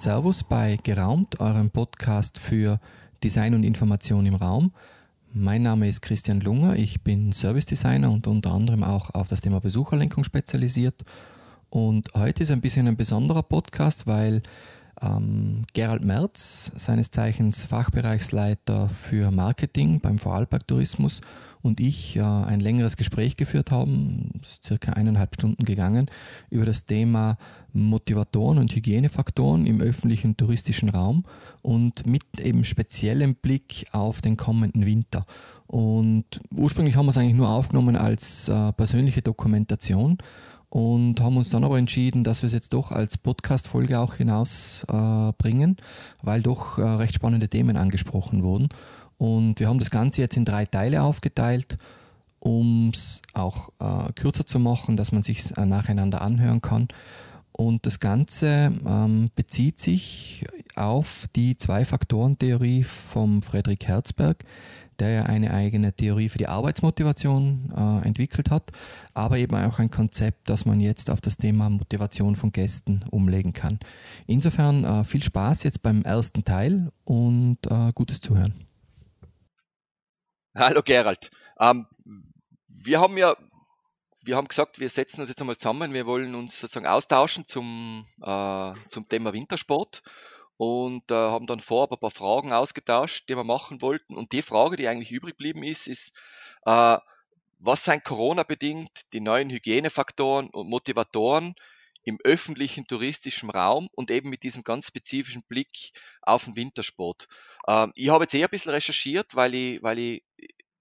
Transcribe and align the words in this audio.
und 0.00 0.04
Servus 0.04 0.44
bei 0.44 0.78
Geraumt, 0.82 1.40
eurem 1.40 1.68
Podcast 1.68 2.38
für 2.38 2.80
Design 3.22 3.52
und 3.52 3.64
Information 3.64 4.24
im 4.24 4.34
Raum. 4.34 4.72
Mein 5.34 5.60
Name 5.60 5.88
ist 5.88 6.00
Christian 6.00 6.40
Lunger, 6.40 6.74
ich 6.76 7.02
bin 7.02 7.32
Service 7.32 7.66
Designer 7.66 8.10
und 8.10 8.26
unter 8.26 8.50
anderem 8.50 8.82
auch 8.82 9.10
auf 9.10 9.28
das 9.28 9.42
Thema 9.42 9.60
Besucherlenkung 9.60 10.24
spezialisiert. 10.24 11.02
Und 11.68 12.14
heute 12.14 12.44
ist 12.44 12.50
ein 12.50 12.62
bisschen 12.62 12.88
ein 12.88 12.96
besonderer 12.96 13.42
Podcast, 13.42 14.06
weil 14.06 14.42
ähm, 15.02 15.66
Gerald 15.74 16.02
Merz, 16.02 16.72
seines 16.76 17.10
Zeichens 17.10 17.64
Fachbereichsleiter 17.64 18.88
für 18.88 19.30
Marketing 19.30 20.00
beim 20.00 20.18
Vorarlberg 20.18 20.66
Tourismus 20.66 21.20
und 21.62 21.80
ich 21.80 22.16
äh, 22.16 22.22
ein 22.22 22.60
längeres 22.60 22.96
Gespräch 22.96 23.36
geführt 23.36 23.70
haben, 23.70 24.40
ist 24.42 24.64
circa 24.64 24.92
eineinhalb 24.92 25.34
Stunden 25.34 25.64
gegangen, 25.64 26.06
über 26.50 26.64
das 26.64 26.86
Thema 26.86 27.36
Motivatoren 27.72 28.58
und 28.58 28.74
Hygienefaktoren 28.74 29.66
im 29.66 29.80
öffentlichen 29.80 30.36
touristischen 30.36 30.88
Raum 30.88 31.24
und 31.62 32.06
mit 32.06 32.40
eben 32.40 32.64
speziellem 32.64 33.34
Blick 33.34 33.86
auf 33.92 34.20
den 34.20 34.36
kommenden 34.36 34.86
Winter. 34.86 35.26
Und 35.66 36.40
ursprünglich 36.56 36.96
haben 36.96 37.06
wir 37.06 37.10
es 37.10 37.18
eigentlich 37.18 37.36
nur 37.36 37.48
aufgenommen 37.48 37.96
als 37.96 38.48
äh, 38.48 38.72
persönliche 38.72 39.22
Dokumentation 39.22 40.18
und 40.70 41.20
haben 41.20 41.36
uns 41.36 41.50
dann 41.50 41.64
aber 41.64 41.78
entschieden, 41.78 42.22
dass 42.22 42.42
wir 42.42 42.46
es 42.46 42.52
jetzt 42.52 42.72
doch 42.72 42.92
als 42.92 43.18
Podcast-Folge 43.18 43.98
auch 43.98 44.14
hinausbringen, 44.14 45.76
äh, 45.76 45.82
weil 46.22 46.42
doch 46.42 46.78
äh, 46.78 46.82
recht 46.82 47.14
spannende 47.14 47.48
Themen 47.48 47.76
angesprochen 47.76 48.44
wurden. 48.44 48.68
Und 49.20 49.60
wir 49.60 49.68
haben 49.68 49.78
das 49.78 49.90
Ganze 49.90 50.22
jetzt 50.22 50.38
in 50.38 50.46
drei 50.46 50.64
Teile 50.64 51.02
aufgeteilt, 51.02 51.76
um 52.38 52.88
es 52.94 53.20
auch 53.34 53.68
äh, 53.78 54.10
kürzer 54.14 54.46
zu 54.46 54.58
machen, 54.58 54.96
dass 54.96 55.12
man 55.12 55.22
sich 55.22 55.54
äh, 55.58 55.66
nacheinander 55.66 56.22
anhören 56.22 56.62
kann. 56.62 56.88
Und 57.52 57.84
das 57.84 58.00
Ganze 58.00 58.72
ähm, 58.86 59.30
bezieht 59.36 59.78
sich 59.78 60.46
auf 60.74 61.26
die 61.36 61.54
Zwei-Faktoren-Theorie 61.54 62.82
vom 62.82 63.42
Friedrich 63.42 63.80
Herzberg, 63.84 64.42
der 65.00 65.10
ja 65.10 65.22
eine 65.24 65.52
eigene 65.52 65.92
Theorie 65.92 66.30
für 66.30 66.38
die 66.38 66.48
Arbeitsmotivation 66.48 67.74
äh, 67.76 68.06
entwickelt 68.06 68.50
hat, 68.50 68.72
aber 69.12 69.36
eben 69.36 69.54
auch 69.54 69.78
ein 69.80 69.90
Konzept, 69.90 70.48
das 70.48 70.64
man 70.64 70.80
jetzt 70.80 71.10
auf 71.10 71.20
das 71.20 71.36
Thema 71.36 71.68
Motivation 71.68 72.36
von 72.36 72.52
Gästen 72.52 73.02
umlegen 73.10 73.52
kann. 73.52 73.80
Insofern 74.26 74.84
äh, 74.84 75.04
viel 75.04 75.22
Spaß 75.22 75.64
jetzt 75.64 75.82
beim 75.82 76.04
ersten 76.04 76.42
Teil 76.42 76.90
und 77.04 77.58
äh, 77.68 77.92
gutes 77.94 78.22
Zuhören. 78.22 78.69
Hallo 80.56 80.82
Gerald. 80.82 81.30
Ähm, 81.60 81.86
wir 82.66 83.00
haben 83.00 83.16
ja 83.16 83.36
wir 84.22 84.36
haben 84.36 84.48
gesagt, 84.48 84.80
wir 84.80 84.88
setzen 84.88 85.20
uns 85.20 85.30
jetzt 85.30 85.40
einmal 85.40 85.56
zusammen. 85.56 85.94
Wir 85.94 86.06
wollen 86.06 86.34
uns 86.34 86.58
sozusagen 86.60 86.86
austauschen 86.86 87.46
zum, 87.46 88.04
äh, 88.20 88.72
zum 88.88 89.08
Thema 89.08 89.32
Wintersport 89.32 90.02
und 90.56 91.10
äh, 91.10 91.14
haben 91.14 91.46
dann 91.46 91.60
vorab 91.60 91.92
ein 91.92 92.00
paar 92.00 92.10
Fragen 92.10 92.52
ausgetauscht, 92.52 93.28
die 93.28 93.36
wir 93.36 93.44
machen 93.44 93.80
wollten. 93.80 94.16
Und 94.16 94.32
die 94.32 94.42
Frage, 94.42 94.76
die 94.76 94.88
eigentlich 94.88 95.12
übrig 95.12 95.38
geblieben 95.38 95.62
ist, 95.62 95.86
ist, 95.86 96.18
äh, 96.66 96.98
was 97.58 97.84
sind 97.84 98.04
Corona-bedingt 98.04 99.12
die 99.12 99.20
neuen 99.20 99.50
Hygienefaktoren 99.50 100.50
und 100.50 100.68
Motivatoren 100.68 101.54
im 102.02 102.18
öffentlichen 102.24 102.86
touristischen 102.86 103.50
Raum 103.50 103.88
und 103.92 104.10
eben 104.10 104.30
mit 104.30 104.42
diesem 104.42 104.64
ganz 104.64 104.86
spezifischen 104.86 105.42
Blick 105.48 105.92
auf 106.22 106.44
den 106.44 106.56
Wintersport? 106.56 107.28
Ähm, 107.68 107.92
ich 107.94 108.08
habe 108.08 108.24
jetzt 108.24 108.34
eher 108.34 108.46
ein 108.46 108.50
bisschen 108.50 108.72
recherchiert, 108.72 109.34
weil 109.34 109.54
ich, 109.54 109.82
weil 109.82 109.98
ich 109.98 110.24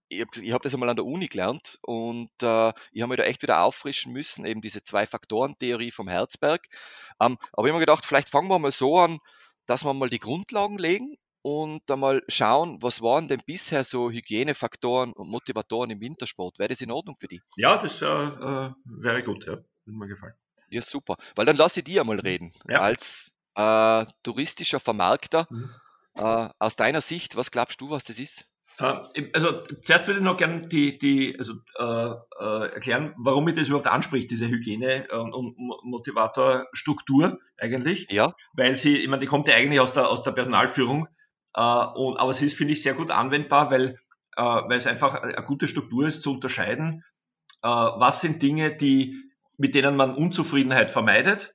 ich 0.10 0.22
habe 0.22 0.54
hab 0.54 0.62
das 0.64 0.74
einmal 0.74 0.90
an 0.90 0.96
der 0.96 1.06
Uni 1.06 1.28
gelernt 1.28 1.78
und 1.84 2.32
äh, 2.42 2.70
ich 2.92 3.02
habe 3.02 3.10
mich 3.10 3.18
da 3.18 3.24
echt 3.24 3.44
wieder 3.44 3.64
auffrischen 3.64 4.12
müssen, 4.12 4.44
eben 4.44 4.62
diese 4.62 4.84
Zwei-Faktoren-Theorie 4.84 5.92
vom 5.92 6.08
Herzberg. 6.08 6.68
Ähm, 7.22 7.38
aber 7.54 7.68
ich 7.68 7.72
habe 7.72 7.74
mir 7.74 7.86
gedacht, 7.86 8.06
vielleicht 8.06 8.30
fangen 8.30 8.50
wir 8.50 8.58
mal 8.58 8.72
so 8.72 8.98
an, 8.98 9.20
dass 9.68 9.86
wir 9.86 9.94
mal 9.94 10.10
die 10.10 10.20
Grundlagen 10.20 10.80
legen 10.80 11.16
und 11.42 11.90
einmal 11.90 12.24
schauen, 12.28 12.82
was 12.82 13.02
waren 13.02 13.28
denn 13.28 13.42
bisher 13.46 13.84
so 13.84 14.10
Hygienefaktoren 14.10 15.14
und 15.14 15.30
Motivatoren 15.30 15.92
im 15.92 16.02
Wintersport? 16.02 16.58
Wäre 16.60 16.70
das 16.70 16.82
in 16.82 16.92
Ordnung 16.92 17.16
für 17.20 17.28
dich? 17.28 17.42
Ja, 17.56 17.78
das 17.78 18.02
äh, 18.02 18.06
äh, 18.06 18.72
wäre 18.86 19.24
gut, 19.24 19.46
ja. 19.46 19.54
Würde 19.54 19.98
mir 19.98 20.08
gefallen. 20.08 20.34
Ja, 20.70 20.82
super. 20.82 21.18
Weil 21.36 21.46
dann 21.46 21.56
lasse 21.56 21.80
ich 21.80 21.86
dir 21.86 22.02
einmal 22.02 22.20
reden. 22.20 22.54
Ja. 22.68 22.80
Als 22.82 23.36
äh, 23.56 24.06
touristischer 24.24 24.80
Vermarkter, 24.80 25.48
mhm. 25.50 25.70
Äh, 26.16 26.50
aus 26.60 26.76
deiner 26.76 27.02
Sicht, 27.02 27.36
was 27.38 27.52
glaubst 27.52 27.80
du, 27.80 27.90
was 27.90 28.04
das 28.04 28.20
ist? 28.20 28.46
Äh, 28.78 29.30
also 29.34 29.64
zuerst 29.82 30.08
würde 30.08 30.20
ich 30.20 30.26
noch 30.26 30.38
gerne 30.38 30.68
die, 30.68 30.98
die, 30.98 31.36
also, 31.38 31.54
äh, 31.78 31.84
äh, 32.44 32.74
erklären, 32.74 33.14
warum 33.18 33.46
mich 33.46 33.56
das 33.56 33.68
überhaupt 33.68 33.88
anspricht, 33.88 34.30
diese 34.30 34.48
Hygiene- 34.48 35.08
und, 35.12 35.34
und 35.34 35.56
Motivatorstruktur 35.84 37.40
eigentlich. 37.58 38.08
Ja. 38.12 38.34
Weil 38.54 38.76
sie, 38.76 38.98
ich 38.98 39.08
meine, 39.08 39.22
die 39.22 39.28
kommt 39.28 39.48
ja 39.48 39.56
eigentlich 39.56 39.80
aus 39.80 39.94
der, 39.94 40.10
aus 40.10 40.24
der 40.24 40.32
Personalführung, 40.32 41.08
äh, 41.54 41.62
und, 41.62 42.18
aber 42.18 42.34
sie 42.34 42.48
ist, 42.48 42.58
finde 42.58 42.74
ich, 42.74 42.84
sehr 42.84 42.96
gut 42.96 43.12
anwendbar, 43.12 43.72
weil, 43.72 44.00
äh, 44.36 44.42
weil 44.42 44.78
es 44.78 44.88
einfach 44.88 45.16
eine 45.16 45.46
gute 45.46 45.68
Struktur 45.68 46.08
ist, 46.08 46.22
zu 46.22 46.34
unterscheiden, 46.34 47.06
äh, 47.62 47.68
was 47.68 48.22
sind 48.22 48.42
Dinge, 48.42 48.76
die, 48.76 49.29
mit 49.60 49.76
denen 49.76 49.96
man 49.96 50.16
Unzufriedenheit 50.16 50.90
vermeidet 50.90 51.54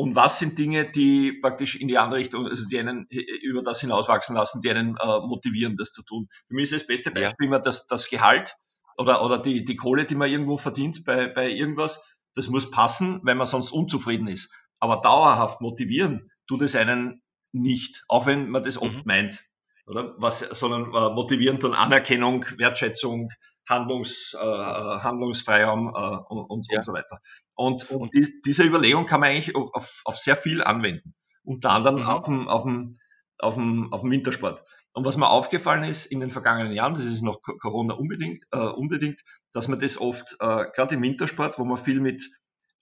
und 0.00 0.16
was 0.16 0.38
sind 0.38 0.58
Dinge, 0.58 0.90
die 0.90 1.32
praktisch 1.42 1.76
in 1.76 1.86
die 1.86 1.98
andere 1.98 2.20
Richtung, 2.20 2.46
also 2.46 2.66
die 2.66 2.78
einen 2.78 3.06
über 3.42 3.62
das 3.62 3.82
hinauswachsen 3.82 4.34
lassen, 4.34 4.62
die 4.62 4.70
einen 4.70 4.96
äh, 4.96 5.20
motivieren, 5.20 5.76
das 5.76 5.92
zu 5.92 6.02
tun. 6.02 6.28
Für 6.48 6.54
mich 6.54 6.64
ist 6.64 6.72
das 6.72 6.86
beste 6.86 7.10
Beispiel 7.10 7.46
ja. 7.46 7.48
immer 7.48 7.58
das, 7.60 7.86
das 7.86 8.08
Gehalt 8.08 8.56
oder, 8.96 9.22
oder 9.22 9.36
die, 9.36 9.62
die 9.62 9.76
Kohle, 9.76 10.06
die 10.06 10.14
man 10.14 10.30
irgendwo 10.30 10.56
verdient 10.56 11.04
bei, 11.04 11.26
bei 11.28 11.50
irgendwas. 11.50 12.02
Das 12.34 12.48
muss 12.48 12.70
passen, 12.70 13.20
weil 13.24 13.34
man 13.34 13.46
sonst 13.46 13.72
unzufrieden 13.72 14.26
ist. 14.26 14.50
Aber 14.78 15.02
dauerhaft 15.02 15.60
motivieren 15.60 16.30
tut 16.48 16.62
es 16.62 16.74
einen 16.74 17.22
nicht, 17.52 18.02
auch 18.08 18.24
wenn 18.24 18.48
man 18.48 18.64
das 18.64 18.78
oft 18.78 18.98
mhm. 18.98 19.02
meint. 19.04 19.44
Oder? 19.86 20.14
Was, 20.16 20.38
sondern 20.38 20.94
äh, 20.94 21.14
motivieren 21.14 21.60
tun 21.60 21.74
Anerkennung, 21.74 22.46
Wertschätzung, 22.56 23.28
Handlungs, 23.70 24.34
äh, 24.34 24.38
Handlungsfreiraum 24.38 25.88
äh, 25.88 26.32
und, 26.32 26.44
und, 26.50 26.66
ja. 26.70 26.78
und, 26.78 26.84
so 26.84 26.92
weiter. 26.92 27.20
Und, 27.54 27.90
und 27.90 28.14
die, 28.14 28.42
diese 28.44 28.64
Überlegung 28.64 29.06
kann 29.06 29.20
man 29.20 29.30
eigentlich 29.30 29.54
auf, 29.56 30.02
auf 30.04 30.18
sehr 30.18 30.36
viel 30.36 30.62
anwenden. 30.62 31.14
Unter 31.44 31.70
anderem 31.70 32.00
mhm. 32.00 32.08
auf, 32.08 32.24
dem, 32.24 32.48
auf, 32.48 32.62
dem, 32.64 32.98
auf, 33.38 33.54
dem, 33.54 33.92
auf 33.92 34.00
dem 34.02 34.10
Wintersport. 34.10 34.62
Und 34.92 35.04
was 35.04 35.16
mir 35.16 35.30
aufgefallen 35.30 35.84
ist 35.84 36.06
in 36.06 36.20
den 36.20 36.30
vergangenen 36.30 36.72
Jahren, 36.72 36.94
das 36.94 37.04
ist 37.04 37.22
noch 37.22 37.40
Corona 37.40 37.94
unbedingt, 37.94 38.44
äh, 38.50 38.58
unbedingt 38.58 39.20
dass 39.52 39.68
man 39.68 39.80
das 39.80 39.98
oft, 39.98 40.36
äh, 40.40 40.66
gerade 40.74 40.94
im 40.94 41.02
Wintersport, 41.02 41.58
wo 41.58 41.64
man 41.64 41.78
viel 41.78 42.00
mit, 42.00 42.28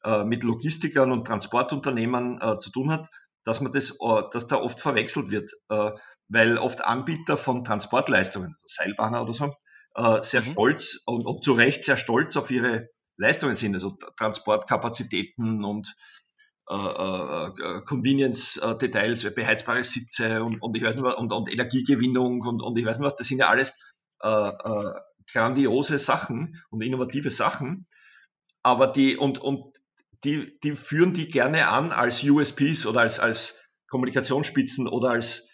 äh, 0.04 0.25
mit 0.25 0.43
Logistikern 0.43 1.12
und 1.12 1.27
Transportunternehmen 1.27 2.41
äh, 2.41 2.59
zu 2.59 2.71
tun 2.71 2.91
hat, 2.91 3.09
dass 3.44 3.60
man 3.60 3.72
das, 3.72 3.91
äh, 3.91 4.22
dass 4.32 4.47
da 4.47 4.56
oft 4.56 4.81
verwechselt 4.81 5.31
wird, 5.31 5.53
äh, 5.71 5.93
weil 6.28 6.59
oft 6.59 6.84
Anbieter 6.84 7.37
von 7.37 7.65
Transportleistungen, 7.65 8.56
Seilbahner 8.65 9.22
oder 9.22 9.34
so, 9.34 9.54
äh, 9.94 10.22
sehr 10.22 10.43
mhm. 10.43 10.53
stolz 10.53 11.03
und, 11.06 11.26
und 11.26 11.44
zu 11.44 11.53
Recht 11.53 11.82
sehr 11.82 11.97
stolz 11.97 12.37
auf 12.37 12.50
ihre 12.50 12.88
Leistungen 13.16 13.56
sind, 13.56 13.75
also 13.75 13.97
Transportkapazitäten 14.16 15.65
und 15.65 15.94
äh, 16.71 16.75
äh, 16.75 17.81
Convenience-Details, 17.87 19.25
äh, 19.25 19.31
beheizbare 19.31 19.82
Sitze 19.84 20.44
und, 20.44 20.62
und 20.62 20.77
ich 20.77 20.82
weiß 20.82 20.97
nicht 20.97 21.04
und, 21.04 21.32
und 21.32 21.50
Energiegewinnung 21.50 22.43
und, 22.43 22.62
und 22.62 22.78
ich 22.78 22.84
weiß 22.84 22.98
nicht 22.98 23.06
was, 23.06 23.16
das 23.16 23.27
sind 23.27 23.38
ja 23.38 23.48
alles 23.48 23.81
äh, 24.22 24.28
äh, 24.28 24.93
grandiose 25.32 25.98
Sachen 25.98 26.62
und 26.71 26.82
innovative 26.82 27.31
Sachen, 27.31 27.87
aber 28.62 28.87
die 28.87 29.16
und, 29.16 29.38
und 29.38 29.75
die, 30.25 30.59
die 30.62 30.77
führen 30.77 31.15
die 31.15 31.28
gerne 31.28 31.69
an 31.69 31.93
als 31.93 32.22
USPs 32.22 32.87
oder 32.87 33.00
als, 33.00 33.19
als 33.19 33.59
Kommunikationsspitzen 33.88 34.88
oder 34.88 35.10
als 35.10 35.47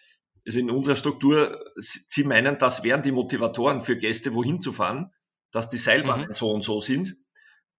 also 0.45 0.59
in 0.59 0.69
unserer 0.69 0.95
Struktur, 0.95 1.59
Sie 1.75 2.23
meinen, 2.23 2.57
das 2.59 2.83
wären 2.83 3.01
die 3.01 3.11
Motivatoren 3.11 3.81
für 3.81 3.97
Gäste, 3.97 4.33
wohin 4.33 4.61
zu 4.61 4.73
fahren, 4.73 5.11
dass 5.51 5.69
die 5.69 5.77
Seilbahnen 5.77 6.27
mhm. 6.27 6.33
so 6.33 6.51
und 6.51 6.61
so 6.61 6.81
sind. 6.81 7.15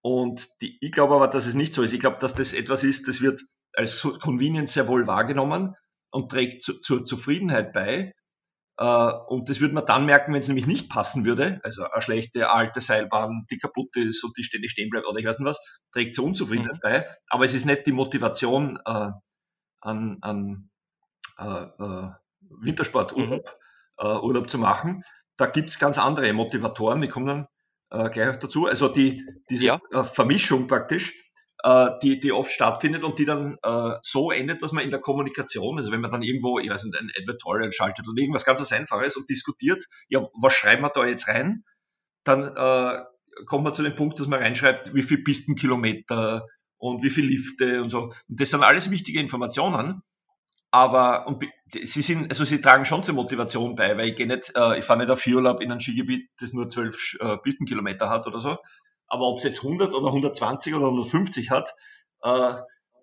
Und 0.01 0.49
die, 0.61 0.77
ich 0.81 0.91
glaube 0.91 1.15
aber, 1.15 1.27
dass 1.27 1.45
es 1.45 1.53
nicht 1.53 1.73
so 1.73 1.83
ist. 1.83 1.93
Ich 1.93 1.99
glaube, 1.99 2.17
dass 2.19 2.33
das 2.33 2.53
etwas 2.53 2.83
ist, 2.83 3.07
das 3.07 3.21
wird 3.21 3.41
als 3.73 4.01
Convenience 4.01 4.73
sehr 4.73 4.87
wohl 4.87 5.07
wahrgenommen 5.07 5.75
und 6.11 6.31
trägt 6.31 6.63
zu, 6.63 6.79
zur 6.79 7.03
Zufriedenheit 7.03 7.73
bei. 7.73 8.13
Uh, 8.79 9.11
und 9.29 9.49
das 9.49 9.59
würde 9.59 9.73
man 9.73 9.87
dann 9.87 10.05
merken, 10.05 10.33
wenn 10.33 10.39
es 10.39 10.47
nämlich 10.47 10.67
nicht 10.67 10.87
passen 10.87 11.25
würde. 11.25 11.59
Also 11.63 11.83
eine 11.83 12.01
schlechte 12.01 12.51
alte 12.51 12.79
Seilbahn, 12.79 13.47
die 13.49 13.57
kaputt 13.57 13.95
ist 13.95 14.23
und 14.23 14.37
die 14.37 14.43
ständig 14.43 14.69
stehen 14.69 14.91
bleibt 14.91 15.07
oder 15.07 15.17
ich 15.17 15.25
weiß 15.25 15.39
nicht 15.39 15.47
was, 15.47 15.59
trägt 15.91 16.13
zur 16.13 16.25
Unzufriedenheit 16.25 16.75
mhm. 16.75 16.79
bei. 16.83 17.07
Aber 17.27 17.45
es 17.45 17.55
ist 17.55 17.65
nicht 17.65 17.87
die 17.87 17.91
Motivation 17.91 18.77
uh, 18.87 19.13
an, 19.81 20.17
an 20.21 20.69
uh, 21.39 22.11
Wintersporturlaub 22.61 23.45
mhm. 23.99 24.05
äh, 24.05 24.19
Urlaub 24.19 24.49
zu 24.49 24.57
machen. 24.57 25.03
Da 25.37 25.45
gibt's 25.45 25.79
ganz 25.79 25.97
andere 25.97 26.31
Motivatoren, 26.33 27.01
die 27.01 27.07
kommen 27.07 27.27
dann 27.27 27.47
äh, 27.89 28.09
gleich 28.09 28.37
dazu. 28.39 28.65
Also 28.65 28.87
die, 28.87 29.23
diese 29.49 29.65
ja. 29.65 29.79
äh, 29.91 30.03
Vermischung 30.03 30.67
praktisch, 30.67 31.13
äh, 31.63 31.89
die, 32.01 32.19
die 32.19 32.31
oft 32.31 32.51
stattfindet 32.51 33.03
und 33.03 33.19
die 33.19 33.25
dann 33.25 33.57
äh, 33.63 33.91
so 34.01 34.31
endet, 34.31 34.61
dass 34.61 34.71
man 34.71 34.83
in 34.83 34.91
der 34.91 34.99
Kommunikation, 34.99 35.77
also 35.77 35.91
wenn 35.91 36.01
man 36.01 36.11
dann 36.11 36.23
irgendwo, 36.23 36.59
ich 36.59 36.69
weiß 36.69 36.85
nicht, 36.85 36.99
ein 36.99 37.11
Advertorial 37.19 37.71
schaltet 37.71 38.07
oder 38.07 38.19
irgendwas 38.19 38.45
ganz 38.45 38.59
was 38.59 38.71
Einfaches 38.71 39.15
und 39.15 39.29
diskutiert, 39.29 39.85
ja, 40.09 40.21
was 40.41 40.53
schreiben 40.53 40.83
wir 40.83 40.89
da 40.89 41.05
jetzt 41.05 41.27
rein? 41.27 41.63
Dann 42.23 42.53
kommt 43.45 43.63
man 43.63 43.73
zu 43.73 43.83
dem 43.83 43.95
Punkt, 43.95 44.19
dass 44.19 44.27
man 44.27 44.41
reinschreibt, 44.41 44.93
wie 44.93 45.03
viel 45.03 45.23
Pistenkilometer 45.23 46.45
und 46.77 47.03
wie 47.03 47.09
viel 47.09 47.25
Lifte 47.25 47.81
und 47.81 47.89
so. 47.89 48.13
Und 48.27 48.41
das 48.41 48.49
sind 48.49 48.63
alles 48.63 48.89
wichtige 48.89 49.19
Informationen. 49.19 50.01
Aber 50.71 51.27
und 51.27 51.43
sie 51.71 52.01
sind, 52.01 52.29
also 52.29 52.43
sie 52.43 52.61
tragen 52.61 52.85
schon 52.85 53.03
zur 53.03 53.15
Motivation 53.15 53.75
bei, 53.75 53.97
weil 53.97 54.09
ich 54.09 54.15
gehe 54.15 54.27
nicht, 54.27 54.53
äh, 54.55 54.79
ich 54.79 54.85
fahre 54.85 54.99
nicht 54.99 55.09
auf 55.09 55.21
Skiurlaub 55.21 55.61
in 55.61 55.71
ein 55.71 55.81
Skigebiet, 55.81 56.29
das 56.39 56.53
nur 56.53 56.69
zwölf 56.69 57.15
äh, 57.19 57.37
Pistenkilometer 57.37 58.09
hat 58.09 58.27
oder 58.27 58.39
so. 58.39 58.57
Aber 59.07 59.27
ob 59.27 59.37
es 59.37 59.43
jetzt 59.43 59.63
100 59.63 59.93
oder 59.93 60.07
120 60.07 60.75
oder 60.75 60.85
150 60.85 61.49
hat, 61.49 61.73
äh, 62.21 62.53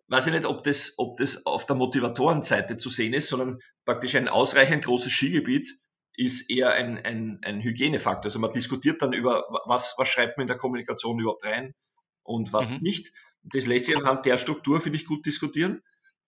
weiß 0.08 0.26
ich 0.26 0.32
nicht, 0.32 0.44
ob 0.44 0.62
das, 0.64 0.94
ob 0.98 1.16
das 1.16 1.46
auf 1.46 1.66
der 1.66 1.76
Motivatorenseite 1.76 2.76
zu 2.76 2.90
sehen 2.90 3.14
ist, 3.14 3.28
sondern 3.28 3.60
praktisch 3.84 4.14
ein 4.14 4.28
ausreichend 4.28 4.84
großes 4.84 5.10
Skigebiet 5.10 5.70
ist 6.16 6.48
eher 6.50 6.72
ein, 6.72 6.98
ein, 6.98 7.40
ein 7.42 7.60
Hygienefaktor. 7.60 8.26
Also 8.26 8.38
man 8.38 8.52
diskutiert 8.52 9.02
dann 9.02 9.12
über, 9.12 9.44
was, 9.64 9.94
was 9.96 10.08
schreibt 10.08 10.36
man 10.36 10.44
in 10.44 10.48
der 10.48 10.58
Kommunikation 10.58 11.18
überhaupt 11.18 11.44
rein 11.44 11.74
und 12.22 12.52
was 12.52 12.70
mhm. 12.70 12.78
nicht. 12.82 13.12
Das 13.42 13.66
lässt 13.66 13.86
sich 13.86 13.96
anhand 13.96 14.24
der 14.26 14.38
Struktur, 14.38 14.80
finde 14.80 14.98
ich, 14.98 15.06
gut 15.06 15.26
diskutieren. 15.26 15.82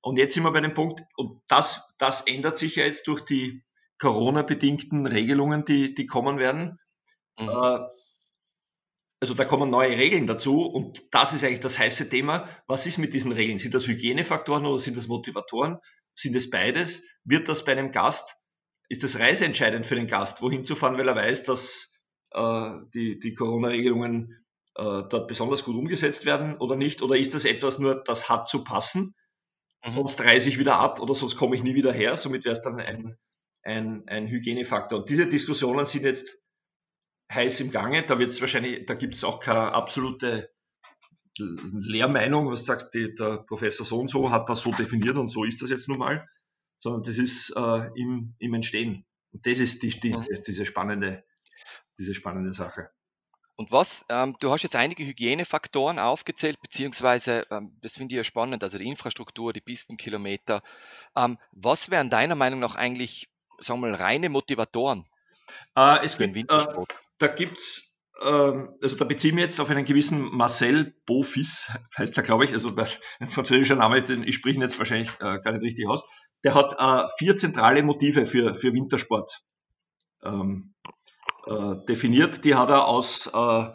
Und 0.07 0.19
jetzt 0.19 0.35
sind 0.35 0.45
wir 0.45 0.53
bei 0.53 0.61
dem 0.61 0.73
Punkt, 0.73 1.03
und 1.17 1.43
das, 1.49 1.93
das 1.99 2.21
ändert 2.29 2.57
sich 2.57 2.77
ja 2.77 2.85
jetzt 2.85 3.09
durch 3.09 3.23
die 3.23 3.65
Corona-bedingten 3.99 5.05
Regelungen, 5.05 5.65
die, 5.65 5.95
die 5.95 6.07
kommen 6.07 6.39
werden. 6.39 6.79
Mhm. 7.37 7.49
Äh, 7.49 7.79
also 9.19 9.35
da 9.35 9.45
kommen 9.45 9.69
neue 9.69 9.99
Regeln 9.99 10.29
dazu 10.29 10.63
und 10.63 11.03
das 11.11 11.33
ist 11.33 11.43
eigentlich 11.43 11.59
das 11.59 11.81
heiße 11.81 12.09
Thema. 12.09 12.49
Was 12.69 12.87
ist 12.87 12.99
mit 12.99 13.15
diesen 13.15 13.33
Regeln? 13.33 13.59
Sind 13.59 13.75
das 13.75 13.89
Hygienefaktoren 13.89 14.65
oder 14.65 14.79
sind 14.79 14.97
das 14.97 15.09
Motivatoren? 15.09 15.79
Sind 16.15 16.37
es 16.37 16.51
beides? 16.51 17.03
Wird 17.25 17.49
das 17.49 17.65
bei 17.65 17.73
einem 17.73 17.91
Gast, 17.91 18.37
ist 18.89 19.03
das 19.03 19.19
reiseentscheidend 19.19 19.87
für 19.87 19.97
den 19.97 20.07
Gast, 20.07 20.41
wohin 20.41 20.65
zu 20.65 20.77
fahren, 20.77 20.97
weil 20.99 21.09
er 21.09 21.17
weiß, 21.17 21.43
dass 21.43 21.99
äh, 22.31 22.71
die, 22.95 23.19
die 23.19 23.35
Corona-Regelungen 23.35 24.47
äh, 24.77 25.03
dort 25.11 25.27
besonders 25.27 25.65
gut 25.65 25.75
umgesetzt 25.75 26.25
werden 26.25 26.59
oder 26.59 26.77
nicht? 26.77 27.03
Oder 27.03 27.17
ist 27.17 27.35
das 27.35 27.45
etwas 27.45 27.81
nur, 27.81 28.05
das 28.05 28.29
hat 28.29 28.49
zu 28.49 28.63
passen? 28.63 29.17
Mhm. 29.85 29.91
Sonst 29.91 30.21
reise 30.21 30.49
ich 30.49 30.59
wieder 30.59 30.79
ab 30.79 31.01
oder 31.01 31.15
sonst 31.15 31.37
komme 31.37 31.57
ich 31.57 31.63
nie 31.63 31.75
wieder 31.75 31.93
her. 31.93 32.17
Somit 32.17 32.45
wäre 32.45 32.55
es 32.55 32.63
dann 32.63 32.81
ein, 32.81 33.17
ein, 33.63 34.09
ein 34.09 34.29
Hygienefaktor. 34.29 35.01
Und 35.01 35.11
diese 35.11 35.27
Diskussionen 35.27 35.87
sind 35.87 36.05
jetzt 36.05 36.39
heiß 37.33 37.61
im 37.61 37.71
Gange. 37.71 38.05
Da 38.05 38.19
wird 38.19 38.31
es 38.31 38.41
wahrscheinlich, 38.41 38.87
da 38.87 38.95
gibt 38.95 39.15
es 39.15 39.25
auch 39.25 39.41
keine 39.41 39.73
absolute 39.73 40.51
Lehrmeinung, 41.39 42.51
was 42.51 42.65
sagt 42.65 42.95
die, 42.95 43.15
der 43.15 43.39
Professor 43.39 43.85
so 43.85 43.99
und 44.01 44.09
so 44.09 44.31
hat 44.31 44.49
das 44.49 44.61
so 44.61 44.71
definiert 44.73 45.17
und 45.17 45.31
so 45.31 45.45
ist 45.45 45.61
das 45.61 45.71
jetzt 45.71 45.89
nun 45.89 45.99
mal, 45.99 46.27
sondern 46.79 47.03
das 47.03 47.19
ist 47.19 47.53
äh, 47.55 47.91
im, 47.95 48.35
im 48.39 48.55
Entstehen. 48.55 49.05
Und 49.33 49.47
das 49.47 49.59
ist 49.59 49.83
die, 49.83 49.91
diese, 49.91 50.41
diese, 50.41 50.65
spannende, 50.65 51.25
diese 51.99 52.15
spannende 52.15 52.53
Sache. 52.53 52.91
Und 53.57 53.73
was, 53.73 54.05
ähm, 54.11 54.37
du 54.39 54.53
hast 54.53 54.63
jetzt 54.63 54.77
einige 54.77 55.05
Hygienefaktoren 55.05 55.99
aufgezählt, 55.99 56.61
beziehungsweise, 56.61 57.47
ähm, 57.51 57.75
das 57.81 57.97
finde 57.97 58.15
ich 58.15 58.19
ja 58.19 58.25
spannend, 58.25 58.63
also 58.63 58.79
die 58.79 58.87
Infrastruktur, 58.87 59.55
die 59.55 59.63
Pistenkilometer. 59.63 60.63
Ähm, 61.17 61.39
was 61.53 61.91
wären 61.91 62.11
deiner 62.11 62.35
Meinung 62.35 62.61
nach 62.61 62.75
eigentlich, 62.75 63.31
sagen 63.59 63.81
wir 63.81 63.89
mal, 63.89 63.97
reine 63.97 64.29
Motivatoren 64.29 65.07
äh, 65.75 66.05
es 66.05 66.17
für 66.17 66.29
gibt, 66.29 66.51
den 66.51 66.59
Äh, 66.59 66.85
da 67.19 67.27
gibt's, 67.29 67.97
ähm, 68.23 68.75
also 68.83 68.97
da 68.97 69.07
beziehen 69.07 69.37
wir 69.37 69.45
jetzt 69.45 69.59
auf 69.59 69.71
einen 69.71 69.87
gewissen 69.87 70.21
Marcel 70.21 70.95
Beaufils, 71.07 71.71
heißt 71.97 72.17
er, 72.19 72.23
glaube 72.23 72.45
ich, 72.45 72.53
also 72.53 72.69
ein 73.21 73.29
französischer 73.31 73.77
Name, 73.77 74.03
den 74.03 74.23
ich 74.23 74.37
spreche 74.37 74.61
jetzt 74.61 74.79
wahrscheinlich 74.79 75.11
äh, 75.21 75.41
gar 75.41 75.53
nicht 75.53 75.63
richtig 75.63 75.89
aus. 75.89 76.05
Der 76.45 76.53
hat 76.53 76.77
äh, 76.79 77.09
vier 77.19 77.37
zentrale 77.37 77.83
Motive 77.83 78.27
für, 78.27 78.57
für 78.57 78.75
Wintersport 78.75 79.41
ähm, 80.23 80.75
äh, 81.47 81.87
definiert. 81.89 82.45
Die 82.45 82.55
hat 82.55 82.71
er 82.71 82.87
aus, 82.87 83.27
äh, 83.27 83.69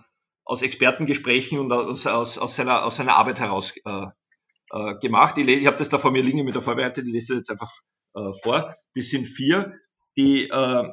aus 0.45 0.61
Expertengesprächen 0.61 1.59
und 1.59 1.71
aus, 1.71 2.07
aus, 2.07 2.37
aus, 2.37 2.55
seiner, 2.55 2.83
aus 2.85 2.97
seiner 2.97 3.15
Arbeit 3.15 3.39
heraus 3.39 3.73
äh, 3.85 4.05
äh, 4.71 4.95
gemacht. 4.99 5.37
Ich, 5.37 5.47
ich 5.47 5.67
habe 5.67 5.77
das 5.77 5.89
da 5.89 5.97
vor 5.99 6.11
mir 6.11 6.23
liegen 6.23 6.43
mit 6.45 6.55
der 6.55 6.61
Vorbereitung, 6.61 7.05
ich 7.05 7.13
lese 7.13 7.35
jetzt 7.35 7.49
einfach 7.49 7.71
äh, 8.15 8.31
vor. 8.43 8.75
Die 8.95 9.01
sind 9.01 9.25
vier, 9.25 9.73
die 10.17 10.49
äh, 10.49 10.89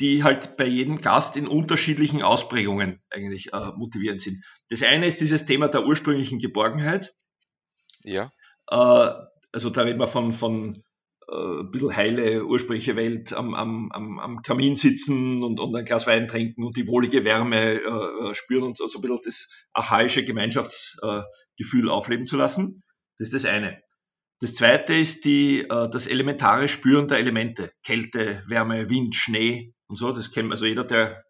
die 0.00 0.22
halt 0.22 0.56
bei 0.56 0.66
jedem 0.66 1.00
Gast 1.00 1.36
in 1.36 1.48
unterschiedlichen 1.48 2.22
Ausprägungen 2.22 3.02
eigentlich 3.10 3.52
äh, 3.52 3.72
motivierend 3.76 4.22
sind. 4.22 4.44
Das 4.70 4.82
eine 4.82 5.06
ist 5.06 5.20
dieses 5.20 5.44
Thema 5.44 5.68
der 5.68 5.86
ursprünglichen 5.86 6.38
Geborgenheit. 6.38 7.14
Ja. 8.04 8.32
Äh, 8.70 9.10
also 9.52 9.70
da 9.70 9.82
reden 9.82 9.98
wir 9.98 10.06
von, 10.06 10.32
von 10.32 10.82
äh, 11.30 11.60
ein 11.60 11.70
bisschen 11.70 11.94
heile 11.94 12.44
ursprüngliche 12.44 12.96
Welt, 12.96 13.32
am, 13.32 13.54
am, 13.54 13.90
am 13.92 14.42
Kamin 14.42 14.76
sitzen 14.76 15.42
und, 15.42 15.60
und 15.60 15.74
ein 15.74 15.84
Glas 15.84 16.06
Wein 16.06 16.28
trinken 16.28 16.64
und 16.64 16.76
die 16.76 16.86
wohlige 16.86 17.24
Wärme 17.24 17.80
äh, 17.80 18.30
äh 18.30 18.34
spüren 18.34 18.64
und 18.64 18.76
so, 18.76 18.86
so 18.86 18.98
ein 18.98 19.02
bisschen 19.02 19.20
das 19.24 19.48
archaische 19.72 20.24
Gemeinschaftsgefühl 20.24 21.90
aufleben 21.90 22.26
zu 22.26 22.36
lassen. 22.36 22.82
Das 23.18 23.28
ist 23.28 23.34
das 23.34 23.44
eine. 23.44 23.82
Das 24.40 24.54
zweite 24.54 24.94
ist 24.94 25.24
die, 25.24 25.60
äh, 25.60 25.90
das 25.90 26.06
elementare 26.06 26.68
Spüren 26.68 27.08
der 27.08 27.18
Elemente. 27.18 27.72
Kälte, 27.84 28.44
Wärme, 28.46 28.88
Wind, 28.88 29.16
Schnee, 29.16 29.74
und 29.88 29.96
so. 29.96 30.12
Das 30.12 30.30
kennt 30.30 30.52
also 30.52 30.66
jeder, 30.66 30.84
der 30.84 31.24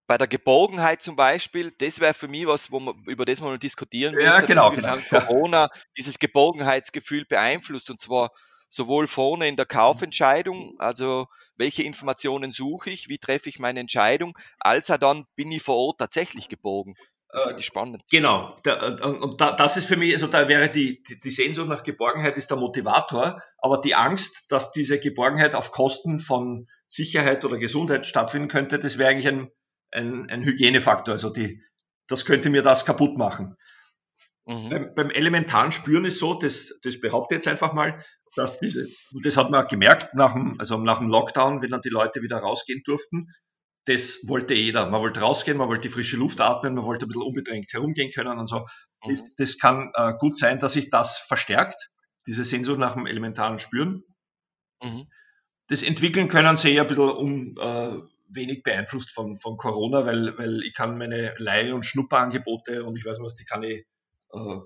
bei 0.08 0.18
der 0.18 0.28
Geborgenheit 0.28 1.02
zum 1.02 1.16
Beispiel, 1.16 1.72
das 1.78 2.00
wäre 2.00 2.14
für 2.14 2.30
mich 2.30 2.48
was, 2.48 2.72
wo 2.72 2.80
man, 2.80 2.96
über 3.08 3.26
das 3.26 3.42
mal 3.42 3.60
diskutieren 3.60 4.16
müssen, 4.16 4.26
ja, 4.26 4.40
genau, 4.42 4.72
genau. 4.72 4.98
Corona 5.10 5.70
dieses 5.98 6.18
Geborgenheitsgefühl 6.18 7.26
beeinflusst. 7.26 7.90
Und 7.90 8.00
zwar 8.00 8.32
sowohl 8.70 9.08
vorne 9.08 9.48
in 9.48 9.58
der 9.58 9.66
Kaufentscheidung, 9.66 10.76
also 10.80 11.28
welche 11.58 11.84
Informationen 11.84 12.52
suche 12.52 12.90
ich, 12.90 13.10
wie 13.10 13.18
treffe 13.18 13.50
ich 13.50 13.60
meine 13.60 13.80
Entscheidung, 13.80 14.38
als 14.60 14.90
auch 14.92 14.98
dann 14.98 15.26
bin 15.36 15.52
ich 15.52 15.64
vor 15.64 15.76
Ort 15.76 16.00
tatsächlich 16.00 16.48
gebogen. 16.50 16.96
Das 17.30 17.44
finde 17.44 17.60
ich 17.60 17.66
spannend. 17.66 18.04
Genau. 18.10 18.58
Äh, 18.64 19.02
und 19.02 19.42
das 19.42 19.78
ist 19.78 19.86
für 19.86 19.98
mich, 19.98 20.14
also 20.14 20.28
da 20.28 20.48
wäre 20.48 20.70
die, 20.70 21.04
die 21.04 21.32
Sehnsucht 21.32 21.68
nach 21.68 21.84
Geborgenheit 21.84 22.38
ist 22.38 22.50
der 22.50 22.58
Motivator, 22.58 23.42
aber 23.58 23.82
die 23.82 23.96
Angst, 23.96 24.46
dass 24.50 24.72
diese 24.72 25.00
Geborgenheit 25.00 25.54
auf 25.54 25.72
Kosten 25.72 26.20
von 26.20 26.68
Sicherheit 26.88 27.44
oder 27.44 27.58
Gesundheit 27.58 28.06
stattfinden 28.06 28.48
könnte, 28.48 28.80
das 28.80 28.98
wäre 28.98 29.10
eigentlich 29.10 29.28
ein, 29.28 29.52
ein, 29.92 30.30
ein 30.30 30.44
Hygienefaktor. 30.44 31.16
Also 31.16 31.30
die, 31.30 31.62
das 32.08 32.24
könnte 32.24 32.50
mir 32.50 32.62
das 32.62 32.86
kaputt 32.86 33.18
machen. 33.18 33.58
Mhm. 34.46 34.70
Beim, 34.70 34.96
beim, 34.96 35.10
elementaren 35.10 35.74
Spüren 35.74 36.06
ist 36.06 36.20
so, 36.20 36.34
das, 36.34 36.80
das 36.82 37.02
behaupte 37.02 37.36
ich 37.36 37.40
jetzt 37.40 37.50
einfach 37.50 37.74
mal, 37.74 38.04
dass 38.36 38.58
diese, 38.60 38.88
und 39.14 39.26
das 39.26 39.36
hat 39.36 39.50
man 39.50 39.66
auch 39.66 39.70
gemerkt 39.70 40.14
nach 40.14 40.32
dem, 40.34 40.56
also 40.60 40.78
nach 40.78 41.00
dem 41.00 41.10
Lockdown, 41.10 41.62
wenn 41.62 41.72
dann 41.72 41.82
die 41.82 41.90
Leute 41.90 42.22
wieder 42.22 42.38
rausgehen 42.38 42.82
durften, 42.86 43.34
das 43.88 44.20
wollte 44.28 44.54
jeder. 44.54 44.90
Man 44.90 45.02
wollte 45.02 45.22
rausgehen, 45.22 45.58
man 45.58 45.70
wollte 45.70 45.88
die 45.88 45.94
frische 45.94 46.18
Luft 46.18 46.42
atmen, 46.42 46.76
man 46.76 46.86
wollte 46.86 47.06
ein 47.06 47.08
bisschen 47.08 47.24
unbedrängt 47.24 47.72
herumgehen 47.72 48.12
können 48.12 48.38
und 48.38 48.48
so. 48.48 48.60
Mhm. 48.60 49.10
Das, 49.10 49.36
das, 49.36 49.58
kann 49.58 49.92
äh, 49.96 50.14
gut 50.20 50.38
sein, 50.38 50.60
dass 50.60 50.74
sich 50.74 50.90
das 50.90 51.18
verstärkt, 51.18 51.90
diese 52.28 52.44
Sehnsucht 52.44 52.80
nach 52.80 52.94
dem 52.94 53.08
elementaren 53.08 53.60
Spüren. 53.60 54.04
Mhm. 54.84 55.08
Das 55.70 55.84
entwickeln 55.84 56.28
können 56.28 56.58
sie 56.58 56.72
ja 56.72 56.82
ein 56.82 56.88
bisschen 56.88 57.10
um, 57.10 57.58
äh, 57.58 57.98
wenig 58.30 58.64
beeinflusst 58.64 59.14
von, 59.14 59.38
von 59.38 59.58
Corona, 59.58 60.06
weil, 60.06 60.38
weil 60.38 60.64
ich 60.64 60.74
kann 60.74 60.98
meine 60.98 61.34
Leih- 61.38 61.74
und 61.74 61.86
Schnupperangebote 61.86 62.84
und 62.84 62.98
ich 62.98 63.06
weiß 63.06 63.18
nicht 63.18 63.26
was, 63.26 63.36
die 63.36 63.46
kann 63.46 63.64
ich 63.64 63.86
äh, 64.34 64.60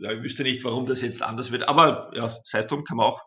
ja, 0.00 0.12
ich 0.12 0.22
wüsste 0.22 0.42
nicht, 0.42 0.64
warum 0.64 0.86
das 0.86 1.02
jetzt 1.02 1.22
anders 1.22 1.50
wird, 1.50 1.68
aber 1.68 2.10
ja, 2.14 2.36
sei 2.44 2.60
es 2.60 2.66
drum, 2.66 2.84
kann 2.84 2.96
man 2.96 3.06
auch 3.06 3.22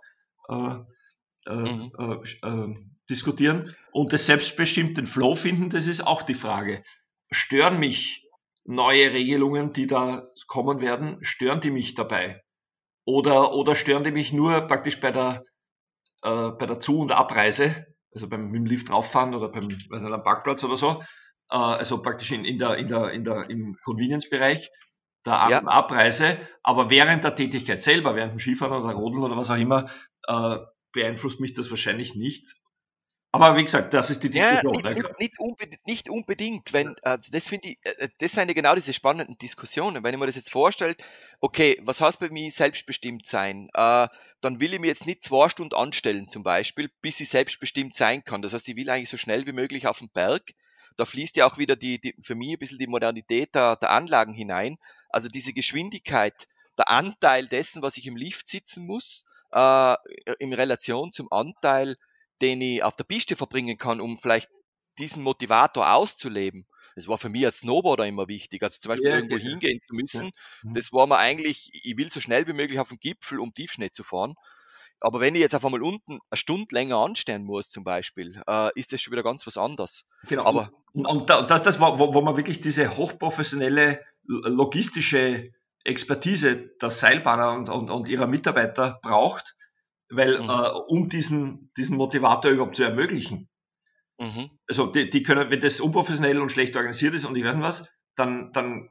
äh, 0.49 1.51
äh, 1.51 1.53
mhm. 1.53 2.90
Diskutieren. 3.11 3.75
Und 3.91 4.13
das 4.13 4.25
selbstbestimmten 4.25 5.05
Flow 5.05 5.35
finden, 5.35 5.69
das 5.69 5.85
ist 5.85 6.01
auch 6.01 6.23
die 6.23 6.33
Frage. 6.33 6.83
Stören 7.29 7.79
mich 7.79 8.27
neue 8.65 9.11
Regelungen, 9.11 9.73
die 9.73 9.87
da 9.87 10.27
kommen 10.47 10.81
werden, 10.81 11.17
stören 11.21 11.61
die 11.61 11.71
mich 11.71 11.93
dabei? 11.93 12.41
Oder, 13.05 13.53
oder 13.53 13.75
stören 13.75 14.03
die 14.03 14.11
mich 14.11 14.33
nur 14.33 14.61
praktisch 14.61 14.99
bei 14.99 15.11
der, 15.11 15.43
äh, 16.23 16.49
bei 16.51 16.65
der 16.65 16.79
Zu- 16.79 16.99
und 16.99 17.11
Abreise, 17.11 17.87
also 18.13 18.27
beim 18.27 18.49
mit 18.51 18.61
dem 18.61 18.65
Lift 18.65 18.89
rauffahren 18.89 19.33
oder 19.33 19.49
beim 19.49 19.67
weiß 19.67 20.01
nicht, 20.01 20.13
am 20.13 20.23
Parkplatz 20.23 20.63
oder 20.63 20.77
so, 20.77 21.01
äh, 21.49 21.57
also 21.57 22.01
praktisch 22.01 22.31
in, 22.31 22.45
in 22.45 22.59
der, 22.59 22.77
in 22.77 22.87
der, 22.87 23.11
in 23.11 23.23
der, 23.23 23.49
im 23.49 23.77
Convenience-Bereich 23.83 24.69
der 25.25 25.39
Ab 25.39 25.49
ja. 25.51 25.61
Abreise, 25.63 26.39
aber 26.63 26.89
während 26.89 27.23
der 27.23 27.35
Tätigkeit 27.35 27.81
selber, 27.81 28.15
während 28.15 28.33
dem 28.33 28.39
Skifahren 28.39 28.73
oder 28.73 28.93
Rodeln 28.93 29.23
oder 29.23 29.37
was 29.37 29.51
auch 29.51 29.57
immer, 29.57 29.89
äh, 30.27 30.57
beeinflusst 30.93 31.39
mich 31.39 31.53
das 31.53 31.69
wahrscheinlich 31.69 32.15
nicht. 32.15 32.55
Aber 33.33 33.55
wie 33.55 33.63
gesagt, 33.63 33.93
das 33.93 34.09
ist 34.09 34.23
die 34.23 34.29
Diskussion. 34.29 34.73
Ja, 34.83 34.89
nicht, 34.89 35.03
ne? 35.03 35.15
nicht, 35.17 35.39
unbedingt, 35.39 35.87
nicht, 35.87 36.09
unbedingt, 36.09 36.73
wenn, 36.73 36.97
äh, 37.03 37.17
das 37.31 37.47
finde 37.47 37.69
ich, 37.69 37.77
äh, 37.83 38.09
das 38.17 38.33
sind 38.33 38.49
ja 38.49 38.53
genau 38.53 38.75
diese 38.75 38.91
spannenden 38.91 39.37
Diskussionen. 39.37 40.03
Wenn 40.03 40.13
ich 40.13 40.19
mir 40.19 40.25
das 40.25 40.35
jetzt 40.35 40.51
vorstelle, 40.51 40.95
okay, 41.39 41.79
was 41.83 42.01
heißt 42.01 42.19
bei 42.19 42.29
mir 42.29 42.51
selbstbestimmt 42.51 43.25
sein? 43.25 43.69
Äh, 43.73 44.09
dann 44.41 44.59
will 44.59 44.73
ich 44.73 44.79
mir 44.81 44.87
jetzt 44.87 45.05
nicht 45.05 45.23
zwei 45.23 45.47
Stunden 45.47 45.75
anstellen 45.75 46.27
zum 46.27 46.43
Beispiel, 46.43 46.89
bis 47.01 47.21
ich 47.21 47.29
selbstbestimmt 47.29 47.95
sein 47.95 48.23
kann. 48.23 48.41
Das 48.41 48.53
heißt, 48.53 48.67
ich 48.67 48.75
will 48.75 48.89
eigentlich 48.89 49.09
so 49.09 49.17
schnell 49.17 49.45
wie 49.45 49.53
möglich 49.53 49.87
auf 49.87 49.99
den 49.99 50.09
Berg. 50.09 50.53
Da 50.97 51.05
fließt 51.05 51.37
ja 51.37 51.45
auch 51.45 51.57
wieder 51.57 51.77
die, 51.77 52.01
die 52.01 52.15
für 52.21 52.35
mich 52.35 52.51
ein 52.51 52.59
bisschen 52.59 52.79
die 52.79 52.87
Modernität 52.87 53.55
der, 53.55 53.77
der 53.77 53.91
Anlagen 53.91 54.33
hinein. 54.33 54.77
Also 55.09 55.29
diese 55.29 55.53
Geschwindigkeit, 55.53 56.47
der 56.77 56.89
Anteil 56.89 57.47
dessen, 57.47 57.81
was 57.81 57.95
ich 57.95 58.07
im 58.07 58.17
Lift 58.17 58.49
sitzen 58.49 58.85
muss, 58.85 59.23
äh, 59.53 59.95
in 60.39 60.53
Relation 60.53 61.13
zum 61.13 61.31
Anteil, 61.31 61.95
den 62.41 62.61
ich 62.61 62.83
auf 62.83 62.95
der 62.95 63.03
Piste 63.03 63.35
verbringen 63.35 63.77
kann, 63.77 64.01
um 64.01 64.17
vielleicht 64.17 64.49
diesen 64.97 65.23
Motivator 65.23 65.93
auszuleben. 65.93 66.67
Das 66.95 67.07
war 67.07 67.17
für 67.17 67.29
mich 67.29 67.45
als 67.45 67.59
Snowboarder 67.59 68.05
immer 68.05 68.27
wichtig. 68.27 68.63
Also 68.63 68.79
zum 68.79 68.89
Beispiel 68.89 69.09
ja, 69.09 69.15
irgendwo 69.15 69.37
ja, 69.37 69.49
hingehen 69.49 69.79
zu 69.87 69.95
müssen. 69.95 70.31
Mhm. 70.63 70.73
Das 70.73 70.91
war 70.91 71.07
mir 71.07 71.17
eigentlich, 71.17 71.71
ich 71.83 71.97
will 71.97 72.11
so 72.11 72.19
schnell 72.19 72.47
wie 72.47 72.53
möglich 72.53 72.79
auf 72.79 72.89
den 72.89 72.99
Gipfel, 72.99 73.39
um 73.39 73.53
Tiefschnee 73.53 73.91
zu 73.91 74.03
fahren. 74.03 74.35
Aber 74.99 75.19
wenn 75.19 75.33
ich 75.33 75.41
jetzt 75.41 75.55
auf 75.55 75.65
einmal 75.65 75.81
unten 75.81 76.19
eine 76.29 76.37
Stunde 76.37 76.75
länger 76.75 76.97
anstehen 76.97 77.43
muss, 77.43 77.69
zum 77.69 77.83
Beispiel, 77.83 78.39
äh, 78.47 78.69
ist 78.75 78.93
das 78.93 79.01
schon 79.01 79.13
wieder 79.13 79.23
ganz 79.23 79.47
was 79.47 79.57
anderes. 79.57 80.03
Genau. 80.27 80.45
Aber, 80.45 80.71
und, 80.93 81.07
und 81.07 81.29
das, 81.29 81.63
das 81.63 81.79
war, 81.79 81.97
wo, 81.97 82.13
wo 82.13 82.21
man 82.21 82.37
wirklich 82.37 82.61
diese 82.61 82.97
hochprofessionelle 82.97 84.01
logistische 84.27 85.51
Expertise 85.83 86.69
der 86.79 86.91
Seilbahner 86.91 87.53
und, 87.53 87.69
und, 87.69 87.89
und 87.89 88.09
ihrer 88.09 88.27
Mitarbeiter 88.27 88.99
braucht, 89.01 89.55
weil 90.11 90.41
mhm. 90.41 90.49
äh, 90.49 90.69
um 90.87 91.09
diesen, 91.09 91.71
diesen 91.77 91.97
Motivator 91.97 92.51
überhaupt 92.51 92.75
zu 92.75 92.83
ermöglichen. 92.83 93.49
Mhm. 94.19 94.51
Also 94.67 94.87
die, 94.87 95.09
die 95.09 95.23
können, 95.23 95.49
wenn 95.49 95.61
das 95.61 95.79
unprofessionell 95.79 96.39
und 96.41 96.51
schlecht 96.51 96.75
organisiert 96.75 97.15
ist 97.15 97.25
und 97.25 97.35
ich 97.35 97.43
weiß 97.43 97.55
nicht 97.55 97.63
was, 97.63 97.89
dann, 98.15 98.51
dann, 98.53 98.89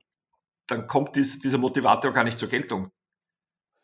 dann 0.66 0.86
kommt 0.86 1.16
dies, 1.16 1.38
dieser 1.38 1.58
Motivator 1.58 2.12
gar 2.12 2.24
nicht 2.24 2.38
zur 2.38 2.48
Geltung. 2.48 2.90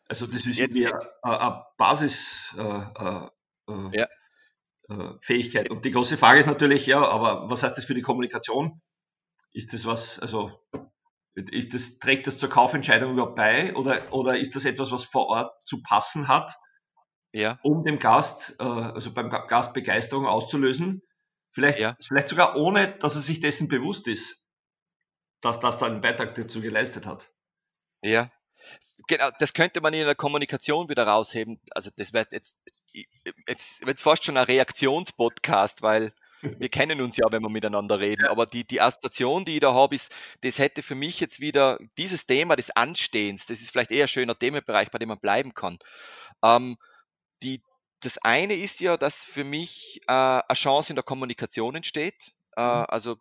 Also 0.09 0.25
das 0.25 0.45
ist 0.45 0.57
Jetzt, 0.57 0.77
irgendwie 0.77 0.93
eine 1.21 1.65
Basisfähigkeit. 1.77 3.31
Äh, 3.69 3.97
ja. 3.97 4.07
Äh, 4.89 5.69
und 5.69 5.85
die 5.85 5.91
große 5.91 6.17
Frage 6.17 6.39
ist 6.39 6.47
natürlich, 6.47 6.85
ja, 6.85 7.05
aber 7.05 7.49
was 7.49 7.63
heißt 7.63 7.77
das 7.77 7.85
für 7.85 7.93
die 7.93 8.01
Kommunikation? 8.01 8.81
Ist 9.51 9.73
das 9.73 9.85
was, 9.85 10.19
also 10.19 10.51
ist 11.35 11.73
das, 11.73 11.99
trägt 11.99 12.27
das 12.27 12.37
zur 12.37 12.49
Kaufentscheidung 12.49 13.13
überhaupt 13.13 13.35
bei 13.35 13.75
oder, 13.75 14.11
oder 14.11 14.37
ist 14.37 14.55
das 14.55 14.65
etwas, 14.65 14.91
was 14.91 15.03
vor 15.03 15.27
Ort 15.27 15.51
zu 15.67 15.81
passen 15.81 16.27
hat, 16.27 16.55
ja. 17.37 17.59
um 17.63 17.83
dem 17.83 17.99
Gast, 17.99 18.55
äh, 18.59 18.63
also 18.63 19.13
beim 19.13 19.29
Gast 19.29 19.73
Begeisterung 19.73 20.25
auszulösen? 20.25 21.01
Vielleicht, 21.51 21.79
ja. 21.79 21.95
vielleicht 21.99 22.27
sogar 22.27 22.55
ohne, 22.55 22.97
dass 22.99 23.15
er 23.15 23.21
sich 23.21 23.39
dessen 23.39 23.67
bewusst 23.67 24.07
ist, 24.07 24.45
dass 25.41 25.59
das 25.59 25.77
da 25.77 25.85
einen 25.85 26.01
Beitrag 26.01 26.35
dazu 26.35 26.61
geleistet 26.61 27.05
hat. 27.05 27.31
Ja, 28.03 28.31
genau, 29.07 29.29
das 29.39 29.53
könnte 29.53 29.81
man 29.81 29.93
in 29.93 30.05
der 30.05 30.15
Kommunikation 30.15 30.89
wieder 30.89 31.07
rausheben. 31.07 31.59
Also 31.71 31.89
das 31.95 32.13
wird 32.13 32.31
jetzt, 32.31 32.59
jetzt 33.47 33.85
wird 33.85 33.99
fast 33.99 34.25
schon 34.25 34.37
ein 34.37 34.45
Reaktionspodcast, 34.45 35.81
weil 35.81 36.13
wir 36.41 36.69
kennen 36.69 37.01
uns 37.01 37.17
ja, 37.17 37.25
wenn 37.31 37.41
wir 37.41 37.49
miteinander 37.49 37.99
reden, 37.99 38.25
aber 38.25 38.45
die, 38.45 38.63
die 38.65 38.81
Assoziation, 38.81 39.45
die 39.45 39.55
ich 39.55 39.61
da 39.61 39.73
habe, 39.73 39.95
ist, 39.95 40.13
das 40.41 40.59
hätte 40.59 40.83
für 40.83 40.95
mich 40.95 41.19
jetzt 41.19 41.39
wieder 41.39 41.79
dieses 41.97 42.25
Thema 42.27 42.55
des 42.55 42.69
Anstehens, 42.71 43.47
das 43.47 43.61
ist 43.61 43.71
vielleicht 43.71 43.91
eher 43.91 44.05
ein 44.05 44.09
schöner 44.09 44.37
Themenbereich, 44.37 44.91
bei 44.91 44.99
dem 44.99 45.09
man 45.09 45.19
bleiben 45.19 45.53
kann. 45.53 45.79
Ähm, 46.43 46.77
die, 47.43 47.61
das 48.01 48.17
eine 48.19 48.53
ist 48.53 48.79
ja, 48.79 48.97
dass 48.97 49.23
für 49.23 49.43
mich 49.43 50.01
äh, 50.07 50.11
eine 50.11 50.43
Chance 50.53 50.91
in 50.91 50.95
der 50.95 51.03
Kommunikation 51.03 51.75
entsteht. 51.75 52.33
Äh, 52.55 52.61
mhm. 52.61 52.85
also 52.87 53.17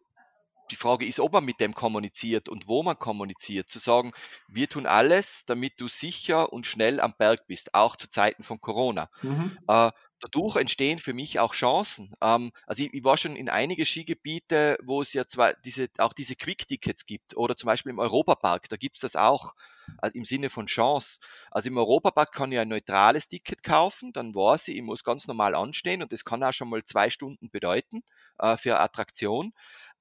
die 0.71 0.77
Frage 0.77 1.07
ist, 1.07 1.21
ob 1.21 1.33
man 1.33 1.45
mit 1.45 1.61
dem 1.61 1.75
kommuniziert 1.75 2.49
und 2.49 2.67
wo 2.67 2.83
man 2.83 2.99
kommuniziert. 2.99 3.69
Zu 3.71 3.79
sagen, 3.79 4.13
wir 4.49 4.69
tun 4.69 4.87
alles, 4.87 5.45
damit 5.47 5.81
du 5.81 5.89
sicher 5.89 6.53
und 6.53 6.67
schnell 6.67 7.01
am 7.01 7.15
Berg 7.17 7.47
bist, 7.47 7.75
auch 7.75 7.97
zu 7.97 8.09
Zeiten 8.11 8.43
von 8.43 8.61
Corona. 8.61 9.09
Mhm. 9.23 9.59
Äh, 9.69 9.91
dadurch 10.21 10.57
entstehen 10.57 10.99
für 10.99 11.13
mich 11.13 11.39
auch 11.39 11.55
Chancen. 11.55 12.15
Ähm, 12.23 12.53
also 12.67 12.83
ich, 12.83 12.95
ich, 12.95 13.05
war 13.05 13.17
schon 13.17 13.37
in 13.37 13.49
einige 13.49 13.85
Skigebiete, 13.85 14.79
wo 14.83 15.03
es 15.03 15.13
ja 15.13 15.27
zwar 15.27 15.55
diese, 15.65 15.89
auch 15.99 16.13
diese 16.13 16.37
Quick-Tickets 16.37 17.07
gibt 17.07 17.37
oder 17.37 17.57
zum 17.57 17.67
Beispiel 17.67 17.91
im 17.91 17.99
Europapark, 17.99 18.69
da 18.69 18.77
gibt 18.77 18.97
es 18.97 19.03
das 19.03 19.17
auch 19.17 19.55
äh, 20.03 20.11
im 20.15 20.25
Sinne 20.25 20.51
von 20.51 20.67
Chance. 20.67 21.19
Also 21.51 21.69
im 21.69 21.79
Europapark 21.79 22.33
kann 22.33 22.53
ich 22.53 22.59
ein 22.59 22.69
neutrales 22.69 23.29
Ticket 23.29 23.63
kaufen, 23.63 24.13
dann 24.13 24.35
weiß 24.35 24.69
ich, 24.69 24.77
ich 24.77 24.83
muss 24.83 25.05
ganz 25.05 25.27
normal 25.27 25.55
anstehen 25.55 26.03
und 26.03 26.13
das 26.13 26.25
kann 26.25 26.43
auch 26.43 26.53
schon 26.53 26.71
mal 26.71 26.85
zwei 26.85 27.11
Stunden 27.11 27.51
bedeuten 27.51 28.03
äh, 28.39 28.57
für 28.57 28.81
Attraktion. 28.81 29.53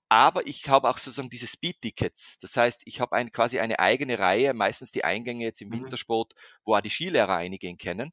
Aber 0.07 0.45
ich 0.45 0.69
habe 0.69 0.88
auch 0.89 1.00
sozusagen 1.00 1.31
diese 1.31 1.48
Speed-Tickets. 1.48 2.38
Das 2.38 2.55
heißt, 2.55 2.81
ich 2.86 3.00
habe 3.01 3.15
ein, 3.15 3.31
quasi 3.31 3.60
eine 3.60 3.79
eigene 3.79 4.19
Reihe, 4.19 4.53
meistens 4.53 4.91
die 4.91 5.03
Eingänge 5.03 5.45
jetzt 5.45 5.62
im 5.62 5.69
mhm. 5.69 5.84
Wintersport, 5.84 6.36
wo 6.63 6.75
auch 6.75 6.81
die 6.81 6.91
Skilehrer 6.91 7.36
einigen 7.36 7.77
kennen. 7.77 8.12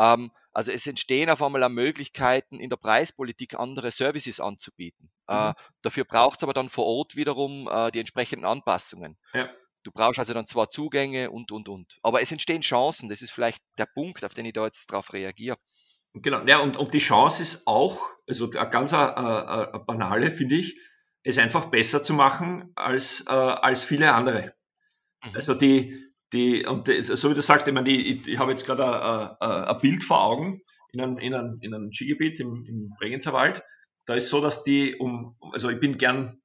Ähm, 0.00 0.32
also 0.52 0.72
es 0.72 0.86
entstehen 0.86 1.30
auf 1.30 1.42
einmal 1.42 1.68
Möglichkeiten, 1.68 2.58
in 2.58 2.70
der 2.70 2.76
Preispolitik 2.76 3.54
andere 3.54 3.90
Services 3.90 4.40
anzubieten. 4.40 5.10
Äh, 5.28 5.34
mhm. 5.34 5.50
Äh, 5.50 5.54
dafür 5.82 6.04
braucht 6.04 6.40
es 6.40 6.42
aber 6.42 6.54
dann 6.54 6.70
vor 6.70 6.86
Ort 6.86 7.14
wiederum 7.14 7.68
äh, 7.70 7.90
die 7.92 8.00
entsprechenden 8.00 8.46
Anpassungen. 8.46 9.16
Ja. 9.34 9.48
Du 9.82 9.92
brauchst 9.92 10.18
also 10.18 10.34
dann 10.34 10.46
zwar 10.46 10.68
Zugänge 10.68 11.30
und, 11.30 11.52
und, 11.52 11.68
und. 11.68 11.98
Aber 12.02 12.20
es 12.20 12.32
entstehen 12.32 12.62
Chancen. 12.62 13.08
Das 13.08 13.22
ist 13.22 13.30
vielleicht 13.30 13.62
der 13.78 13.86
Punkt, 13.86 14.24
auf 14.24 14.34
den 14.34 14.44
ich 14.44 14.52
da 14.52 14.64
jetzt 14.64 14.86
drauf 14.86 15.12
reagiere. 15.12 15.56
Genau, 16.12 16.44
ja, 16.44 16.58
und, 16.58 16.76
und 16.76 16.92
die 16.92 16.98
Chance 16.98 17.42
ist 17.42 17.66
auch, 17.66 18.02
also 18.26 18.50
ganz 18.50 18.92
eine, 18.92 19.16
eine 19.16 19.84
banale, 19.86 20.32
finde 20.32 20.56
ich, 20.56 20.76
es 21.22 21.38
einfach 21.38 21.66
besser 21.66 22.02
zu 22.02 22.12
machen 22.14 22.72
als, 22.74 23.24
äh, 23.26 23.30
als 23.30 23.84
viele 23.84 24.12
andere. 24.12 24.54
Mhm. 25.24 25.36
Also 25.36 25.54
die, 25.54 26.09
die, 26.32 26.64
und 26.64 26.88
die, 26.88 27.02
so 27.02 27.30
wie 27.30 27.34
du 27.34 27.42
sagst, 27.42 27.66
ich 27.66 27.74
meine, 27.74 27.88
die, 27.88 28.14
ich, 28.14 28.28
ich 28.28 28.38
habe 28.38 28.50
jetzt 28.50 28.64
gerade 28.64 29.40
ein 29.40 29.80
Bild 29.80 30.04
vor 30.04 30.22
Augen 30.22 30.62
in 30.92 31.00
einem, 31.00 31.18
in 31.18 31.34
einem, 31.34 31.58
in 31.60 31.74
einem 31.74 31.92
Skigebiet 31.92 32.40
im, 32.40 32.64
im 32.66 32.90
Bregenzer 32.98 33.32
Wald. 33.32 33.62
Da 34.06 34.14
ist 34.14 34.28
so, 34.28 34.40
dass 34.40 34.64
die 34.64 34.96
um, 34.96 35.36
also 35.52 35.68
ich 35.70 35.80
bin 35.80 35.98
gern, 35.98 36.40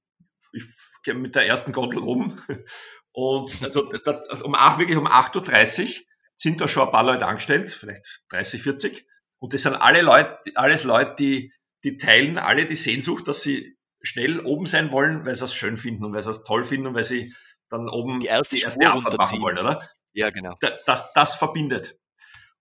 ich 0.53 0.63
gehe 1.03 1.13
mit 1.13 1.35
der 1.35 1.47
ersten 1.47 1.71
Gondel 1.71 1.99
oben 1.99 2.41
und 3.11 3.63
also, 3.63 3.91
da, 3.91 4.23
also 4.29 4.45
um 4.45 4.55
acht, 4.55 4.79
wirklich 4.79 4.97
um 4.97 5.07
8.30 5.07 5.83
Uhr 5.83 6.05
sind 6.35 6.61
da 6.61 6.67
schon 6.67 6.83
ein 6.83 6.91
paar 6.91 7.05
Leute 7.05 7.25
angestellt, 7.25 7.69
vielleicht 7.69 8.23
30, 8.29 8.61
40. 8.61 9.07
Und 9.39 9.53
das 9.53 9.61
sind 9.61 9.75
alle 9.75 10.01
Leute, 10.01 10.37
alles 10.55 10.83
Leute, 10.83 11.15
die, 11.17 11.53
die 11.83 11.97
teilen 11.97 12.37
alle 12.37 12.65
die 12.65 12.75
Sehnsucht, 12.75 13.27
dass 13.27 13.41
sie 13.41 13.77
schnell 14.01 14.39
oben 14.39 14.65
sein 14.65 14.91
wollen, 14.91 15.25
weil 15.25 15.35
sie 15.35 15.45
es 15.45 15.53
schön 15.53 15.77
finden 15.77 16.05
und 16.05 16.13
weil 16.13 16.21
sie 16.21 16.31
es 16.31 16.43
toll 16.43 16.63
finden 16.63 16.87
und 16.87 16.95
weil 16.95 17.03
sie 17.03 17.33
dann 17.69 17.89
oben 17.89 18.19
die 18.19 18.27
erste, 18.27 18.55
die 18.55 18.61
erste 18.61 18.87
Abfahrt 18.87 19.17
machen 19.17 19.41
wollen, 19.41 19.57
oder? 19.57 19.87
Ja, 20.13 20.29
genau. 20.29 20.55
Das, 20.85 21.11
das 21.13 21.35
verbindet. 21.35 21.97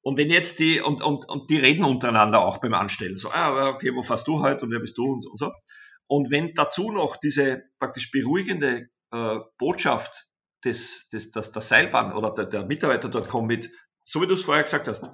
Und 0.03 0.19
wenn 0.19 0.29
jetzt 0.29 0.59
die, 0.59 0.81
und, 0.81 1.03
und, 1.03 1.29
und 1.29 1.51
die 1.51 1.57
reden 1.57 1.85
untereinander 1.85 2.41
auch 2.41 2.59
beim 2.59 2.75
Anstellen, 2.75 3.17
so, 3.17 3.31
ah, 3.31 3.71
okay, 3.71 3.95
wo 3.95 4.03
fährst 4.03 4.29
du 4.29 4.41
heute 4.41 4.65
und 4.65 4.71
wer 4.71 4.81
bist 4.81 4.99
du 4.99 5.05
und, 5.05 5.27
und 5.27 5.39
so. 5.39 5.53
Und 6.07 6.31
wenn 6.31 6.53
dazu 6.55 6.91
noch 6.91 7.17
diese 7.17 7.63
praktisch 7.79 8.11
beruhigende 8.11 8.89
äh, 9.13 9.39
Botschaft 9.59 10.27
des, 10.65 11.09
des, 11.09 11.31
des, 11.31 11.53
der 11.53 11.63
Seilbahn 11.63 12.13
oder 12.13 12.31
der, 12.35 12.45
der 12.47 12.67
Mitarbeiter 12.67 13.09
dort 13.09 13.29
kommt 13.29 13.49
mit, 13.49 13.71
so 14.03 14.21
wie 14.21 14.27
du 14.27 14.35
es 14.35 14.43
vorher 14.43 14.65
gesagt 14.65 14.89
hast, 14.89 15.11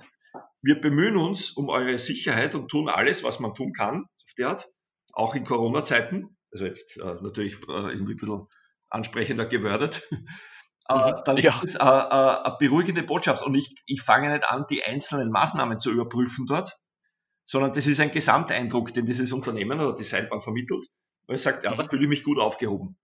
wir 0.63 0.81
bemühen 0.81 1.17
uns 1.17 1.51
um 1.51 1.69
eure 1.69 1.99
Sicherheit 1.99 2.55
und 2.55 2.69
tun 2.69 2.89
alles, 2.89 3.23
was 3.23 3.39
man 3.39 3.55
tun 3.55 3.73
kann, 3.73 4.03
auf 4.03 4.35
die 4.37 4.45
Art, 4.45 4.69
auch 5.13 5.35
in 5.35 5.45
Corona-Zeiten, 5.45 6.37
also 6.53 6.65
jetzt 6.65 6.97
äh, 6.97 7.15
natürlich 7.23 7.55
äh, 7.69 7.93
irgendwie 7.93 8.15
ein 8.15 8.17
bisschen 8.17 8.47
ansprechender 8.91 9.47
gewordet, 9.47 10.09
äh, 10.89 10.95
mhm. 10.95 11.23
dann 11.25 11.37
ja. 11.39 11.51
ist 11.51 11.65
es 11.65 11.77
eine, 11.77 11.91
äh, 11.91 12.47
eine 12.47 12.57
beruhigende 12.59 13.03
Botschaft. 13.03 13.45
Und 13.45 13.55
ich, 13.55 13.75
ich 13.87 14.03
fange 14.03 14.31
nicht 14.31 14.51
an, 14.51 14.67
die 14.69 14.85
einzelnen 14.85 15.31
Maßnahmen 15.31 15.81
zu 15.81 15.91
überprüfen 15.91 16.47
dort, 16.47 16.77
sondern 17.47 17.73
das 17.73 17.87
ist 17.87 18.01
ein 18.01 18.11
Gesamteindruck, 18.11 18.93
den 18.95 19.07
dieses 19.07 19.33
Unternehmen 19.33 19.81
oder 19.81 19.97
die 19.97 20.05
Seilbahn 20.05 20.43
vermittelt, 20.43 20.87
weil 21.27 21.37
es 21.37 21.43
sagt, 21.43 21.65
ja, 21.65 21.75
da 21.75 21.85
mhm. 21.85 21.89
fühle 21.89 22.03
ich 22.03 22.09
mich 22.09 22.25
gut 22.25 22.39
aufgehoben. 22.39 22.97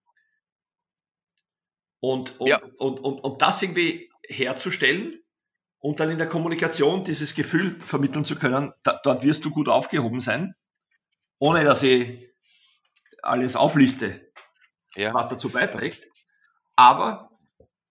Und, 2.00 2.38
und, 2.38 2.48
ja. 2.48 2.60
und, 2.78 3.00
und, 3.00 3.20
und 3.20 3.42
das 3.42 3.62
irgendwie 3.62 4.10
herzustellen 4.28 5.18
und 5.78 6.00
dann 6.00 6.10
in 6.10 6.18
der 6.18 6.28
Kommunikation 6.28 7.04
dieses 7.04 7.34
Gefühl 7.34 7.80
vermitteln 7.80 8.24
zu 8.24 8.36
können, 8.36 8.72
da, 8.82 9.00
dort 9.02 9.24
wirst 9.24 9.44
du 9.44 9.50
gut 9.50 9.68
aufgehoben 9.68 10.20
sein, 10.20 10.54
ohne 11.38 11.64
dass 11.64 11.82
ich 11.82 12.28
alles 13.22 13.56
aufliste, 13.56 14.25
ja. 14.96 15.14
was 15.14 15.28
dazu 15.28 15.48
beiträgt, 15.48 16.06
aber 16.74 17.30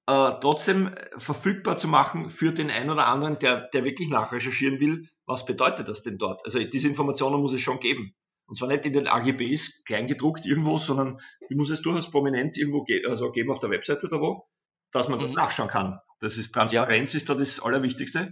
äh, 0.07 0.31
trotzdem 0.41 0.91
verfügbar 1.17 1.77
zu 1.77 1.87
machen 1.87 2.29
für 2.29 2.51
den 2.51 2.69
einen 2.69 2.89
oder 2.89 3.07
anderen, 3.07 3.39
der, 3.39 3.69
der 3.73 3.83
wirklich 3.83 4.09
nachrecherchieren 4.09 4.79
will, 4.79 5.09
was 5.25 5.45
bedeutet 5.45 5.87
das 5.87 6.03
denn 6.03 6.17
dort? 6.17 6.41
Also 6.45 6.63
diese 6.63 6.87
Informationen 6.87 7.41
muss 7.41 7.53
es 7.53 7.61
schon 7.61 7.79
geben. 7.79 8.15
Und 8.47 8.57
zwar 8.57 8.67
nicht 8.67 8.85
in 8.85 8.93
den 8.93 9.07
AGBs 9.07 9.83
kleingedruckt 9.85 10.45
irgendwo, 10.45 10.77
sondern 10.77 11.19
die 11.49 11.55
muss 11.55 11.71
es 11.71 11.81
durchaus 11.81 12.11
prominent 12.11 12.57
irgendwo 12.57 12.83
ge 12.83 13.03
also 13.07 13.31
geben 13.31 13.51
auf 13.51 13.59
der 13.59 13.71
Webseite 13.71 14.05
oder 14.05 14.21
wo, 14.21 14.47
dass 14.91 15.07
man 15.07 15.19
das 15.19 15.29
mhm. 15.29 15.37
nachschauen 15.37 15.69
kann. 15.69 15.99
Das 16.19 16.37
ist 16.37 16.51
Transparenz 16.51 17.13
ja. 17.13 17.17
ist 17.17 17.29
da 17.29 17.33
das 17.33 17.59
Allerwichtigste. 17.59 18.29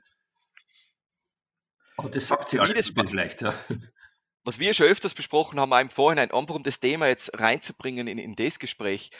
Aber 1.97 2.09
das 2.09 2.27
sagt 2.27 2.49
sie 2.49 2.59
alles 2.59 2.93
leicht, 2.95 3.41
ja. 3.41 3.53
Was 4.45 4.59
wir 4.59 4.73
schon 4.73 4.87
öfters 4.87 5.13
besprochen 5.13 5.59
haben, 5.59 5.71
auch 5.71 5.79
im 5.79 5.89
Vorhinein, 5.89 6.31
einfach 6.31 6.55
um 6.55 6.63
das 6.63 6.79
Thema 6.79 7.07
jetzt 7.07 7.39
reinzubringen 7.39 8.07
in, 8.07 8.17
in 8.17 8.35
das 8.35 8.59
Gespräch, 8.59 9.11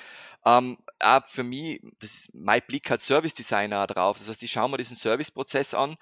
ähm, 0.46 0.78
auch 1.00 1.26
für 1.28 1.44
mich, 1.44 1.82
das 2.00 2.14
ist 2.14 2.34
mein 2.34 2.62
Blick 2.68 2.92
als 2.92 3.06
Service 3.06 3.34
Designer 3.34 3.88
drauf. 3.88 4.18
Das 4.18 4.28
heißt, 4.28 4.44
ich 4.44 4.52
schaue 4.52 4.70
mir 4.70 4.78
diesen 4.78 4.98
Serviceprozess 4.98 5.74
an 5.74 5.96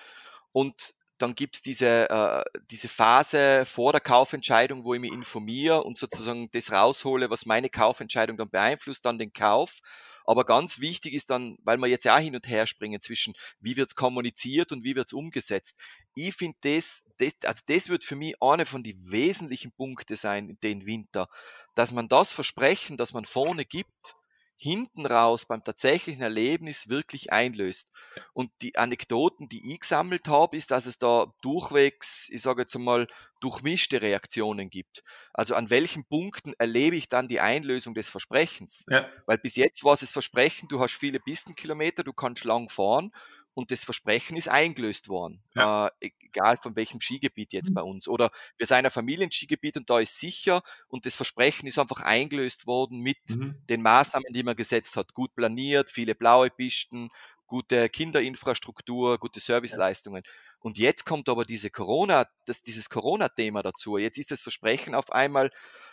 und 0.52 0.96
dann 1.20 1.36
gibt 1.36 1.56
es 1.58 1.62
diese, 1.62 2.10
äh, 2.10 2.44
diese 2.72 2.88
Phase 2.88 3.64
vor 3.66 3.92
der 3.92 4.02
Kaufentscheidung, 4.02 4.84
wo 4.86 4.94
ich 4.96 5.00
mich 5.00 5.12
informiere 5.12 5.84
und 5.84 5.98
sozusagen 5.98 6.50
das 6.52 6.72
raushole, 6.72 7.30
was 7.30 7.46
meine 7.46 7.70
Kaufentscheidung 7.70 8.38
dann 8.38 8.50
beeinflusst, 8.50 9.06
dann 9.06 9.20
den 9.20 9.32
Kauf. 9.34 9.80
Aber 10.26 10.46
ganz 10.46 10.80
wichtig 10.80 11.14
ist 11.14 11.30
dann, 11.30 11.58
weil 11.64 11.78
wir 11.78 11.88
jetzt 11.88 12.06
ja 12.06 12.18
hin 12.18 12.36
und 12.36 12.48
her 12.48 12.68
springen 12.68 13.02
zwischen, 13.02 13.34
wie 13.60 13.78
wird's 13.78 13.96
kommuniziert 13.96 14.72
und 14.72 14.84
wie 14.84 14.96
wird's 14.96 15.14
umgesetzt. 15.14 15.78
Ich 16.16 16.36
finde 16.36 16.58
das, 16.62 17.06
das, 17.18 17.34
also 17.44 17.62
das 17.66 17.90
wird 17.90 18.04
für 18.04 18.16
mich 18.16 18.42
eine 18.42 18.66
von 18.66 18.84
den 18.84 19.12
wesentlichen 19.12 19.72
Punkte 19.72 20.16
sein 20.16 20.50
in 20.50 20.60
den 20.62 20.86
Winter, 20.86 21.28
dass 21.76 21.92
man 21.92 22.08
das 22.08 22.34
Versprechen, 22.34 22.98
das 22.98 23.14
man 23.14 23.26
vorne 23.26 23.66
gibt, 23.66 24.16
hinten 24.62 25.08
raus 25.08 25.46
beim 25.48 25.64
tatsächlichen 25.64 26.22
Erlebnis 26.22 26.88
wirklich 26.88 27.34
einlöst. 27.34 27.92
Und 28.34 28.52
die 28.62 28.78
Anekdoten, 28.78 29.50
die 29.50 29.74
ich 29.74 29.80
gesammelt 29.80 30.28
habe, 30.28 30.56
ist, 30.56 30.70
dass 30.70 30.86
es 30.86 31.00
da 31.00 31.34
durchwegs, 31.42 32.30
ich 32.30 32.44
sage 32.44 32.62
jetzt 32.62 32.76
einmal, 32.76 33.08
durchmischte 33.40 34.04
Reaktionen 34.04 34.70
gibt. 34.70 35.04
Also 35.34 35.56
an 35.56 35.72
welchen 35.72 36.06
Punkten 36.06 36.54
erlebe 36.60 36.96
ich 36.96 37.10
dann 37.10 37.28
die 37.28 37.40
Einlösung 37.40 37.96
des 37.96 38.12
Versprechens? 38.12 38.86
Ja. 38.88 39.10
Weil 39.26 39.40
bis 39.40 39.56
jetzt 39.56 39.84
war 39.84 39.94
es 39.94 40.02
das 40.02 40.12
Versprechen, 40.12 40.70
du 40.70 40.80
hast 40.80 40.94
viele 40.94 41.20
Pistenkilometer, 41.20 42.04
du 42.04 42.14
kannst 42.14 42.44
lang 42.44 42.70
fahren 42.70 43.12
und 43.54 43.72
das 43.72 43.84
Versprechen 43.84 44.38
ist 44.38 44.48
eingelöst 44.48 45.10
worden. 45.10 45.44
Ja. 45.56 45.88
Äh, 46.00 46.12
egal 46.20 46.58
von 46.58 46.76
welchem 46.76 47.02
Skigebiet 47.02 47.54
jetzt 47.54 47.70
mhm. 47.70 47.74
bei 47.76 47.82
uns. 47.82 48.08
Oder 48.08 48.32
wir 48.58 48.66
sind 48.66 48.86
ein 48.86 48.92
Familienskigebiet 48.92 49.78
und 49.78 49.90
da 49.90 50.00
ist 50.00 50.20
sicher 50.20 50.62
und 50.88 51.06
das 51.06 51.16
Versprechen 51.16 51.68
ist 51.68 51.80
einfach 51.80 52.02
eingelöst 52.02 52.68
worden 52.68 53.00
mit 53.00 53.18
mhm. 53.30 53.56
den 53.70 53.82
Maßnahmen, 53.82 54.32
die 54.34 54.44
man 54.44 54.56
gesetzt 54.56 54.96
hat. 54.96 55.14
Gut 55.14 55.36
planiert, 55.36 55.90
viele 55.90 56.16
blaue 56.16 56.50
Pisten, 56.50 57.10
gute 57.48 57.90
Kinderinfrastruktur, 57.90 59.18
gute 59.18 59.42
Serviceleistungen. 59.42 60.24
Ja. 60.26 60.32
Und 60.62 60.78
jetzt 60.78 61.06
kommt 61.06 61.28
aber 61.28 61.44
diese 61.44 61.70
Corona, 61.70 62.26
das, 62.46 62.62
dieses 62.62 62.90
Corona-Thema 62.90 63.64
dazu. 63.64 63.98
Jetzt 63.98 64.18
ist 64.18 64.32
das 64.32 64.42
Versprechen 64.42 64.96
auf 64.96 65.12
einmal, 65.12 65.52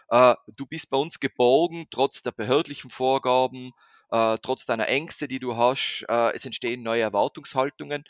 äh, 0.09 0.35
du 0.55 0.67
bist 0.67 0.91
bei 0.91 0.97
uns 0.97 1.19
geborgen, 1.19 1.87
trotz 1.91 2.23
der 2.23 2.33
behördlichen 2.33 2.91
Vorgaben, 2.91 3.73
äh, 4.11 4.38
trotz 4.42 4.66
deiner 4.66 4.88
Ängste, 4.88 5.29
die 5.29 5.38
du 5.38 5.57
hast, 5.57 6.05
äh, 6.09 6.33
es 6.35 6.44
entstehen 6.44 6.83
neue 6.83 7.03
Erwartungshaltungen. 7.03 8.05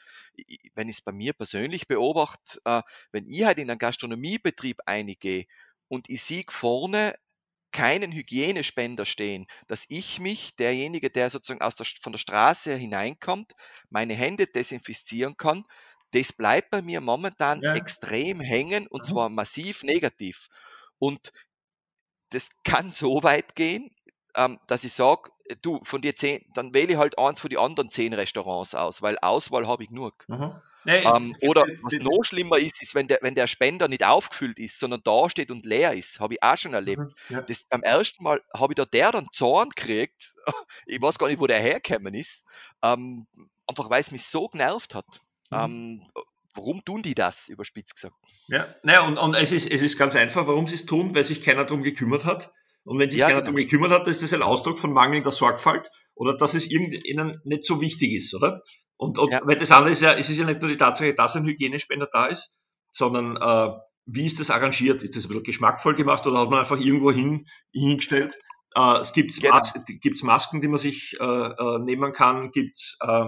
wenn 0.75 0.89
ich 0.89 0.97
es 0.97 1.03
bei 1.03 1.13
mir 1.13 1.33
persönlich 1.33 1.89
beobachte, 1.89 2.61
äh, 2.65 2.83
wenn 3.13 3.27
ich 3.27 3.45
halt 3.45 3.59
in 3.59 3.71
einen 3.71 3.79
Gastronomiebetrieb 3.79 4.81
eingehe 4.87 5.47
und 5.89 6.09
ich 6.09 6.23
sehe 6.23 6.45
vorne 6.49 7.15
keinen 7.73 8.13
Hygienespender 8.13 9.05
stehen, 9.05 9.47
dass 9.67 9.85
ich 9.89 10.21
mich, 10.21 10.57
derjenige, 10.57 11.11
der 11.11 11.31
sozusagen 11.31 11.61
aus 11.61 11.77
der, 11.77 11.87
von 12.01 12.13
der 12.13 12.19
Straße 12.19 12.75
hineinkommt, 12.75 13.53
meine 13.91 14.15
Hände 14.15 14.47
desinfizieren 14.47 15.37
kann, 15.37 15.65
das 16.13 16.33
bleibt 16.33 16.71
bei 16.71 16.81
mir 16.81 17.01
momentan 17.01 17.61
ja. 17.61 17.75
extrem 17.75 18.41
hängen 18.41 18.87
und 18.87 19.05
zwar 19.05 19.29
massiv 19.29 19.83
negativ. 19.83 20.49
Und 20.99 21.33
das 22.31 22.49
kann 22.65 22.91
so 22.91 23.23
weit 23.23 23.55
gehen, 23.55 23.91
ähm, 24.38 24.59
dass 24.68 24.85
ich 24.85 24.92
sage, 24.92 25.31
du, 25.62 25.81
von 25.83 26.01
dir 26.01 26.14
zehn, 26.14 26.44
dann 26.55 26.72
wähle 26.72 26.92
ich 26.92 26.98
halt 26.98 27.18
eins 27.18 27.40
von 27.40 27.51
den 27.51 27.59
anderen 27.59 27.90
zehn 27.90 28.14
Restaurants 28.14 28.74
aus, 28.74 29.03
weil 29.03 29.18
Auswahl 29.18 29.66
habe 29.66 29.83
ich 29.83 29.88
genug. 29.88 30.24
Mhm. 30.29 30.55
Nee, 30.85 31.01
ähm, 31.01 31.35
oder 31.42 31.64
was 31.83 31.98
noch 31.98 32.22
schlimmer 32.22 32.57
ist, 32.57 32.81
ist, 32.81 32.94
wenn 32.94 33.09
der, 33.09 33.18
wenn 33.20 33.35
der 33.35 33.46
Spender 33.46 33.88
nicht 33.88 34.07
aufgefüllt 34.07 34.59
ist, 34.59 34.79
sondern 34.79 35.03
da 35.05 35.29
steht 35.29 35.51
und 35.51 35.66
leer 35.66 35.92
ist. 35.92 36.20
Habe 36.20 36.35
ich 36.35 36.42
auch 36.42 36.57
schon 36.57 36.72
erlebt. 36.72 37.03
Mhm, 37.03 37.35
ja. 37.35 37.42
das, 37.42 37.64
beim 37.64 37.83
ersten 37.83 38.22
Mal 38.22 38.40
habe 38.55 38.72
ich 38.72 38.77
da 38.77 38.87
der 38.87 39.11
dann 39.11 39.27
Zorn 39.33 39.68
gekriegt. 39.70 40.35
ich 40.87 41.03
weiß 41.03 41.18
gar 41.18 41.27
nicht, 41.27 41.40
wo 41.40 41.46
der 41.46 41.61
hergekommen 41.61 42.14
ist. 42.14 42.46
Ähm, 42.83 43.27
einfach 43.66 43.90
weil 43.90 44.01
es 44.01 44.12
mich 44.12 44.24
so 44.24 44.48
genervt 44.48 44.94
hat. 44.94 45.20
Mhm. 45.51 45.59
Ähm, 45.59 46.07
warum 46.55 46.85
tun 46.85 47.03
die 47.03 47.14
das, 47.14 47.48
überspitzt 47.48 47.96
gesagt? 47.96 48.16
Ja, 48.46 48.66
naja, 48.83 49.07
und, 49.07 49.18
und 49.18 49.35
es, 49.35 49.53
ist, 49.53 49.70
es 49.70 49.83
ist 49.83 49.98
ganz 49.98 50.16
einfach, 50.16 50.46
warum 50.46 50.68
sie 50.68 50.77
es 50.77 50.87
tun, 50.87 51.14
weil 51.14 51.24
sich 51.24 51.42
keiner 51.42 51.64
darum 51.64 51.83
gekümmert 51.83 52.24
hat. 52.24 52.53
Und 52.88 52.98
wenn 52.98 53.11
sich 53.11 53.18
ja, 53.18 53.27
keiner 53.27 53.40
genau. 53.40 53.53
darum 53.53 53.57
gekümmert 53.57 53.90
hat, 53.90 54.09
ist 54.09 54.22
das 54.22 54.33
ein 54.33 54.40
Ausdruck 54.40 54.79
von 54.79 54.94
mangelnder 54.94 55.31
Sorgfalt 55.31 55.90
oder 56.14 56.35
dass 56.35 56.55
es 56.55 56.70
ihnen 56.70 57.38
nicht 57.44 57.64
so 57.64 57.83
wichtig 57.83 58.14
ist, 58.14 58.35
oder? 58.35 58.62
Und, 58.96 59.18
und 59.18 59.31
ja. 59.31 59.40
weil 59.44 59.59
das 59.59 59.70
andere 59.70 59.92
ist 59.92 60.01
ja, 60.01 60.14
es 60.14 60.31
ist 60.31 60.38
ja 60.38 60.46
nicht 60.46 60.62
nur 60.62 60.70
die 60.70 60.79
Tatsache, 60.79 61.12
dass 61.12 61.37
ein 61.37 61.44
Hygienespender 61.44 62.09
da 62.11 62.24
ist, 62.27 62.57
sondern 62.92 63.37
äh, 63.37 63.77
wie 64.07 64.24
ist 64.24 64.40
das 64.40 64.51
arrangiert? 64.51 65.03
Ist 65.03 65.16
das 65.16 65.27
ein 65.27 65.29
bisschen 65.29 65.44
geschmackvoll 65.44 65.96
gemacht 65.96 66.27
oder 66.27 66.40
hat 66.40 66.48
man 66.48 66.61
einfach 66.61 66.81
irgendwo 66.81 67.12
hin, 67.12 67.44
hingestellt? 67.72 68.38
Äh, 68.74 69.01
es 69.01 69.12
gibt 69.12 69.38
genau. 69.38 69.57
Mas 69.57 69.74
gibt's 69.87 70.22
Masken, 70.22 70.62
die 70.62 70.68
man 70.68 70.79
sich 70.79 71.14
äh, 71.20 71.24
äh, 71.24 71.79
nehmen 71.81 72.14
kann, 72.14 72.53
gibt 72.53 72.79
es 72.79 72.96
äh, 73.03 73.27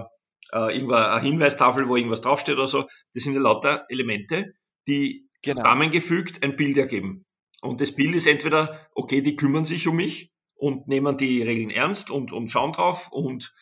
äh, 0.53 0.75
irgendwo 0.75 0.95
eine 0.95 1.21
Hinweistafel, 1.21 1.87
wo 1.87 1.95
irgendwas 1.95 2.21
draufsteht 2.21 2.55
oder 2.55 2.67
so. 2.67 2.87
Das 3.13 3.23
sind 3.23 3.35
ja 3.35 3.39
lauter 3.41 3.85
Elemente, 3.89 4.53
die 4.87 5.29
genau. 5.43 5.61
zusammengefügt 5.61 6.41
ein 6.43 6.55
Bild 6.55 6.79
ergeben. 6.79 7.27
Und 7.61 7.79
das 7.79 7.95
Bild 7.95 8.15
ist 8.15 8.27
entweder, 8.27 8.87
okay, 8.95 9.21
die 9.21 9.35
kümmern 9.35 9.65
sich 9.65 9.87
um 9.87 9.95
mich 9.95 10.31
und 10.55 10.87
nehmen 10.87 11.17
die 11.17 11.41
Regeln 11.41 11.69
ernst 11.69 12.09
und, 12.09 12.31
und 12.31 12.49
schauen 12.49 12.73
drauf 12.73 13.11
und, 13.11 13.53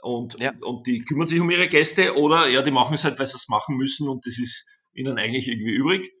und, 0.00 0.38
ja. 0.40 0.52
und 0.60 0.86
die 0.86 1.00
kümmern 1.00 1.26
sich 1.26 1.40
um 1.40 1.50
ihre 1.50 1.68
Gäste 1.68 2.16
oder 2.16 2.48
ja, 2.48 2.62
die 2.62 2.70
machen 2.70 2.94
es 2.94 3.04
halt, 3.04 3.18
weil 3.18 3.26
sie 3.26 3.36
es 3.36 3.48
machen 3.48 3.76
müssen 3.76 4.08
und 4.08 4.26
das 4.26 4.38
ist 4.38 4.64
ihnen 4.92 5.18
eigentlich 5.18 5.48
irgendwie 5.48 5.72
übrig. 5.72 6.12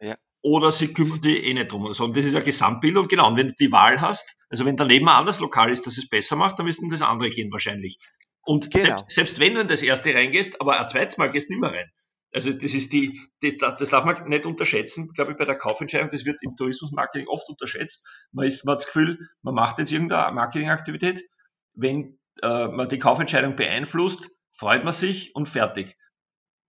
Ja. 0.00 0.16
Oder 0.40 0.72
sie 0.72 0.92
kümmern 0.92 1.20
sich 1.20 1.44
eh 1.44 1.54
nicht 1.54 1.70
drum. 1.70 1.86
Also, 1.86 2.04
und 2.04 2.16
das 2.16 2.24
ist 2.24 2.34
ein 2.34 2.44
Gesamtbild 2.44 2.96
und 2.96 3.08
genau, 3.08 3.28
und 3.28 3.36
wenn 3.36 3.48
du 3.48 3.54
die 3.54 3.70
Wahl 3.70 4.00
hast, 4.00 4.36
also 4.48 4.64
wenn 4.64 4.76
daneben 4.76 5.08
ein 5.08 5.16
anderes 5.16 5.40
Lokal 5.40 5.70
ist, 5.70 5.86
das 5.86 5.98
es 5.98 6.08
besser 6.08 6.36
macht, 6.36 6.58
dann 6.58 6.66
müssten 6.66 6.88
das 6.88 7.02
andere 7.02 7.30
gehen 7.30 7.52
wahrscheinlich. 7.52 7.98
Und 8.44 8.70
genau. 8.70 8.84
selbst, 8.84 9.10
selbst 9.10 9.38
wenn 9.38 9.54
du 9.54 9.60
in 9.60 9.68
das 9.68 9.82
erste 9.82 10.14
reingehst, 10.14 10.60
aber 10.60 10.80
ein 10.80 10.88
zweites 10.88 11.16
Mal 11.16 11.30
gehst 11.30 11.48
du 11.48 11.54
nicht 11.54 11.60
mehr 11.60 11.72
rein. 11.72 11.90
Also 12.34 12.52
das 12.52 12.72
ist 12.72 12.92
die, 12.92 13.20
die, 13.42 13.58
das 13.58 13.88
darf 13.90 14.04
man 14.04 14.28
nicht 14.28 14.46
unterschätzen, 14.46 15.12
glaube 15.14 15.32
ich, 15.32 15.36
bei 15.36 15.44
der 15.44 15.56
Kaufentscheidung. 15.56 16.10
Das 16.10 16.24
wird 16.24 16.38
im 16.40 16.56
Tourismusmarketing 16.56 17.28
oft 17.28 17.48
unterschätzt. 17.48 18.06
Man, 18.32 18.46
ist, 18.46 18.64
man 18.64 18.72
hat 18.72 18.80
das 18.80 18.86
Gefühl, 18.86 19.28
man 19.42 19.54
macht 19.54 19.78
jetzt 19.78 19.92
irgendeine 19.92 20.32
Marketingaktivität. 20.32 21.28
Wenn 21.74 22.18
äh, 22.42 22.68
man 22.68 22.88
die 22.88 22.98
Kaufentscheidung 22.98 23.56
beeinflusst, 23.56 24.30
freut 24.52 24.84
man 24.84 24.94
sich 24.94 25.34
und 25.34 25.46
fertig. 25.46 25.96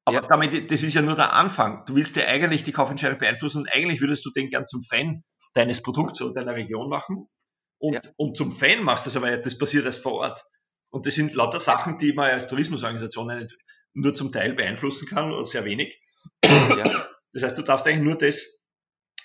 Aber 0.06 0.22
ja. 0.22 0.28
damit, 0.28 0.70
das 0.70 0.84
ist 0.84 0.94
ja 0.94 1.02
nur 1.02 1.16
der 1.16 1.34
Anfang. 1.34 1.86
Du 1.86 1.96
willst 1.96 2.18
ja 2.18 2.26
eigentlich 2.26 2.64
die 2.64 2.74
Kaufentscheidung 2.74 3.18
beeinflussen 3.18 3.60
und 3.60 3.74
eigentlich 3.74 4.02
würdest 4.02 4.26
du 4.26 4.32
den 4.32 4.50
gern 4.50 4.66
zum 4.66 4.82
Fan 4.84 5.24
deines 5.54 5.82
Produkts 5.82 6.22
oder 6.22 6.34
deiner 6.34 6.56
Region 6.56 6.90
machen. 6.90 7.30
Und, 7.78 7.94
ja. 7.94 8.02
und 8.18 8.36
zum 8.36 8.52
Fan 8.52 8.84
machst 8.84 9.06
du 9.06 9.10
das 9.10 9.18
aber, 9.18 9.38
das 9.38 9.58
passiert 9.58 9.86
erst 9.86 10.04
vor 10.04 10.14
Ort. 10.14 10.44
Und 10.90 11.06
das 11.06 11.16
sind 11.16 11.34
lauter 11.36 11.60
Sachen, 11.60 11.98
die 12.00 12.12
man 12.12 12.32
als 12.32 12.48
Tourismusorganisation 12.48 13.28
nicht 13.28 13.58
nur 13.94 14.14
zum 14.14 14.32
Teil 14.32 14.54
beeinflussen 14.54 15.08
kann 15.08 15.32
oder 15.32 15.46
sehr 15.46 15.66
wenig. 15.66 16.02
Ja. 16.44 17.08
Das 17.34 17.44
heißt, 17.44 17.58
du 17.58 17.64
darfst 17.64 17.88
eigentlich 17.88 18.04
nur 18.04 18.18
das 18.18 18.62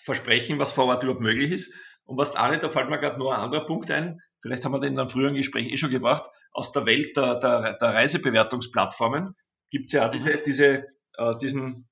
versprechen, 0.04 0.58
was 0.58 0.72
vor 0.72 0.86
Ort 0.86 1.02
überhaupt 1.02 1.20
möglich 1.20 1.52
ist. 1.52 1.72
Und 2.04 2.16
was 2.16 2.32
nicht, 2.34 2.62
da 2.62 2.68
fällt 2.68 2.88
mir 2.88 2.98
gerade 2.98 3.18
nur 3.18 3.34
ein 3.34 3.40
anderer 3.40 3.66
Punkt 3.66 3.90
ein, 3.90 4.20
vielleicht 4.40 4.64
haben 4.64 4.72
wir 4.72 4.80
den 4.80 4.94
in 4.94 4.98
einem 4.98 5.10
früheren 5.10 5.34
Gespräch 5.34 5.70
eh 5.70 5.76
schon 5.76 5.90
gebracht, 5.90 6.30
aus 6.52 6.72
der 6.72 6.86
Welt 6.86 7.16
der, 7.16 7.38
der, 7.38 7.74
der 7.74 7.94
Reisebewertungsplattformen 7.94 9.34
gibt 9.70 9.86
es 9.86 9.92
ja 9.92 10.06
auch 10.06 10.10
diese, 10.10 10.38
diese, 10.38 10.86
äh, 11.18 11.36
diesen, 11.42 11.88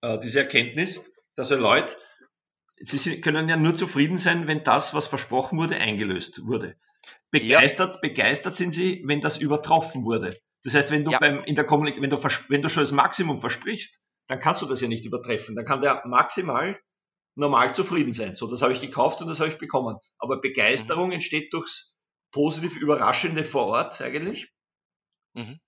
äh, 0.00 0.18
diese 0.18 0.40
Erkenntnis, 0.40 1.00
dass 1.36 1.50
ja 1.50 1.56
Leute, 1.56 1.96
sie 2.78 3.20
können 3.20 3.48
ja 3.48 3.56
nur 3.56 3.76
zufrieden 3.76 4.18
sein, 4.18 4.48
wenn 4.48 4.64
das, 4.64 4.94
was 4.94 5.06
versprochen 5.06 5.58
wurde, 5.58 5.76
eingelöst 5.76 6.44
wurde. 6.44 6.76
Begeistert, 7.30 7.94
ja. 7.94 8.00
begeistert 8.00 8.56
sind 8.56 8.72
sie, 8.72 9.02
wenn 9.06 9.20
das 9.20 9.36
übertroffen 9.36 10.04
wurde. 10.04 10.36
Das 10.66 10.74
heißt, 10.74 10.90
wenn 10.90 11.04
du 11.04 11.12
ja. 11.12 11.18
beim, 11.20 11.44
in 11.44 11.54
der 11.54 11.64
Kommunikation, 11.64 12.02
wenn 12.02 12.10
du, 12.10 12.28
wenn 12.48 12.60
du 12.60 12.68
schon 12.68 12.82
das 12.82 12.90
Maximum 12.90 13.38
versprichst, 13.38 14.02
dann 14.26 14.40
kannst 14.40 14.62
du 14.62 14.66
das 14.66 14.80
ja 14.80 14.88
nicht 14.88 15.04
übertreffen. 15.04 15.54
Dann 15.54 15.64
kann 15.64 15.80
der 15.80 16.02
maximal 16.06 16.76
normal 17.36 17.72
zufrieden 17.72 18.12
sein. 18.12 18.34
So, 18.34 18.48
das 18.48 18.62
habe 18.62 18.72
ich 18.72 18.80
gekauft 18.80 19.20
und 19.20 19.28
das 19.28 19.38
habe 19.38 19.48
ich 19.48 19.58
bekommen. 19.58 19.96
Aber 20.18 20.40
Begeisterung 20.40 21.06
mhm. 21.06 21.12
entsteht 21.12 21.52
durchs 21.52 21.96
positiv 22.32 22.76
Überraschende 22.76 23.44
vor 23.44 23.66
Ort 23.66 24.02
eigentlich. 24.02 24.50
Mhm. 25.34 25.60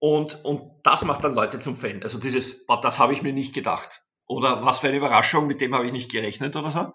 Und, 0.00 0.44
und 0.44 0.70
das 0.82 1.02
macht 1.02 1.24
dann 1.24 1.34
Leute 1.34 1.58
zum 1.58 1.74
Fan. 1.74 2.02
Also 2.02 2.18
dieses, 2.18 2.66
das 2.66 2.98
habe 2.98 3.14
ich 3.14 3.22
mir 3.22 3.32
nicht 3.32 3.54
gedacht. 3.54 4.02
Oder 4.26 4.62
was 4.66 4.80
für 4.80 4.88
eine 4.88 4.98
Überraschung, 4.98 5.46
mit 5.46 5.62
dem 5.62 5.74
habe 5.74 5.86
ich 5.86 5.92
nicht 5.92 6.10
gerechnet 6.10 6.56
oder 6.56 6.70
so. 6.70 6.92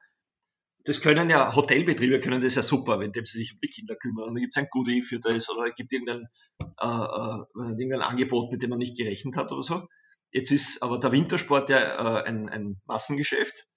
Das 0.84 1.02
können 1.02 1.30
ja 1.30 1.56
Hotelbetriebe 1.56 2.20
können 2.20 2.42
das 2.42 2.56
ja 2.56 2.64
super, 2.64 3.00
wenn 3.00 3.14
sie 3.14 3.24
sich 3.26 3.54
um 3.54 3.60
die 3.62 3.70
Kinder 3.70 3.96
kümmern. 3.96 4.30
Und 4.30 4.36
dann 4.36 4.42
gibt 4.42 4.56
es 4.56 4.62
ein 4.62 4.70
Goodie 4.72 5.02
für 5.02 5.20
das 5.20 5.50
oder 5.50 5.72
gibt 5.72 5.94
irgendein, 5.94 6.28
äh, 6.60 6.88
äh, 6.88 7.44
irgendein 7.56 8.02
Angebot, 8.02 8.52
mit 8.52 8.62
dem 8.62 8.72
man 8.72 8.80
nicht 8.80 8.98
gerechnet 8.98 9.36
hat 9.36 9.52
oder 9.52 9.64
so. 9.64 9.88
Jetzt 10.32 10.52
ist 10.52 10.82
aber 10.82 10.98
der 10.98 11.12
Wintersport 11.12 11.70
ja 11.70 11.78
äh, 11.78 12.24
ein, 12.24 12.50
ein 12.50 12.82
Massengeschäft. 12.86 13.68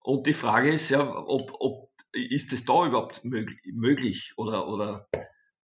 Und 0.00 0.26
die 0.26 0.32
Frage 0.32 0.72
ist 0.72 0.88
ja, 0.88 1.16
ob, 1.16 1.52
ob 1.60 1.90
ist 2.12 2.52
es 2.52 2.64
da 2.64 2.86
überhaupt 2.86 3.22
möglich 3.24 4.32
oder, 4.36 4.68
oder 4.68 5.08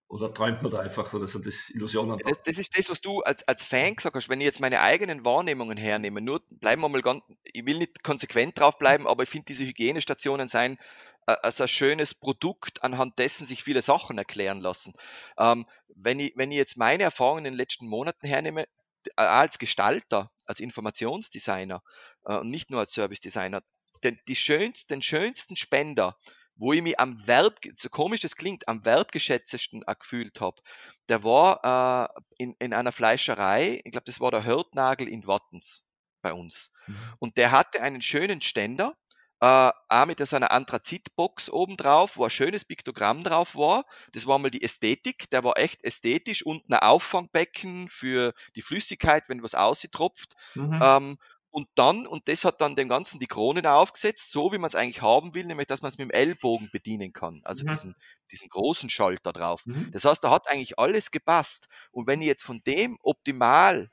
oder 0.08 0.32
träumt 0.32 0.62
man 0.62 0.72
da 0.72 0.80
einfach 0.80 1.12
oder 1.12 1.28
sind 1.28 1.46
das 1.46 1.68
Illusionen? 1.70 2.18
Das, 2.18 2.42
das, 2.42 2.58
ist 2.58 2.76
das, 2.76 2.88
was 2.88 3.00
du 3.00 3.20
als, 3.20 3.46
als 3.46 3.62
Fan 3.62 3.94
gesagt 3.94 4.16
hast. 4.16 4.28
Wenn 4.28 4.40
ich 4.40 4.46
jetzt 4.46 4.60
meine 4.60 4.80
eigenen 4.80 5.24
Wahrnehmungen 5.24 5.76
hernehme, 5.76 6.20
nur 6.22 6.40
bleiben 6.48 6.80
wir 6.80 6.88
mal 6.88 7.02
ganz, 7.02 7.22
ich 7.44 7.64
will 7.66 7.78
nicht 7.78 8.02
konsequent 8.02 8.58
drauf 8.58 8.78
bleiben, 8.78 9.06
aber 9.06 9.22
ich 9.22 9.28
finde, 9.28 9.46
diese 9.46 9.64
Hygienestationen 9.64 10.48
seien 10.48 10.78
äh, 11.26 11.36
ein 11.42 11.68
schönes 11.68 12.14
Produkt, 12.14 12.82
anhand 12.82 13.18
dessen 13.18 13.46
sich 13.46 13.62
viele 13.62 13.82
Sachen 13.82 14.16
erklären 14.16 14.60
lassen. 14.60 14.94
Ähm, 15.36 15.66
wenn, 15.88 16.20
ich, 16.20 16.32
wenn 16.36 16.50
ich 16.50 16.56
jetzt 16.56 16.78
meine 16.78 17.02
Erfahrungen 17.02 17.44
in 17.44 17.52
den 17.52 17.58
letzten 17.58 17.86
Monaten 17.86 18.26
hernehme, 18.26 18.66
als 19.14 19.58
Gestalter, 19.58 20.30
als 20.46 20.60
Informationsdesigner 20.60 21.82
äh, 22.24 22.36
und 22.36 22.50
nicht 22.50 22.70
nur 22.70 22.80
als 22.80 22.92
Service-Designer, 22.92 23.62
den, 24.02 24.18
die 24.26 24.36
schönst, 24.36 24.90
den 24.90 25.02
schönsten 25.02 25.56
Spender, 25.56 26.16
wo 26.58 26.72
ich 26.72 26.82
mich 26.82 26.98
am 27.00 27.26
Wert, 27.26 27.58
so 27.74 27.88
komisch 27.88 28.20
das 28.20 28.36
klingt, 28.36 28.68
am 28.68 28.84
wertgeschätztesten 28.84 29.82
gefühlt 29.98 30.40
habe, 30.40 30.60
der 31.08 31.24
war 31.24 32.10
äh, 32.38 32.42
in, 32.42 32.54
in 32.58 32.74
einer 32.74 32.92
Fleischerei, 32.92 33.80
ich 33.84 33.92
glaube, 33.92 34.04
das 34.04 34.20
war 34.20 34.30
der 34.30 34.44
Hörtnagel 34.44 35.08
in 35.08 35.26
Wattens 35.26 35.88
bei 36.20 36.32
uns. 36.32 36.72
Mhm. 36.86 36.96
Und 37.18 37.36
der 37.36 37.52
hatte 37.52 37.80
einen 37.80 38.02
schönen 38.02 38.40
Ständer, 38.40 38.94
äh, 39.40 39.70
auch 39.88 40.06
mit 40.06 40.18
so 40.26 40.34
einer 40.34 40.50
Anthrazitbox 40.50 41.48
oben 41.50 41.76
drauf, 41.76 42.16
wo 42.16 42.24
ein 42.24 42.30
schönes 42.30 42.64
Piktogramm 42.64 43.22
drauf 43.22 43.54
war. 43.54 43.84
Das 44.12 44.26
war 44.26 44.38
mal 44.38 44.50
die 44.50 44.62
Ästhetik, 44.62 45.30
der 45.30 45.44
war 45.44 45.56
echt 45.56 45.84
ästhetisch 45.84 46.44
und 46.44 46.68
ein 46.68 46.74
Auffangbecken 46.74 47.88
für 47.88 48.34
die 48.56 48.62
Flüssigkeit, 48.62 49.28
wenn 49.28 49.42
was 49.42 49.54
ausgetropft. 49.54 50.34
Mhm. 50.54 50.80
Ähm, 50.82 51.18
und 51.50 51.68
dann, 51.74 52.06
und 52.06 52.28
das 52.28 52.44
hat 52.44 52.60
dann 52.60 52.76
dem 52.76 52.88
Ganzen 52.88 53.18
die 53.18 53.26
Kronen 53.26 53.66
aufgesetzt, 53.66 54.30
so 54.30 54.52
wie 54.52 54.58
man 54.58 54.68
es 54.68 54.74
eigentlich 54.74 55.02
haben 55.02 55.34
will, 55.34 55.46
nämlich 55.46 55.66
dass 55.66 55.82
man 55.82 55.88
es 55.88 55.98
mit 55.98 56.08
dem 56.08 56.10
Ellbogen 56.10 56.68
bedienen 56.72 57.12
kann. 57.12 57.40
Also 57.44 57.64
mhm. 57.64 57.70
diesen, 57.70 57.94
diesen 58.30 58.48
großen 58.48 58.90
Schalter 58.90 59.32
drauf. 59.32 59.64
Mhm. 59.64 59.90
Das 59.92 60.04
heißt, 60.04 60.22
da 60.22 60.30
hat 60.30 60.48
eigentlich 60.48 60.78
alles 60.78 61.10
gepasst. 61.10 61.68
Und 61.90 62.06
wenn 62.06 62.20
ich 62.20 62.26
jetzt 62.26 62.44
von 62.44 62.62
dem 62.66 62.98
optimal 63.02 63.90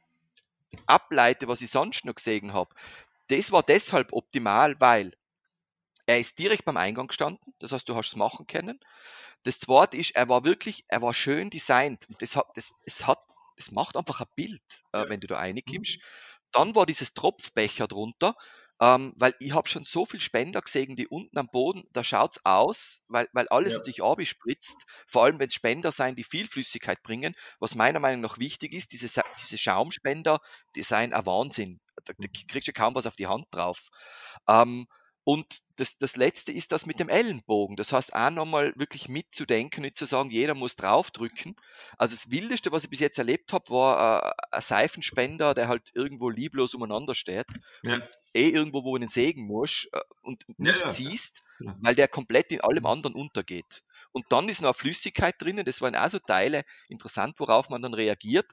ableite, 0.85 1.47
was 1.47 1.61
ich 1.61 1.71
sonst 1.71 2.03
noch 2.03 2.15
gesehen 2.15 2.53
habe, 2.53 2.73
das 3.27 3.51
war 3.51 3.63
deshalb 3.63 4.11
optimal, 4.13 4.79
weil 4.79 5.13
er 6.05 6.19
ist 6.19 6.37
direkt 6.37 6.65
beim 6.65 6.77
Eingang 6.77 7.07
gestanden. 7.07 7.53
Das 7.59 7.71
heißt, 7.71 7.87
du 7.87 7.95
hast 7.95 8.09
es 8.09 8.15
machen 8.15 8.45
können. 8.47 8.79
Das 9.43 9.59
zweite 9.59 9.97
ist, 9.97 10.15
er 10.15 10.27
war 10.29 10.43
wirklich, 10.43 10.83
er 10.87 11.01
war 11.01 11.13
schön 11.13 11.49
designt. 11.49 12.07
Das 12.19 12.35
hat, 12.35 12.47
das, 12.55 12.73
es 12.83 13.07
hat, 13.07 13.19
das 13.57 13.71
macht 13.71 13.95
einfach 13.95 14.21
ein 14.21 14.27
Bild, 14.35 14.83
äh, 14.91 15.05
wenn 15.07 15.19
du 15.19 15.27
da 15.27 15.37
reinkommst. 15.37 15.97
Mhm. 15.97 16.01
Dann 16.55 16.73
war 16.73 16.85
dieses 16.85 17.13
Tropfbecher 17.13 17.85
drunter, 17.85 18.33
ähm, 18.79 19.13
weil 19.17 19.33
ich 19.39 19.53
habe 19.53 19.67
schon 19.67 19.83
so 19.83 20.05
viel 20.05 20.21
Spender 20.21 20.61
gesehen, 20.61 20.95
die 20.95 21.07
unten 21.07 21.37
am 21.37 21.49
Boden, 21.49 21.83
da 21.91 22.01
schaut's 22.01 22.39
aus, 22.45 23.03
weil, 23.09 23.27
weil 23.33 23.47
alles 23.49 23.73
ja. 23.73 23.79
natürlich 23.79 24.01
abspritzt, 24.01 24.85
vor 25.05 25.25
allem 25.25 25.37
wenn 25.39 25.49
es 25.49 25.53
Spender 25.53 25.91
sein, 25.91 26.15
die 26.15 26.23
viel 26.23 26.47
Flüssigkeit 26.47 27.03
bringen, 27.03 27.35
was 27.59 27.75
meiner 27.75 27.99
Meinung 27.99 28.21
nach 28.21 28.39
wichtig 28.39 28.73
ist, 28.73 28.93
diese, 28.93 29.21
diese 29.37 29.57
Schaumspender, 29.57 30.39
die 30.77 30.83
seien 30.83 31.11
ein 31.11 31.25
Wahnsinn. 31.25 31.81
Da, 32.05 32.13
da 32.17 32.27
mhm. 32.27 32.47
kriegst 32.47 32.69
du 32.69 32.73
kaum 32.73 32.95
was 32.95 33.05
auf 33.05 33.17
die 33.17 33.27
Hand 33.27 33.47
drauf. 33.51 33.89
Ähm, 34.47 34.87
und 35.25 35.63
das, 35.75 35.97
das 35.97 36.15
Letzte 36.17 36.51
ist 36.51 36.71
das 36.71 36.85
mit 36.85 36.99
dem 36.99 37.09
Ellenbogen. 37.09 37.75
Das 37.75 37.91
heißt, 37.91 38.13
auch 38.13 38.29
nochmal 38.29 38.73
wirklich 38.75 39.09
mitzudenken, 39.09 39.81
nicht 39.81 39.97
zu 39.97 40.05
sagen, 40.05 40.29
jeder 40.29 40.53
muss 40.53 40.75
draufdrücken. 40.75 41.55
Also 41.97 42.15
das 42.15 42.29
Wildeste, 42.29 42.71
was 42.71 42.83
ich 42.83 42.91
bis 42.91 42.99
jetzt 42.99 43.17
erlebt 43.17 43.51
habe, 43.51 43.71
war 43.71 44.23
äh, 44.23 44.33
ein 44.51 44.61
Seifenspender, 44.61 45.55
der 45.55 45.67
halt 45.67 45.89
irgendwo 45.95 46.29
lieblos 46.29 46.75
umeinander 46.75 47.15
steht 47.15 47.47
ja. 47.81 47.95
und 47.95 48.03
eh 48.35 48.49
irgendwo, 48.49 48.83
wo 48.83 48.95
du 48.95 49.03
ihn 49.03 49.09
sägen 49.09 49.47
musst 49.47 49.89
äh, 49.93 49.99
und 50.21 50.45
nicht 50.59 50.81
ja, 50.81 50.87
ja. 50.87 50.93
siehst, 50.93 51.43
weil 51.81 51.95
der 51.95 52.07
komplett 52.07 52.51
in 52.51 52.61
allem 52.61 52.85
anderen 52.85 53.15
untergeht. 53.15 53.83
Und 54.15 54.27
dann 54.29 54.47
ist 54.47 54.61
noch 54.61 54.69
eine 54.69 54.73
Flüssigkeit 54.73 55.35
drinnen, 55.39 55.65
das 55.65 55.81
waren 55.81 55.93
also 55.93 56.19
Teile, 56.19 56.63
interessant, 56.87 57.37
worauf 57.37 57.67
man 57.69 57.81
dann 57.81 57.93
reagiert, 57.93 58.45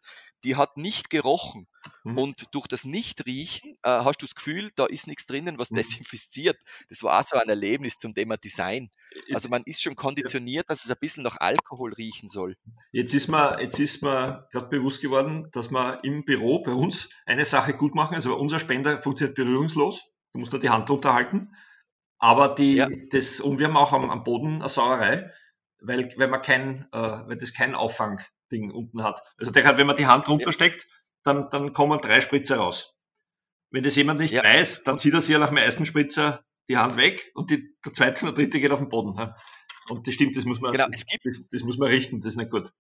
die 0.43 0.57
hat 0.57 0.77
nicht 0.77 1.09
gerochen. 1.09 1.69
Mhm. 2.03 2.19
Und 2.19 2.47
durch 2.53 2.67
das 2.67 2.85
Nicht-Riechen 2.85 3.77
äh, 3.85 3.91
hast 3.91 4.21
du 4.21 4.27
das 4.27 4.35
Gefühl, 4.35 4.73
da 4.75 4.87
ist 4.87 5.07
nichts 5.07 5.25
drinnen, 5.27 5.59
was 5.59 5.71
mhm. 5.71 5.77
desinfiziert. 5.77 6.59
Das 6.89 7.05
war 7.05 7.17
auch 7.17 7.23
so 7.23 7.37
ein 7.37 7.49
Erlebnis 7.49 7.97
zum 7.97 8.13
Thema 8.13 8.37
Design. 8.39 8.91
Also 9.33 9.51
man 9.51 9.63
ist 9.65 9.81
schon 9.81 9.95
konditioniert, 9.95 10.69
dass 10.69 10.85
es 10.85 10.91
ein 10.91 10.97
bisschen 11.01 11.23
nach 11.23 11.37
Alkohol 11.39 11.93
riechen 11.93 12.29
soll. 12.29 12.57
Jetzt 12.91 13.15
ist 13.15 13.29
mir, 13.29 13.61
jetzt 13.61 13.79
ist 13.79 14.03
mir 14.03 14.49
gerade 14.51 14.67
bewusst 14.67 15.01
geworden, 15.01 15.49
dass 15.53 15.71
wir 15.71 16.03
im 16.03 16.25
Büro 16.25 16.65
bei 16.65 16.73
uns 16.73 17.09
eine 17.25 17.45
Sache 17.45 17.75
gut 17.75 17.95
machen. 17.95 18.17
Also 18.17 18.35
unser 18.35 18.59
Spender 18.59 19.01
funktioniert 19.01 19.37
berührungslos. 19.37 20.03
Du 20.33 20.41
musst 20.41 20.51
nur 20.51 20.61
die 20.61 20.71
Hand 20.71 20.91
unterhalten. 20.91 21.55
Aber 22.19 22.55
die, 22.55 22.75
ja. 22.75 22.89
das, 23.11 23.41
und 23.41 23.61
wir 23.61 23.69
haben 23.69 23.77
auch 23.77 23.93
am, 23.93 24.11
am 24.11 24.25
Boden 24.25 24.61
eine 24.61 24.69
Sauerei, 24.69 25.31
weil, 25.83 26.13
weil 26.17 26.29
man 26.29 26.43
kein, 26.43 26.89
äh, 26.93 26.99
weil 26.99 27.37
das 27.37 27.53
kein 27.53 27.75
Auffang 27.75 28.21
Ding 28.51 28.71
unten 28.71 29.03
hat. 29.03 29.23
Also 29.39 29.51
der 29.51 29.65
hat, 29.65 29.79
wenn 29.79 29.87
man 29.87 29.97
die 29.97 30.07
Hand 30.07 30.29
runtersteckt, 30.29 30.87
dann, 31.25 31.49
dann 31.51 31.73
kommen 31.73 32.01
drei 32.01 32.21
Spritzer 32.21 32.59
raus. 32.59 32.95
Wenn 33.71 33.85
das 33.85 33.97
jemand 33.97 34.21
nicht 34.21 34.33
ja. 34.33 34.45
weiß, 34.45 34.85
dann 34.85 34.99
zieht 34.99 35.15
er 35.15 35.23
sich 35.23 35.31
ja 35.31 35.39
nach 35.39 35.49
dem 35.49 35.57
ersten 35.57 35.87
Spritzer 35.87 36.45
die 36.69 36.77
Hand 36.77 36.97
weg 36.97 37.33
und 37.35 37.51
die, 37.51 37.75
der 37.85 37.93
zweite 37.95 38.27
und 38.27 38.37
der 38.37 38.45
dritte 38.45 38.61
geht 38.61 38.71
auf 38.71 38.79
den 38.79 38.91
Boden. 38.91 39.35
Und 39.89 40.07
das 40.07 40.15
stimmt, 40.15 40.37
das 40.37 40.45
muss 40.45 40.61
man, 40.61 40.73
genau, 40.73 40.87
das, 40.89 41.05
das 41.51 41.63
muss 41.63 41.79
man 41.79 41.89
richten, 41.89 42.21
das 42.21 42.35
ist 42.35 42.37
nicht 42.37 42.51
gut. 42.51 42.73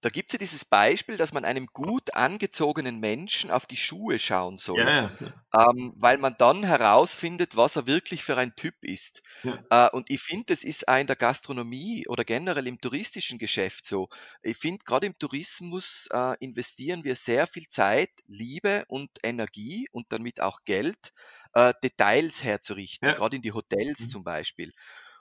Da 0.00 0.10
gibt 0.10 0.30
es 0.30 0.34
ja 0.34 0.38
dieses 0.38 0.64
Beispiel, 0.64 1.16
dass 1.16 1.32
man 1.32 1.44
einem 1.44 1.66
gut 1.66 2.14
angezogenen 2.14 3.00
Menschen 3.00 3.50
auf 3.50 3.66
die 3.66 3.76
Schuhe 3.76 4.20
schauen 4.20 4.56
soll, 4.56 4.78
ja, 4.78 5.10
ja. 5.18 5.70
Ähm, 5.70 5.92
weil 5.96 6.18
man 6.18 6.36
dann 6.38 6.62
herausfindet, 6.62 7.56
was 7.56 7.74
er 7.74 7.88
wirklich 7.88 8.22
für 8.22 8.36
ein 8.36 8.54
Typ 8.54 8.76
ist. 8.82 9.22
Ja. 9.42 9.58
Äh, 9.70 9.90
und 9.90 10.08
ich 10.08 10.20
finde, 10.20 10.46
das 10.46 10.62
ist 10.62 10.86
auch 10.86 10.98
in 10.98 11.08
der 11.08 11.16
Gastronomie 11.16 12.06
oder 12.06 12.24
generell 12.24 12.68
im 12.68 12.80
touristischen 12.80 13.38
Geschäft 13.38 13.86
so. 13.86 14.08
Ich 14.42 14.56
finde, 14.56 14.84
gerade 14.84 15.06
im 15.06 15.18
Tourismus 15.18 16.08
äh, 16.12 16.36
investieren 16.38 17.02
wir 17.02 17.16
sehr 17.16 17.48
viel 17.48 17.66
Zeit, 17.68 18.10
Liebe 18.26 18.84
und 18.86 19.10
Energie 19.24 19.88
und 19.90 20.12
damit 20.12 20.40
auch 20.40 20.60
Geld, 20.64 21.12
äh, 21.54 21.74
Details 21.82 22.44
herzurichten, 22.44 23.14
gerade 23.14 23.36
in 23.36 23.42
die 23.42 23.52
Hotels 23.52 23.98
mhm. 24.00 24.08
zum 24.10 24.22
Beispiel. 24.24 24.72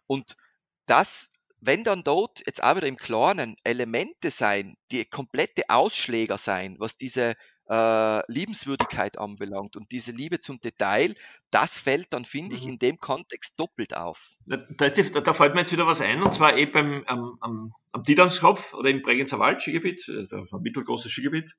Und 0.06 0.38
das 0.86 1.32
wenn 1.60 1.84
dann 1.84 2.04
dort 2.04 2.42
jetzt 2.46 2.64
auch 2.64 2.76
wieder 2.76 2.88
im 2.88 2.98
Kleinen 2.98 3.56
Elemente 3.64 4.32
sein, 4.32 4.76
die 4.92 5.06
komplette 5.06 5.64
Ausschläger 5.70 6.38
sein, 6.38 6.76
was 6.80 6.96
diese 6.98 7.36
äh, 7.70 8.32
Liebenswürdigkeit 8.32 9.18
anbelangt 9.18 9.76
und 9.76 9.92
diese 9.92 10.12
Liebe 10.12 10.40
zum 10.40 10.60
Detail, 10.60 11.16
das 11.52 11.78
fällt 11.78 12.14
dann, 12.14 12.26
finde 12.26 12.56
ich, 12.56 12.64
mhm. 12.64 12.72
in 12.72 12.80
dem 12.80 12.98
Kontext 12.98 13.60
doppelt 13.60 13.96
auf. 13.96 14.32
Da, 14.46 14.58
die, 14.58 15.12
da, 15.12 15.34
fällt 15.34 15.54
mir 15.54 15.62
jetzt 15.62 15.72
wieder 15.72 15.88
was 15.88 16.02
ein, 16.02 16.22
und 16.22 16.34
zwar 16.34 16.56
eben 16.56 16.72
beim, 16.72 17.04
am, 17.08 17.38
am, 17.42 17.74
am 17.92 18.04
Tidamskopf 18.04 18.74
oder 18.74 18.90
im 18.90 19.02
Bregenzer 19.02 19.40
Wald 19.40 19.62
Skigebiet, 19.62 20.08
äh, 20.08 20.28
ein 20.34 20.62
mittelgroßes 20.62 21.12
Skigebiet. 21.12 21.58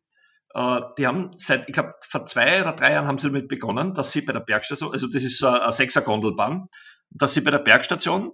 Äh, 0.54 0.80
die 0.96 1.06
haben 1.06 1.32
seit, 1.36 1.68
ich 1.68 1.74
glaube, 1.74 1.94
vor 2.00 2.26
zwei 2.26 2.62
oder 2.62 2.72
drei 2.72 2.92
Jahren 2.92 3.06
haben 3.06 3.18
sie 3.18 3.28
damit 3.28 3.48
begonnen, 3.48 3.94
dass 3.94 4.12
sie 4.12 4.22
bei 4.22 4.32
der 4.32 4.40
Bergstation, 4.40 4.92
also 4.92 5.08
das 5.08 5.22
ist 5.22 5.42
eine, 5.44 5.62
eine 5.62 5.72
Sechser-Gondelbahn, 5.72 6.68
dass 7.10 7.34
sie 7.34 7.42
bei 7.42 7.50
der 7.50 7.58
Bergstation 7.58 8.32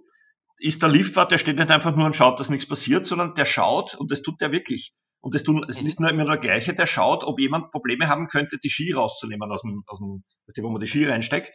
ist 0.57 0.81
der 0.81 0.89
Liftfahrt, 0.89 1.31
der 1.31 1.37
steht 1.37 1.57
nicht 1.57 1.71
einfach 1.71 1.95
nur 1.95 2.05
und 2.05 2.15
schaut, 2.15 2.39
dass 2.39 2.49
nichts 2.49 2.67
passiert, 2.67 3.05
sondern 3.05 3.35
der 3.35 3.45
schaut, 3.45 3.95
und 3.95 4.11
das 4.11 4.21
tut 4.21 4.41
der 4.41 4.51
wirklich. 4.51 4.93
Und 5.21 5.33
das 5.33 5.43
tun, 5.43 5.65
es 5.67 5.81
ist 5.81 5.99
nur 5.99 6.09
immer 6.09 6.25
der 6.25 6.37
gleiche, 6.37 6.73
der 6.73 6.85
schaut, 6.85 7.23
ob 7.23 7.39
jemand 7.39 7.71
Probleme 7.71 8.07
haben 8.07 8.27
könnte, 8.27 8.57
die 8.63 8.69
Ski 8.69 8.93
rauszunehmen 8.93 9.51
aus 9.51 9.61
dem, 9.61 9.83
aus 9.87 9.99
dem 9.99 10.23
wo 10.63 10.69
man 10.69 10.79
die 10.79 10.87
Ski 10.87 11.05
reinsteckt. 11.05 11.51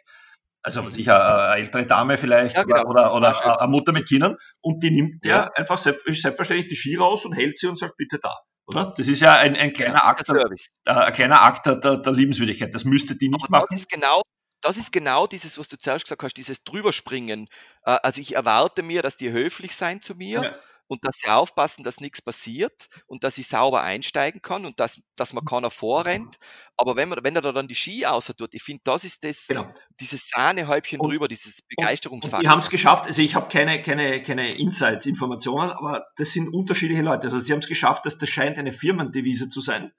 Also 0.62 0.84
was 0.84 0.96
ich, 0.96 1.10
eine, 1.10 1.54
ältere 1.54 1.86
Dame 1.86 2.18
vielleicht 2.18 2.56
ja, 2.56 2.64
genau, 2.64 2.84
oder, 2.84 3.14
oder 3.14 3.60
eine 3.60 3.70
Mutter 3.70 3.92
mit 3.92 4.06
Kindern 4.06 4.36
und 4.60 4.82
die 4.82 4.90
nimmt 4.90 5.24
ja, 5.24 5.44
ja 5.44 5.50
einfach 5.54 5.78
selbstverständlich 5.78 6.68
die 6.68 6.76
Ski 6.76 6.96
raus 6.96 7.24
und 7.24 7.32
hält 7.32 7.58
sie 7.58 7.68
und 7.68 7.78
sagt, 7.78 7.96
bitte 7.96 8.18
da. 8.20 8.34
Oder? 8.66 8.92
Das 8.96 9.08
ist 9.08 9.20
ja 9.20 9.36
ein, 9.36 9.56
ein 9.56 9.72
kleiner 9.72 9.94
ja, 9.94 10.04
Akt, 10.04 10.28
der, 10.28 11.06
ein 11.06 11.12
kleiner 11.12 11.40
Akt 11.42 11.66
der, 11.66 11.76
der, 11.76 12.12
Liebenswürdigkeit. 12.12 12.74
Das 12.74 12.84
müsste 12.84 13.16
die 13.16 13.28
nicht 13.28 13.44
Aber 13.44 13.58
machen. 13.58 13.68
Das 13.70 13.80
ist 13.80 13.88
genau 13.90 14.20
das 14.60 14.76
ist 14.76 14.92
genau 14.92 15.26
dieses, 15.26 15.58
was 15.58 15.68
du 15.68 15.78
zuerst 15.78 16.04
gesagt 16.04 16.22
hast, 16.22 16.36
dieses 16.36 16.64
Drüberspringen. 16.64 17.48
Äh, 17.84 17.98
also 18.02 18.20
ich 18.20 18.34
erwarte 18.34 18.82
mir, 18.82 19.02
dass 19.02 19.16
die 19.16 19.30
höflich 19.30 19.74
sein 19.74 20.00
zu 20.02 20.14
mir 20.14 20.42
ja. 20.42 20.54
und 20.86 21.04
dass 21.04 21.18
sie 21.18 21.30
aufpassen, 21.30 21.82
dass 21.82 22.00
nichts 22.00 22.20
passiert 22.20 22.88
und 23.06 23.24
dass 23.24 23.38
ich 23.38 23.48
sauber 23.48 23.82
einsteigen 23.82 24.42
kann 24.42 24.66
und 24.66 24.78
dass, 24.80 25.00
dass 25.16 25.32
man 25.32 25.44
keiner 25.44 25.70
vorrennt. 25.70 26.36
Aber 26.76 26.96
wenn, 26.96 27.08
man, 27.08 27.20
wenn 27.22 27.36
er 27.36 27.42
da 27.42 27.52
dann 27.52 27.68
die 27.68 27.74
Ski 27.74 28.06
außer 28.06 28.36
tut, 28.36 28.54
ich 28.54 28.62
finde, 28.62 28.82
das 28.84 29.04
ist 29.04 29.24
das, 29.24 29.46
genau. 29.46 29.72
dieses 29.98 30.28
Sahnehäubchen 30.28 31.00
und, 31.00 31.10
drüber, 31.10 31.28
dieses 31.28 31.62
Begeisterungsfaktor. 31.62 32.40
Die 32.40 32.48
haben 32.48 32.60
es 32.60 32.70
geschafft, 32.70 33.06
also 33.06 33.22
ich 33.22 33.34
habe 33.34 33.48
keine, 33.48 33.80
keine, 33.82 34.22
keine 34.22 34.56
Insights, 34.56 35.06
Informationen, 35.06 35.70
aber 35.70 36.06
das 36.16 36.32
sind 36.32 36.52
unterschiedliche 36.52 37.02
Leute. 37.02 37.24
Also 37.24 37.38
sie 37.38 37.52
haben 37.52 37.60
es 37.60 37.68
geschafft, 37.68 38.06
dass 38.06 38.18
das 38.18 38.28
scheint 38.28 38.58
eine 38.58 38.72
Firmendevise 38.72 39.48
zu 39.48 39.60
sein 39.60 39.92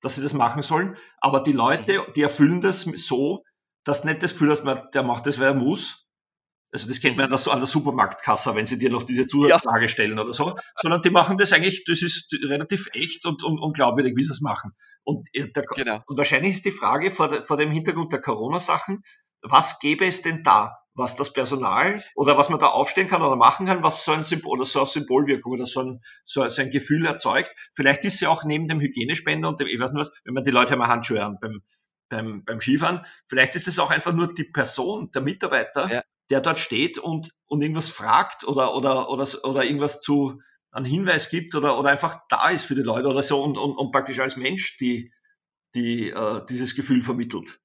dass 0.00 0.14
sie 0.14 0.22
das 0.22 0.32
machen 0.32 0.62
sollen, 0.62 0.96
aber 1.20 1.40
die 1.40 1.52
Leute, 1.52 2.00
mhm. 2.00 2.12
die 2.14 2.22
erfüllen 2.22 2.60
das 2.60 2.82
so, 2.82 3.44
dass 3.88 4.04
nicht 4.04 4.22
das 4.22 4.32
Gefühl 4.32 4.50
hast, 4.50 4.64
der 4.94 5.02
macht 5.02 5.26
das, 5.26 5.38
weil 5.38 5.48
er 5.48 5.54
muss. 5.54 6.06
Also 6.70 6.86
das 6.86 7.00
kennt 7.00 7.16
man 7.16 7.32
an 7.32 7.58
der 7.58 7.66
Supermarktkasse, 7.66 8.54
wenn 8.54 8.66
sie 8.66 8.78
dir 8.78 8.90
noch 8.90 9.04
diese 9.04 9.26
Zusatzfrage 9.26 9.84
ja. 9.84 9.88
stellen 9.88 10.18
oder 10.18 10.34
so, 10.34 10.58
sondern 10.76 11.00
die 11.00 11.08
machen 11.08 11.38
das 11.38 11.54
eigentlich, 11.54 11.84
das 11.86 12.02
ist 12.02 12.36
relativ 12.44 12.90
echt 12.92 13.24
und, 13.24 13.42
und, 13.42 13.58
und 13.58 13.72
glaubwürdig, 13.72 14.14
wie 14.16 14.22
sie 14.22 14.32
es 14.32 14.42
machen. 14.42 14.72
Und, 15.02 15.26
äh, 15.32 15.50
der, 15.50 15.64
genau. 15.74 16.02
und 16.06 16.18
wahrscheinlich 16.18 16.52
ist 16.52 16.66
die 16.66 16.70
Frage 16.70 17.10
vor, 17.10 17.28
der, 17.28 17.42
vor 17.42 17.56
dem 17.56 17.70
Hintergrund 17.70 18.12
der 18.12 18.20
Corona-Sachen, 18.20 19.02
was 19.40 19.78
gäbe 19.80 20.06
es 20.06 20.20
denn 20.20 20.42
da, 20.42 20.76
was 20.92 21.16
das 21.16 21.32
Personal 21.32 22.02
oder 22.14 22.36
was 22.36 22.50
man 22.50 22.60
da 22.60 22.66
aufstellen 22.66 23.08
kann 23.08 23.22
oder 23.22 23.36
machen 23.36 23.64
kann, 23.64 23.82
was 23.82 24.04
so 24.04 24.12
ein 24.12 24.24
Symbol 24.24 24.58
oder 24.58 24.66
so 24.66 24.80
eine 24.80 24.86
Symbolwirkung 24.86 25.52
oder 25.52 25.64
so 25.64 25.80
ein, 25.80 26.00
so, 26.24 26.46
so 26.48 26.60
ein 26.60 26.70
Gefühl 26.70 27.06
erzeugt. 27.06 27.54
Vielleicht 27.72 28.04
ist 28.04 28.18
sie 28.18 28.26
auch 28.26 28.44
neben 28.44 28.68
dem 28.68 28.80
Hygienespender 28.80 29.48
und 29.48 29.60
dem, 29.60 29.68
ich 29.68 29.80
weiß 29.80 29.92
nicht 29.92 30.00
was, 30.00 30.12
wenn 30.24 30.34
man 30.34 30.44
die 30.44 30.50
Leute 30.50 30.72
einmal 30.72 30.88
Handschuhe 30.88 31.24
an 31.24 31.38
beim, 31.40 31.62
beim, 32.08 32.44
beim 32.44 32.60
Skifahren, 32.60 33.04
vielleicht 33.26 33.54
ist 33.54 33.68
es 33.68 33.78
auch 33.78 33.90
einfach 33.90 34.12
nur 34.12 34.34
die 34.34 34.44
Person, 34.44 35.10
der 35.12 35.22
Mitarbeiter, 35.22 35.92
ja. 35.92 36.02
der 36.30 36.40
dort 36.40 36.58
steht 36.58 36.98
und, 36.98 37.32
und 37.46 37.62
irgendwas 37.62 37.88
fragt 37.88 38.44
oder, 38.44 38.74
oder, 38.74 39.10
oder, 39.10 39.26
oder 39.44 39.64
irgendwas 39.64 40.00
zu, 40.00 40.40
einen 40.70 40.86
Hinweis 40.86 41.30
gibt 41.30 41.54
oder, 41.54 41.78
oder 41.78 41.90
einfach 41.90 42.20
da 42.28 42.50
ist 42.50 42.66
für 42.66 42.74
die 42.74 42.82
Leute 42.82 43.08
oder 43.08 43.22
so 43.22 43.42
und, 43.42 43.56
und, 43.56 43.76
und 43.76 43.92
praktisch 43.92 44.18
als 44.18 44.36
Mensch 44.36 44.76
die, 44.78 45.12
die, 45.74 46.10
äh, 46.10 46.44
dieses 46.46 46.74
Gefühl 46.74 47.02
vermittelt. 47.02 47.58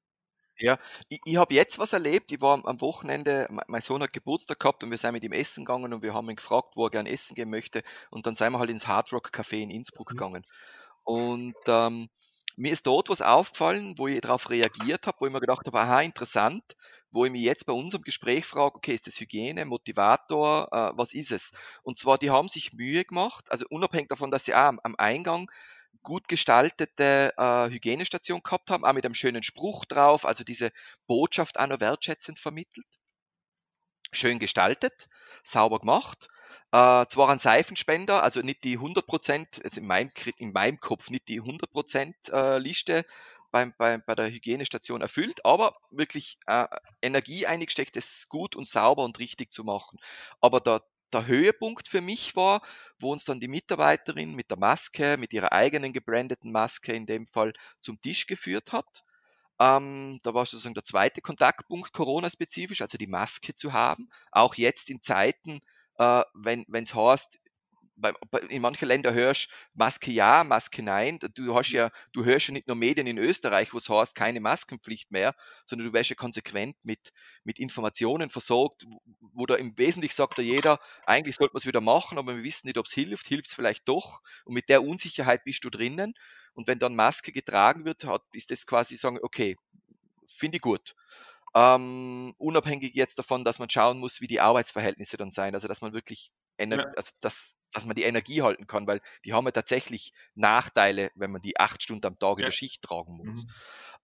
Ja, 0.57 0.77
ich, 1.09 1.19
ich 1.25 1.35
habe 1.37 1.53
jetzt 1.53 1.79
was 1.79 1.93
erlebt. 1.93 2.31
Ich 2.31 2.39
war 2.39 2.63
am 2.65 2.81
Wochenende, 2.81 3.47
mein 3.67 3.81
Sohn 3.81 4.03
hat 4.03 4.13
Geburtstag 4.13 4.59
gehabt 4.59 4.83
und 4.83 4.91
wir 4.91 4.97
sind 4.97 5.13
mit 5.13 5.23
ihm 5.23 5.31
essen 5.31 5.65
gegangen 5.65 5.93
und 5.93 6.03
wir 6.03 6.13
haben 6.13 6.29
ihn 6.29 6.35
gefragt, 6.35 6.75
wo 6.75 6.85
er 6.85 6.91
gern 6.91 7.07
essen 7.07 7.35
gehen 7.35 7.49
möchte. 7.49 7.81
Und 8.11 8.27
dann 8.27 8.35
sind 8.35 8.51
wir 8.51 8.59
halt 8.59 8.69
ins 8.69 8.87
Hard 8.87 9.11
Rock 9.13 9.31
Café 9.33 9.61
in 9.61 9.71
Innsbruck 9.71 10.11
mhm. 10.11 10.17
gegangen. 10.17 10.45
Und 11.03 11.55
ähm, 11.67 12.09
mir 12.55 12.71
ist 12.71 12.85
dort 12.87 13.09
was 13.09 13.21
aufgefallen, 13.21 13.95
wo 13.97 14.07
ich 14.07 14.21
darauf 14.21 14.49
reagiert 14.49 15.07
habe, 15.07 15.17
wo 15.19 15.25
ich 15.27 15.31
mir 15.31 15.39
gedacht 15.39 15.65
habe, 15.67 15.79
aha, 15.79 16.01
interessant, 16.01 16.63
wo 17.11 17.25
ich 17.25 17.31
mich 17.31 17.43
jetzt 17.43 17.65
bei 17.65 17.73
unserem 17.73 18.03
Gespräch 18.03 18.45
frage, 18.45 18.75
okay, 18.75 18.93
ist 18.93 19.07
das 19.07 19.19
Hygiene, 19.19 19.65
Motivator, 19.65 20.67
äh, 20.71 20.91
was 20.97 21.13
ist 21.13 21.31
es? 21.31 21.51
Und 21.83 21.97
zwar, 21.97 22.17
die 22.17 22.31
haben 22.31 22.49
sich 22.49 22.73
Mühe 22.73 23.05
gemacht, 23.05 23.51
also 23.51 23.65
unabhängig 23.69 24.09
davon, 24.09 24.31
dass 24.31 24.45
sie 24.45 24.53
auch 24.53 24.59
am, 24.59 24.79
am 24.83 24.95
Eingang 24.97 25.49
gut 26.01 26.27
gestaltete 26.27 27.33
äh, 27.37 27.69
Hygienestation 27.69 28.41
gehabt 28.43 28.69
haben, 28.69 28.85
auch 28.85 28.93
mit 28.93 29.05
einem 29.05 29.13
schönen 29.13 29.43
Spruch 29.43 29.85
drauf, 29.85 30.25
also 30.25 30.43
diese 30.43 30.71
Botschaft 31.07 31.59
auch 31.59 31.67
noch 31.67 31.79
wertschätzend 31.79 32.39
vermittelt. 32.39 32.87
Schön 34.11 34.39
gestaltet, 34.39 35.07
sauber 35.43 35.79
gemacht. 35.79 36.29
Äh, 36.73 37.05
zwar 37.07 37.29
ein 37.29 37.37
Seifenspender, 37.37 38.23
also 38.23 38.41
nicht 38.41 38.63
die 38.63 38.79
100%, 38.79 39.63
also 39.63 39.79
in 39.79 39.85
meinem, 39.87 40.11
in 40.37 40.53
meinem 40.53 40.79
Kopf 40.79 41.11
nicht 41.11 41.27
die 41.27 41.39
100% 41.41 42.31
äh, 42.31 42.57
Liste 42.57 43.05
beim, 43.51 43.73
bei, 43.77 43.99
bei 43.99 44.15
der 44.15 44.31
Hygienestation 44.31 45.01
erfüllt, 45.01 45.45
aber 45.45 45.77
wirklich 45.91 46.39
äh, 46.47 46.65
Energie 47.03 47.45
eingesteckt, 47.45 47.95
es 47.95 48.27
gut 48.27 48.55
und 48.55 48.67
sauber 48.67 49.03
und 49.03 49.19
richtig 49.19 49.51
zu 49.51 49.63
machen. 49.63 49.99
Aber 50.41 50.59
der, 50.59 50.81
der 51.13 51.27
Höhepunkt 51.27 51.87
für 51.87 52.01
mich 52.01 52.35
war, 52.35 52.61
wo 52.99 53.11
uns 53.11 53.23
dann 53.25 53.39
die 53.39 53.47
Mitarbeiterin 53.47 54.33
mit 54.33 54.49
der 54.49 54.57
Maske, 54.57 55.17
mit 55.19 55.31
ihrer 55.31 55.51
eigenen 55.51 55.93
gebrandeten 55.93 56.51
Maske 56.51 56.93
in 56.93 57.05
dem 57.05 57.27
Fall 57.27 57.53
zum 57.81 58.01
Tisch 58.01 58.25
geführt 58.25 58.71
hat. 58.71 59.03
Ähm, 59.59 60.19
da 60.23 60.33
war 60.33 60.45
sozusagen 60.45 60.73
der 60.75 60.83
zweite 60.83 61.21
Kontaktpunkt 61.21 61.93
Corona-spezifisch, 61.93 62.81
also 62.81 62.97
die 62.97 63.07
Maske 63.07 63.55
zu 63.55 63.73
haben. 63.73 64.09
Auch 64.31 64.55
jetzt 64.55 64.89
in 64.89 65.01
Zeiten, 65.01 65.61
äh, 65.97 66.23
wenn 66.33 66.65
es 66.71 66.95
heißt, 66.95 67.39
in 68.49 68.61
manchen 68.61 68.87
Ländern 68.87 69.13
hörst 69.13 69.49
Maske 69.73 70.11
ja, 70.11 70.43
Maske 70.43 70.81
nein. 70.81 71.19
Du 71.35 71.55
hast 71.55 71.71
ja, 71.71 71.91
du 72.11 72.25
hörst 72.25 72.47
ja 72.47 72.53
nicht 72.53 72.67
nur 72.67 72.75
Medien 72.75 73.07
in 73.07 73.17
Österreich, 73.17 73.73
wo 73.73 73.77
es 73.77 73.89
heißt, 73.89 74.15
keine 74.15 74.39
Maskenpflicht 74.39 75.11
mehr, 75.11 75.35
sondern 75.65 75.87
du 75.87 75.93
wirst 75.93 76.09
ja 76.09 76.15
konsequent 76.15 76.75
mit, 76.83 77.11
mit 77.43 77.59
Informationen 77.59 78.29
versorgt, 78.29 78.85
wo 79.19 79.45
da 79.45 79.55
im 79.55 79.77
Wesentlichen 79.77 80.15
sagt 80.15 80.37
ja 80.39 80.43
jeder, 80.43 80.79
eigentlich 81.05 81.35
sollte 81.35 81.53
man 81.53 81.59
es 81.59 81.65
wieder 81.65 81.81
machen, 81.81 82.17
aber 82.17 82.35
wir 82.35 82.43
wissen 82.43 82.67
nicht, 82.67 82.77
ob 82.77 82.87
es 82.87 82.93
hilft, 82.93 83.27
hilft 83.27 83.47
es 83.47 83.53
vielleicht 83.53 83.87
doch. 83.87 84.21
Und 84.45 84.53
mit 84.53 84.69
der 84.69 84.83
Unsicherheit 84.83 85.43
bist 85.43 85.63
du 85.63 85.69
drinnen. 85.69 86.13
Und 86.53 86.67
wenn 86.67 86.79
dann 86.79 86.95
Maske 86.95 87.31
getragen 87.31 87.85
wird, 87.85 88.05
hat, 88.05 88.23
ist 88.33 88.51
das 88.51 88.67
quasi 88.67 88.95
sagen, 88.95 89.19
okay, 89.21 89.55
finde 90.27 90.57
ich 90.57 90.61
gut. 90.61 90.95
Ähm, 91.55 92.33
unabhängig 92.37 92.95
jetzt 92.95 93.19
davon, 93.19 93.43
dass 93.43 93.59
man 93.59 93.69
schauen 93.69 93.99
muss, 93.99 94.21
wie 94.21 94.27
die 94.27 94.39
Arbeitsverhältnisse 94.39 95.17
dann 95.17 95.31
sein. 95.31 95.53
Also 95.53 95.67
dass 95.67 95.81
man 95.81 95.93
wirklich 95.93 96.31
Ener 96.57 96.77
ja. 96.77 96.91
also 96.95 97.11
dass, 97.19 97.57
dass 97.71 97.85
man 97.85 97.95
die 97.95 98.03
Energie 98.03 98.41
halten 98.41 98.67
kann, 98.67 98.85
weil 98.87 99.01
die 99.25 99.33
haben 99.33 99.45
ja 99.45 99.51
tatsächlich 99.51 100.13
Nachteile, 100.35 101.11
wenn 101.15 101.31
man 101.31 101.41
die 101.41 101.59
acht 101.59 101.81
Stunden 101.81 102.05
am 102.05 102.19
Tag 102.19 102.39
in 102.39 102.45
der 102.45 102.51
Schicht 102.51 102.83
tragen 102.83 103.17
muss. 103.17 103.45
Mhm. 103.45 103.51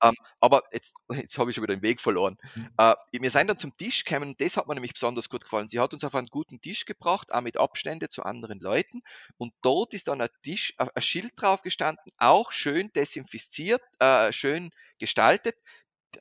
Ähm, 0.02 0.16
aber 0.40 0.64
jetzt, 0.72 0.96
jetzt 1.12 1.38
habe 1.38 1.50
ich 1.50 1.56
schon 1.56 1.64
wieder 1.64 1.76
den 1.76 1.84
Weg 1.84 2.02
verloren. 2.02 2.38
Mhm. 2.56 2.70
Äh, 2.78 2.96
wir 3.12 3.32
sind 3.32 3.48
dann 3.48 3.58
zum 3.58 3.76
Tisch 3.78 4.04
gekommen 4.04 4.36
das 4.40 4.58
hat 4.58 4.68
mir 4.68 4.74
nämlich 4.74 4.94
besonders 4.94 5.30
gut 5.30 5.44
gefallen. 5.44 5.68
Sie 5.68 5.80
hat 5.80 5.94
uns 5.94 6.04
auf 6.04 6.16
einen 6.16 6.28
guten 6.28 6.62
Tisch 6.62 6.86
gebracht, 6.86 7.34
auch 7.34 7.42
mit 7.42 7.58
Abstände 7.58 8.10
zu 8.10 8.24
anderen 8.24 8.60
Leuten. 8.60 9.02
Und 9.38 9.54
dort 9.62 9.94
ist 9.94 10.08
dann 10.08 10.22
ein 10.22 10.30
Tisch, 10.42 10.74
ein 10.78 10.90
Schild 11.02 11.34
drauf 11.36 11.62
gestanden, 11.62 12.12
auch 12.18 12.52
schön 12.52 12.92
desinfiziert, 12.94 13.82
äh, 14.00 14.32
schön 14.32 14.72
gestaltet, 14.98 15.56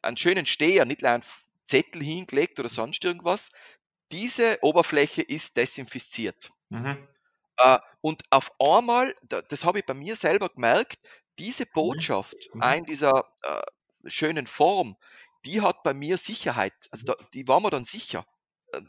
einen 0.03 0.17
schönen 0.17 0.47
Steher, 0.47 0.85
nicht 0.85 1.05
ein 1.05 1.23
Zettel 1.67 2.03
hingelegt 2.03 2.59
oder 2.59 2.69
sonst 2.69 3.05
irgendwas, 3.05 3.51
diese 4.11 4.59
Oberfläche 4.63 5.23
ist 5.23 5.57
desinfiziert. 5.57 6.51
Mhm. 6.71 7.07
Äh, 7.59 7.79
und 8.01 8.23
auf 8.31 8.51
einmal, 8.61 9.15
das 9.23 9.65
habe 9.65 9.81
ich 9.81 9.87
bei 9.87 9.95
mir 9.95 10.17
selber 10.17 10.49
gemerkt, 10.49 10.99
diese 11.39 11.65
mhm. 11.65 11.71
Botschaft 11.75 12.37
mhm. 12.55 12.63
in 12.63 12.85
dieser 12.85 13.25
äh, 13.43 13.63
schönen 14.07 14.47
Form, 14.47 14.97
die 15.45 15.61
hat 15.61 15.83
bei 15.83 15.95
mir 15.95 16.19
Sicherheit. 16.19 16.89
Also 16.91 17.07
da, 17.07 17.17
die 17.35 17.47
war 17.49 17.61
mir 17.61 17.71
dann 17.71 17.85
sicher. 17.85 18.27
Äh, 18.73 18.81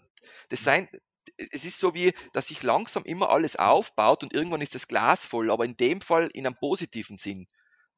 das 0.49 0.63
sein, 0.63 0.89
es 1.38 1.65
ist 1.65 1.79
so 1.79 1.93
wie, 1.93 2.13
dass 2.33 2.47
sich 2.47 2.63
langsam 2.63 3.03
immer 3.03 3.29
alles 3.29 3.55
aufbaut 3.55 4.23
und 4.23 4.33
irgendwann 4.33 4.62
ist 4.62 4.75
das 4.75 4.88
Glas 4.88 5.25
voll, 5.25 5.51
aber 5.51 5.65
in 5.65 5.77
dem 5.77 6.01
Fall 6.01 6.29
in 6.33 6.45
einem 6.45 6.55
positiven 6.55 7.17
Sinn. 7.17 7.47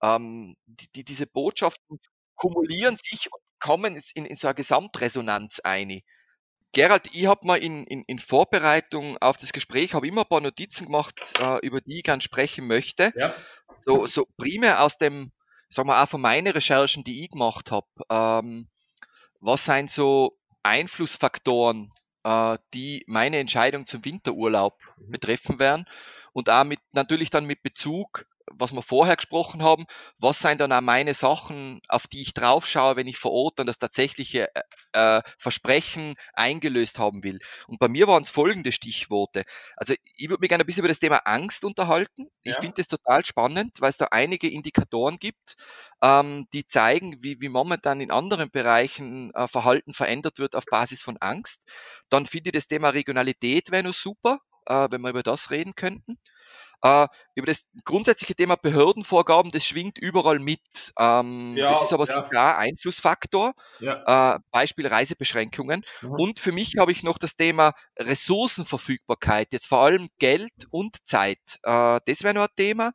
Ähm, 0.02 0.56
die, 0.66 0.92
die, 0.92 1.04
diese 1.04 1.28
Botschaften 1.28 2.00
kumulieren 2.42 2.98
sich 2.98 3.32
und 3.32 3.42
kommen 3.60 4.02
in, 4.16 4.26
in 4.26 4.36
so 4.36 4.48
eine 4.48 4.56
Gesamtresonanz 4.56 5.60
ein. 5.60 6.02
Gerald, 6.74 7.14
ich 7.14 7.28
habe 7.28 7.46
mal 7.46 7.58
in, 7.58 7.86
in, 7.86 8.04
in 8.08 8.18
Vorbereitung 8.18 9.18
auf 9.20 9.38
das 9.38 9.54
Gespräch, 9.54 9.94
habe 9.94 10.08
immer 10.08 10.22
ein 10.22 10.28
paar 10.28 10.42
Notizen 10.42 10.86
gemacht, 10.86 11.34
äh, 11.40 11.60
über 11.60 11.82
die 11.82 11.98
ich 11.98 12.04
gerne 12.04 12.22
sprechen 12.22 12.66
möchte. 12.66 13.14
Ja. 13.16 13.36
So, 13.82 14.08
so 14.08 14.26
primär 14.38 14.82
aus 14.82 14.98
dem, 14.98 15.32
sagen 15.70 15.90
wir 15.90 16.02
auch 16.02 16.10
von 16.10 16.22
meinen 16.22 16.48
Recherchen, 16.52 17.04
die 17.04 17.24
ich 17.24 17.30
gemacht 17.30 17.70
habe. 17.70 17.88
Ähm, 18.10 18.70
was 19.40 19.66
sind 19.66 19.92
so 19.92 20.36
Einflussfaktoren, 20.64 21.94
äh, 22.24 22.58
die 22.74 23.04
meine 23.06 23.38
Entscheidung 23.38 23.86
zum 23.86 24.04
Winterurlaub 24.04 24.80
mhm. 24.98 25.12
betreffen 25.12 25.60
werden? 25.60 25.86
Und 26.34 26.50
auch 26.50 26.64
mit, 26.64 26.80
natürlich 26.94 27.30
dann 27.30 27.46
mit 27.46 27.62
Bezug 27.62 28.26
was 28.52 28.74
wir 28.74 28.82
vorher 28.82 29.16
gesprochen 29.16 29.64
haben, 29.64 29.86
was 30.18 30.40
sind 30.40 30.62
dann 30.62 30.72
auch 30.72 30.82
meine 30.82 31.14
Sachen, 31.14 31.82
auf 31.88 32.08
die 32.08 32.22
ich 32.22 32.34
drauf 32.34 32.66
schaue, 32.68 32.96
wenn 32.96 33.08
ich 33.08 33.18
vor 33.18 33.32
Ort 33.32 33.60
dann 33.60 33.68
das 33.68 33.78
tatsächliche 33.78 34.50
äh, 34.56 34.62
äh 35.18 35.22
Versprechen 35.38 36.16
eingelöst 36.34 37.00
haben 37.00 37.24
will. 37.24 37.40
Und 37.68 37.80
bei 37.80 37.88
mir 37.88 38.08
waren 38.08 38.24
es 38.24 38.30
folgende 38.30 38.72
Stichworte. 38.72 39.44
Also 39.76 39.94
ich 40.18 40.30
würde 40.30 40.42
mich 40.42 40.50
gerne 40.50 40.64
ein 40.64 40.68
bisschen 40.68 40.82
über 40.82 40.88
das 40.88 41.00
Thema 41.00 41.18
Angst 41.26 41.64
unterhalten. 41.66 42.28
Ja. 42.44 42.54
Ich 42.54 42.58
finde 42.58 42.76
das 42.78 42.88
total 42.88 43.26
spannend, 43.26 43.82
weil 43.82 43.90
es 43.90 43.98
da 43.98 44.08
einige 44.12 44.50
Indikatoren 44.50 45.18
gibt, 45.18 45.56
ähm, 46.02 46.48
die 46.54 46.68
zeigen, 46.68 47.18
wie, 47.24 47.40
wie 47.42 47.50
momentan 47.50 48.02
in 48.02 48.12
anderen 48.12 48.50
Bereichen 48.52 49.34
äh, 49.34 49.48
Verhalten 49.48 49.94
verändert 49.94 50.40
wird 50.40 50.56
auf 50.56 50.66
Basis 50.66 51.02
von 51.02 51.18
Angst. 51.18 51.68
Dann 52.10 52.26
finde 52.26 52.50
ich 52.50 52.54
das 52.54 52.68
Thema 52.68 52.90
Regionalität 52.90 53.72
wäre 53.72 53.84
noch 53.84 53.94
super, 53.94 54.40
äh, 54.66 54.88
wenn 54.90 55.02
wir 55.02 55.10
über 55.10 55.24
das 55.24 55.52
reden 55.52 55.76
könnten. 55.76 56.18
Äh, 56.84 57.08
über 57.36 57.48
das 57.48 57.68
grundsätzliche 57.86 58.36
Thema 58.36 58.56
Behördenvorgaben, 58.56 59.52
das 59.52 59.66
schwingt 59.66 59.98
überall 59.98 60.40
mit. 60.40 60.94
Ähm, 60.98 61.56
ja, 61.56 61.70
das 61.70 61.84
ist 61.84 61.94
aber 61.94 62.06
ja. 62.06 62.24
klar 62.24 62.58
Einflussfaktor. 62.58 63.54
Ja. 63.80 64.36
Äh, 64.36 64.40
Beispiel 64.52 64.88
Reisebeschränkungen. 64.88 65.84
Mhm. 66.02 66.12
Und 66.12 66.40
für 66.40 66.52
mich 66.52 66.76
habe 66.80 66.92
ich 66.92 67.04
noch 67.04 67.18
das 67.18 67.36
Thema 67.36 67.74
Ressourcenverfügbarkeit, 68.00 69.54
jetzt 69.54 69.68
vor 69.68 69.80
allem 69.80 70.10
Geld 70.18 70.52
und 70.72 71.08
Zeit. 71.08 71.60
Äh, 71.64 72.00
das 72.06 72.24
wäre 72.24 72.34
noch 72.34 72.44
ein 72.44 72.56
Thema. 72.56 72.94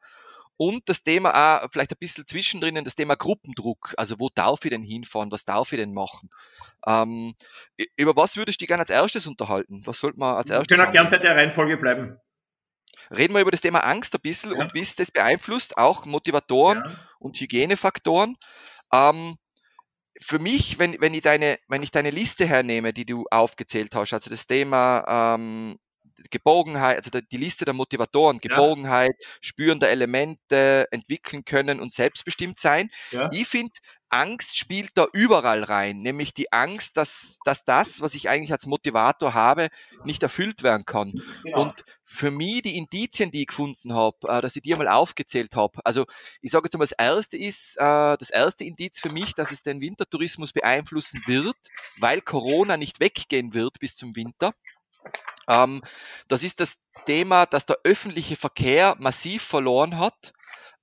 Und 0.59 0.89
das 0.89 1.03
Thema 1.03 1.65
auch 1.65 1.69
vielleicht 1.71 1.93
ein 1.93 1.99
bisschen 2.01 2.27
zwischendrin, 2.27 2.83
das 2.83 2.95
Thema 2.95 3.15
Gruppendruck. 3.15 3.95
Also 3.99 4.19
wo 4.19 4.31
darf 4.35 4.65
ich 4.65 4.71
denn 4.71 4.83
hinfahren? 4.83 5.31
Was 5.31 5.45
darf 5.45 5.73
ich 5.73 5.79
denn 5.79 5.93
machen? 5.93 6.31
Ähm, 6.87 7.35
über 7.97 8.17
was 8.17 8.37
würdest 8.37 8.59
du 8.59 8.61
dich 8.61 8.69
gerne 8.69 8.81
als 8.81 8.91
erstes 8.91 9.27
unterhalten? 9.27 9.83
Was 9.85 9.99
sollte 9.99 10.19
man 10.19 10.37
als 10.37 10.51
erstes? 10.51 10.71
Wir 10.71 10.83
können 10.83 10.93
gerne 10.93 11.11
bei 11.11 11.19
der 11.19 11.37
Reihenfolge 11.37 11.77
bleiben. 11.77 12.19
Reden 13.11 13.35
wir 13.35 13.41
über 13.41 13.51
das 13.51 13.61
Thema 13.61 13.81
Angst 13.81 14.15
ein 14.15 14.21
bisschen 14.21 14.53
ja. 14.53 14.59
und 14.59 14.75
wie 14.75 14.81
es 14.81 14.97
das 14.97 15.11
beeinflusst, 15.11 15.79
auch 15.79 16.07
Motivatoren 16.07 16.79
ja. 16.79 16.99
und 17.19 17.39
Hygienefaktoren. 17.39 18.37
Ähm, 18.93 19.37
für 20.21 20.39
mich, 20.39 20.79
wenn, 20.79 21.01
wenn, 21.01 21.15
ich 21.15 21.23
deine, 21.23 21.59
wenn 21.69 21.83
ich 21.83 21.91
deine 21.91 22.11
Liste 22.11 22.47
hernehme, 22.47 22.93
die 22.93 23.05
du 23.05 23.27
aufgezählt 23.31 23.95
hast, 23.95 24.13
also 24.13 24.31
das 24.31 24.47
Thema 24.47 25.35
ähm, 25.37 25.79
Geborgenheit, 26.31 26.99
also 26.99 27.11
die 27.11 27.37
Liste 27.37 27.65
der 27.65 27.75
Motivatoren, 27.75 28.39
Geborgenheit, 28.39 29.15
ja. 29.19 29.29
Spüren 29.41 29.81
der 29.81 29.91
Elemente, 29.91 30.87
entwickeln 30.91 31.45
können 31.45 31.81
und 31.81 31.93
selbstbestimmt 31.93 32.61
sein. 32.61 32.91
Ja. 33.11 33.29
Ich 33.33 33.47
finde, 33.47 33.73
Angst 34.09 34.57
spielt 34.57 34.91
da 34.95 35.07
überall 35.13 35.65
rein, 35.65 36.01
nämlich 36.01 36.33
die 36.33 36.53
Angst, 36.53 36.97
dass, 36.97 37.39
dass 37.45 37.65
das, 37.65 38.01
was 38.01 38.15
ich 38.15 38.29
eigentlich 38.29 38.53
als 38.53 38.67
Motivator 38.67 39.35
habe, 39.35 39.69
nicht 40.05 40.23
erfüllt 40.23 40.63
werden 40.63 40.85
kann. 40.85 41.21
Genau. 41.43 41.63
Und 41.63 41.85
für 42.05 42.31
mich 42.31 42.63
die 42.63 42.77
Indizien, 42.77 43.33
die 43.33 43.43
ich 43.43 43.49
gefunden 43.49 43.95
habe, 43.95 44.17
äh, 44.29 44.41
dass 44.41 44.55
ich 44.55 44.63
dir 44.63 44.77
mal 44.77 44.89
aufgezählt 44.89 45.57
habe, 45.57 45.81
also 45.85 46.07
ich 46.41 46.53
sage 46.53 46.67
jetzt 46.67 46.79
mal, 46.79 46.85
das 46.85 46.93
erste 46.93 47.37
ist, 47.37 47.77
äh, 47.79 48.17
das 48.17 48.31
erste 48.31 48.65
Indiz 48.65 49.01
für 49.01 49.11
mich, 49.11 49.35
dass 49.35 49.51
es 49.51 49.63
den 49.63 49.81
Wintertourismus 49.81 50.53
beeinflussen 50.53 51.23
wird, 51.27 51.57
weil 51.99 52.21
Corona 52.21 52.77
nicht 52.77 53.01
weggehen 53.01 53.55
wird 53.55 53.81
bis 53.81 53.97
zum 53.97 54.15
Winter. 54.15 54.55
Ähm, 55.49 55.83
das 56.29 56.43
ist 56.43 56.61
das 56.61 56.79
Thema, 57.07 57.47
dass 57.47 57.67
der 57.67 57.79
öffentliche 57.85 58.37
Verkehr 58.37 58.97
massiv 58.99 59.43
verloren 59.43 59.99
hat 59.99 60.33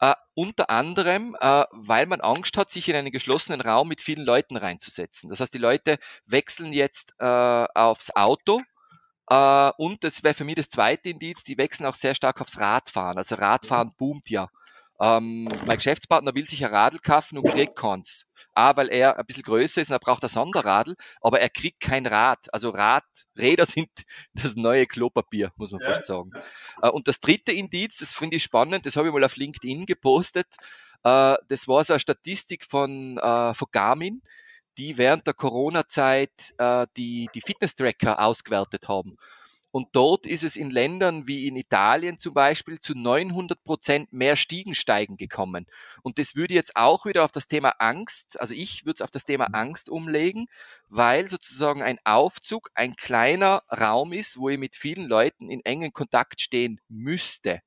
äh, 0.04 0.16
unter 0.34 0.70
anderem, 0.70 1.36
äh, 1.40 1.64
weil 1.72 2.06
man 2.08 2.20
Angst 2.20 2.58
hat, 2.58 2.70
sich 2.70 2.90
in 2.90 2.96
einen 2.96 3.12
geschlossenen 3.12 3.62
Raum 3.62 3.88
mit 3.88 4.02
vielen 4.02 4.26
Leuten 4.26 4.58
reinzusetzen. 4.58 5.30
Das 5.30 5.40
heißt, 5.40 5.54
die 5.54 5.60
Leute 5.60 5.98
wechseln 6.26 6.74
jetzt 6.74 7.14
äh, 7.20 7.26
aufs 7.26 8.14
Auto. 8.16 8.60
Äh, 9.30 9.72
und 9.78 10.04
das 10.04 10.24
wäre 10.24 10.34
für 10.34 10.44
mich 10.44 10.56
das 10.56 10.68
zweite 10.68 11.10
Indiz, 11.10 11.44
die 11.44 11.58
wechseln 11.58 11.86
auch 11.86 11.96
sehr 11.96 12.16
stark 12.16 12.42
aufs 12.42 12.60
Radfahren. 12.60 13.18
Also 13.18 13.36
Radfahren 13.36 13.94
boomt 13.98 14.30
ja. 14.30 14.50
Ähm, 15.04 15.50
mein 15.66 15.76
Geschäftspartner 15.76 16.34
will 16.34 16.48
sich 16.48 16.64
ein 16.64 16.74
Radl 16.74 16.98
kaufen 17.00 17.38
und 17.38 17.52
kriegt 17.52 17.76
keins. 17.76 18.26
A, 18.54 18.78
weil 18.78 18.88
er 18.88 19.20
ein 19.20 19.26
bisschen 19.26 19.44
größer 19.44 19.82
ist 19.82 19.90
und 19.90 19.96
er 19.96 20.00
braucht 20.00 20.24
ein 20.24 20.30
Sonderradl, 20.30 20.96
aber 21.20 21.42
er 21.42 21.50
kriegt 21.50 21.82
kein 21.82 22.06
Rad. 22.06 22.54
Also 22.54 22.70
Radräder 22.70 23.66
sind 23.66 23.90
das 24.34 24.56
neue 24.56 24.86
Klopapier, 24.86 25.52
muss 25.58 25.74
man 25.74 25.82
ja. 25.82 25.88
fast 25.88 26.06
sagen. 26.06 26.32
Äh, 26.82 26.88
und 26.88 27.10
das 27.10 27.20
dritte 27.20 27.52
Indiz, 27.52 27.98
das 27.98 28.14
finde 28.14 28.38
ich 28.38 28.44
spannend, 28.44 28.86
das 28.86 28.96
habe 28.96 29.10
ich 29.10 29.14
mal 29.14 29.26
auf 29.26 29.36
LinkedIn 29.36 29.86
gepostet. 29.86 30.48
Äh, 31.04 31.36
das 31.50 31.68
war 31.68 31.84
so 31.84 31.92
eine 31.92 32.00
Statistik 32.00 32.64
von, 32.64 33.18
äh, 33.18 33.54
von 33.54 33.68
Garmin, 33.74 34.22
die 34.78 34.98
während 34.98 35.28
der 35.28 35.34
Corona-Zeit 35.36 36.56
die, 36.98 37.30
die 37.36 37.42
Fitness-Tracker 37.42 38.20
ausgewertet 38.20 38.88
haben. 38.88 39.18
Und 39.74 39.88
dort 39.94 40.28
ist 40.28 40.44
es 40.44 40.56
in 40.56 40.70
Ländern 40.70 41.26
wie 41.26 41.48
in 41.48 41.56
Italien 41.56 42.20
zum 42.20 42.36
Beispiel 42.36 42.80
zu 42.80 42.94
900 42.94 43.64
Prozent 43.64 44.14
mehr 44.14 44.36
Stiegensteigen 44.36 45.18
gekommen. 45.18 45.66
Und 46.04 46.20
das 46.20 46.36
würde 46.36 46.54
jetzt 46.54 46.76
auch 46.76 47.08
wieder 47.08 47.24
auf 47.24 47.32
das 47.32 47.48
Thema 47.48 47.74
Angst, 47.80 48.40
also 48.40 48.54
ich 48.54 48.86
würde 48.86 48.98
es 48.98 49.02
auf 49.02 49.10
das 49.10 49.26
Thema 49.26 49.50
mhm. 49.50 49.56
Angst 49.56 49.90
umlegen, 49.90 50.46
weil 50.90 51.28
sozusagen 51.28 51.82
ein 51.82 51.98
Aufzug 52.04 52.70
ein 52.76 52.96
kleiner 52.96 53.64
Raum 53.68 54.14
ist, 54.14 54.38
wo 54.38 54.50
ich 54.50 54.60
mit 54.60 54.76
vielen 54.76 55.08
Leuten 55.08 55.50
in 55.50 55.66
engen 55.66 55.92
Kontakt 55.92 56.40
stehen 56.40 56.80
müsste. 56.88 57.62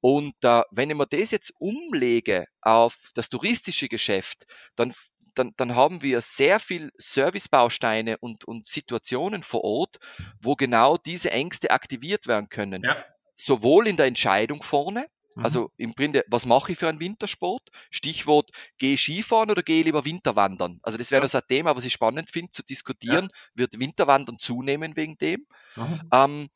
Und 0.00 0.36
äh, 0.44 0.62
wenn 0.70 0.90
ich 0.90 0.96
mir 0.96 1.06
das 1.06 1.32
jetzt 1.32 1.52
umlege 1.58 2.46
auf 2.60 3.10
das 3.14 3.30
touristische 3.30 3.88
Geschäft, 3.88 4.46
dann 4.76 4.94
dann, 5.38 5.52
dann 5.56 5.74
haben 5.74 6.02
wir 6.02 6.20
sehr 6.20 6.58
viel 6.58 6.90
Servicebausteine 6.96 8.18
und, 8.18 8.44
und 8.44 8.66
Situationen 8.66 9.42
vor 9.42 9.64
Ort, 9.64 9.96
wo 10.40 10.56
genau 10.56 10.96
diese 10.96 11.30
Ängste 11.30 11.70
aktiviert 11.70 12.26
werden 12.26 12.48
können. 12.48 12.82
Ja. 12.82 12.96
Sowohl 13.34 13.86
in 13.86 13.96
der 13.96 14.06
Entscheidung 14.06 14.62
vorne, 14.62 15.06
mhm. 15.34 15.44
also 15.44 15.70
im 15.76 15.92
Grunde, 15.92 16.24
was 16.28 16.46
mache 16.46 16.72
ich 16.72 16.78
für 16.78 16.88
einen 16.88 17.00
Wintersport? 17.00 17.68
Stichwort, 17.90 18.50
gehe 18.78 18.96
Skifahren 18.96 19.50
oder 19.50 19.62
gehe 19.62 19.82
lieber 19.82 20.04
Winterwandern? 20.04 20.80
Also 20.82 20.98
das 20.98 21.10
wäre 21.10 21.20
ja. 21.20 21.24
das 21.24 21.34
ein 21.34 21.42
Thema, 21.48 21.76
was 21.76 21.84
ich 21.84 21.92
spannend 21.92 22.30
finde 22.30 22.50
zu 22.50 22.62
diskutieren. 22.62 23.28
Ja. 23.30 23.38
Wird 23.54 23.78
Winterwandern 23.78 24.38
zunehmen 24.38 24.96
wegen 24.96 25.18
dem? 25.18 25.46
Mhm. 25.76 26.00
Ähm, 26.12 26.48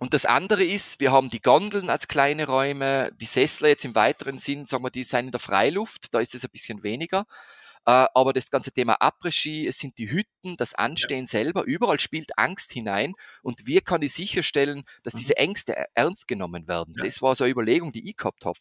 und 0.00 0.14
das 0.14 0.24
andere 0.24 0.64
ist, 0.64 0.98
wir 0.98 1.12
haben 1.12 1.28
die 1.28 1.42
Gondeln 1.42 1.90
als 1.90 2.08
kleine 2.08 2.46
Räume, 2.46 3.12
die 3.20 3.26
Sessler 3.26 3.68
jetzt 3.68 3.84
im 3.84 3.94
weiteren 3.94 4.38
Sinn, 4.38 4.64
sagen 4.64 4.82
wir, 4.82 4.90
die 4.90 5.04
sind 5.04 5.26
in 5.26 5.30
der 5.30 5.40
Freiluft, 5.40 6.14
da 6.14 6.20
ist 6.20 6.34
es 6.34 6.42
ein 6.42 6.50
bisschen 6.50 6.82
weniger. 6.82 7.26
Äh, 7.86 8.06
aber 8.14 8.32
das 8.32 8.50
ganze 8.50 8.72
Thema 8.72 8.96
Après-Ski, 9.00 9.66
es 9.66 9.78
sind 9.78 9.98
die 9.98 10.10
Hütten, 10.10 10.56
das 10.56 10.74
Anstehen 10.74 11.24
ja. 11.24 11.26
selber, 11.26 11.64
überall 11.64 12.00
spielt 12.00 12.38
Angst 12.38 12.72
hinein. 12.72 13.14
Und 13.42 13.66
wie 13.66 13.80
kann 13.80 14.02
ich 14.02 14.12
sicherstellen, 14.12 14.84
dass 15.02 15.14
mhm. 15.14 15.18
diese 15.18 15.36
Ängste 15.36 15.72
e-, 15.72 15.86
ernst 15.94 16.28
genommen 16.28 16.68
werden? 16.68 16.94
Ja. 16.96 17.04
Das 17.04 17.22
war 17.22 17.34
so 17.34 17.44
eine 17.44 17.52
Überlegung, 17.52 17.92
die 17.92 18.08
ich 18.08 18.16
gehabt 18.16 18.44
habe. 18.44 18.58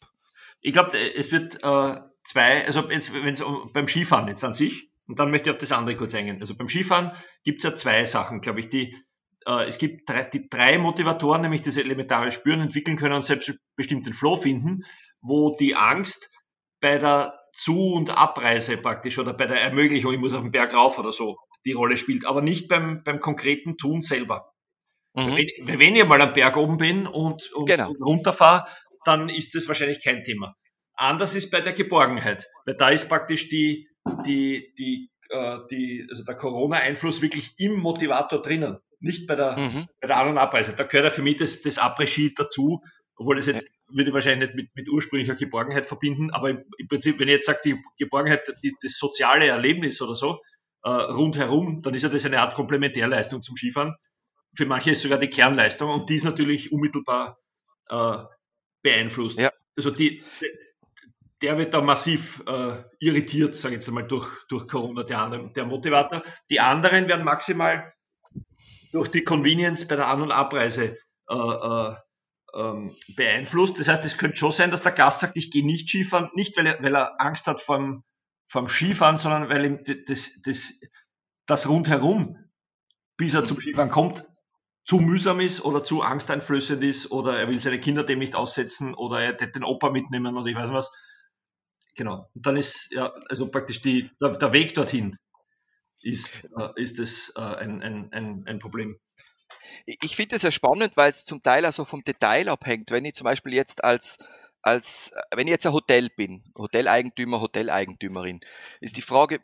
Ich 0.61 0.73
glaube, 0.73 0.97
es 0.97 1.31
wird 1.31 1.63
äh, 1.63 2.01
zwei, 2.23 2.65
also 2.65 2.89
wenn 2.89 2.99
es 2.99 3.43
beim 3.73 3.87
Skifahren 3.87 4.27
jetzt 4.27 4.43
an 4.43 4.53
sich, 4.53 4.89
und 5.07 5.17
dann 5.17 5.31
möchte 5.31 5.49
ich 5.49 5.55
auf 5.55 5.59
das 5.59 5.71
andere 5.71 5.97
kurz 5.97 6.13
eingehen. 6.13 6.37
Also 6.39 6.55
beim 6.55 6.69
Skifahren 6.69 7.11
gibt 7.43 7.59
es 7.59 7.63
ja 7.63 7.75
zwei 7.75 8.05
Sachen, 8.05 8.41
glaube 8.41 8.59
ich, 8.59 8.69
die 8.69 8.95
äh, 9.45 9.67
es 9.67 9.77
gibt 9.77 10.09
drei, 10.09 10.23
die 10.23 10.49
drei 10.49 10.77
Motivatoren, 10.77 11.41
nämlich 11.41 11.61
das 11.61 11.77
elementare 11.77 12.31
Spüren 12.31 12.61
entwickeln 12.61 12.97
können 12.97 13.15
und 13.15 13.23
selbstbestimmten 13.23 14.13
Flow 14.13 14.37
finden, 14.37 14.85
wo 15.21 15.55
die 15.57 15.75
Angst 15.75 16.29
bei 16.79 16.97
der 16.97 17.38
zu- 17.59 17.93
und 17.93 18.09
Abreise 18.09 18.77
praktisch 18.77 19.17
oder 19.19 19.33
bei 19.33 19.45
der 19.45 19.61
Ermöglichung, 19.61 20.13
ich 20.13 20.19
muss 20.19 20.33
auf 20.33 20.41
den 20.41 20.51
Berg 20.51 20.73
rauf 20.73 20.97
oder 20.97 21.11
so, 21.11 21.37
die 21.65 21.73
Rolle 21.73 21.97
spielt, 21.97 22.25
aber 22.25 22.41
nicht 22.41 22.67
beim, 22.67 23.03
beim 23.03 23.19
konkreten 23.19 23.77
Tun 23.77 24.01
selber. 24.01 24.53
Mhm. 25.13 25.35
Wenn, 25.35 25.79
wenn, 25.79 25.95
ich 25.95 26.05
mal 26.05 26.21
am 26.21 26.33
Berg 26.33 26.55
oben 26.57 26.77
bin 26.77 27.07
und, 27.07 27.51
und, 27.51 27.67
genau. 27.67 27.89
und 27.89 28.01
runterfahre, 28.01 28.67
dann 29.03 29.29
ist 29.29 29.55
das 29.55 29.67
wahrscheinlich 29.67 30.03
kein 30.03 30.23
Thema. 30.23 30.55
Anders 30.93 31.35
ist 31.35 31.49
bei 31.49 31.61
der 31.61 31.73
Geborgenheit, 31.73 32.47
weil 32.65 32.75
da 32.75 32.89
ist 32.89 33.09
praktisch 33.09 33.49
die, 33.49 33.87
die, 34.25 34.73
die, 34.77 35.09
äh, 35.29 35.59
die, 35.71 36.07
also 36.09 36.23
der 36.23 36.35
Corona-Einfluss 36.35 37.21
wirklich 37.21 37.53
im 37.57 37.77
Motivator 37.77 38.41
drinnen, 38.41 38.79
nicht 38.99 39.27
bei 39.27 39.35
der, 39.35 39.57
mhm. 39.57 39.87
bei 40.01 40.07
der 40.07 40.17
An- 40.17 40.29
und 40.29 40.37
Abreise. 40.37 40.73
Da 40.73 40.83
gehört 40.83 41.05
ja 41.05 41.11
für 41.11 41.21
mich 41.21 41.37
das, 41.37 41.61
das 41.61 41.77
Après-Ski 41.77 42.33
dazu, 42.35 42.81
obwohl 43.15 43.37
das 43.37 43.47
jetzt 43.47 43.69
würde 43.91 44.09
ich 44.09 44.13
wahrscheinlich 44.13 44.49
nicht 44.49 44.55
mit, 44.55 44.75
mit 44.75 44.89
ursprünglicher 44.89 45.35
Geborgenheit 45.35 45.85
verbinden, 45.85 46.31
aber 46.31 46.51
im, 46.51 46.63
im 46.77 46.87
Prinzip, 46.87 47.19
wenn 47.19 47.27
ich 47.27 47.35
jetzt 47.35 47.45
sage, 47.45 47.59
die 47.63 47.81
Geborgenheit, 47.97 48.41
die, 48.63 48.73
das 48.81 48.97
soziale 48.97 49.47
Erlebnis 49.47 50.01
oder 50.01 50.15
so, 50.15 50.39
äh, 50.83 50.89
rundherum, 50.89 51.81
dann 51.81 51.93
ist 51.93 52.03
ja 52.03 52.09
das 52.09 52.25
eine 52.25 52.39
Art 52.39 52.55
Komplementärleistung 52.55 53.43
zum 53.43 53.57
Skifahren. 53.57 53.95
Für 54.55 54.65
manche 54.65 54.91
ist 54.91 55.01
sogar 55.01 55.19
die 55.19 55.27
Kernleistung 55.27 55.89
und 55.89 56.09
die 56.09 56.15
ist 56.15 56.23
natürlich 56.23 56.71
unmittelbar 56.71 57.37
äh, 57.89 58.17
beeinflusst. 58.81 59.39
Ja. 59.39 59.51
Also 59.75 59.91
die, 59.91 60.23
der 61.41 61.57
wird 61.57 61.73
da 61.73 61.81
massiv 61.81 62.43
äh, 62.47 62.83
irritiert, 62.99 63.55
sage 63.55 63.75
ich 63.75 63.79
jetzt 63.79 63.89
einmal, 63.89 64.07
durch, 64.07 64.27
durch 64.49 64.67
Corona, 64.67 65.03
der, 65.03 65.19
andere, 65.19 65.51
der 65.53 65.65
Motivator. 65.65 66.23
Die 66.49 66.59
anderen 66.59 67.07
werden 67.07 67.23
maximal 67.23 67.93
durch 68.91 69.09
die 69.09 69.23
Convenience 69.23 69.87
bei 69.87 69.95
der 69.95 70.07
An- 70.07 70.21
und 70.21 70.31
Abreise 70.31 70.97
äh, 71.29 71.35
äh, 71.35 71.95
ähm, 72.53 72.95
beeinflusst. 73.15 73.79
Das 73.79 73.87
heißt, 73.87 74.05
es 74.05 74.17
könnte 74.17 74.37
schon 74.37 74.51
sein, 74.51 74.71
dass 74.71 74.81
der 74.81 74.91
Gast 74.91 75.21
sagt, 75.21 75.37
ich 75.37 75.51
gehe 75.51 75.65
nicht 75.65 75.89
Skifahren, 75.89 76.29
nicht 76.33 76.57
weil 76.57 76.67
er, 76.67 76.83
weil 76.83 76.95
er 76.95 77.19
Angst 77.21 77.47
hat 77.47 77.61
vom, 77.61 78.03
vom 78.47 78.67
Skifahren, 78.67 79.17
sondern 79.17 79.49
weil 79.49 79.65
ihm 79.65 79.83
das, 80.07 80.31
das, 80.43 80.73
das 81.45 81.67
rundherum, 81.69 82.37
bis 83.17 83.33
er 83.33 83.45
zum 83.45 83.59
Skifahren 83.59 83.89
kommt, 83.89 84.25
zu 84.85 84.97
mühsam 84.97 85.39
ist 85.39 85.63
oder 85.63 85.83
zu 85.83 86.01
angsteinflößend 86.01 86.83
ist 86.83 87.11
oder 87.11 87.37
er 87.37 87.47
will 87.47 87.59
seine 87.59 87.79
Kinder 87.79 88.03
dem 88.03 88.19
nicht 88.19 88.35
aussetzen 88.35 88.95
oder 88.95 89.21
er 89.21 89.33
den 89.33 89.63
Opa 89.63 89.91
mitnehmen 89.91 90.35
oder 90.35 90.47
ich 90.47 90.55
weiß 90.55 90.71
was. 90.71 90.91
Genau. 91.95 92.29
Und 92.33 92.45
dann 92.45 92.57
ist 92.57 92.91
ja, 92.91 93.13
also 93.29 93.51
praktisch 93.51 93.81
die, 93.81 94.09
der, 94.21 94.37
der 94.37 94.53
Weg 94.53 94.73
dorthin 94.73 95.17
ist, 96.01 96.49
äh, 96.57 96.81
ist 96.81 96.97
das 96.97 97.31
äh, 97.35 97.41
ein, 97.41 97.81
ein, 97.81 98.11
ein, 98.13 98.43
ein 98.47 98.59
Problem. 98.59 98.97
Ich 99.85 100.15
finde 100.15 100.35
es 100.35 100.41
ja 100.41 100.51
spannend, 100.51 100.97
weil 100.97 101.11
es 101.11 101.25
zum 101.25 101.41
Teil 101.41 101.65
also 101.65 101.85
vom 101.85 102.03
Detail 102.03 102.49
abhängt. 102.49 102.91
Wenn 102.91 103.05
ich 103.05 103.15
zum 103.15 103.25
Beispiel 103.25 103.53
jetzt 103.53 103.83
als 103.83 104.17
als 104.61 105.13
wenn 105.31 105.47
ich 105.47 105.51
jetzt 105.51 105.65
ein 105.65 105.73
Hotel 105.73 106.09
bin, 106.09 106.43
Hoteleigentümer, 106.57 107.39
Hoteleigentümerin, 107.39 108.41
ist 108.81 108.97
die 108.97 109.01
Frage, 109.01 109.39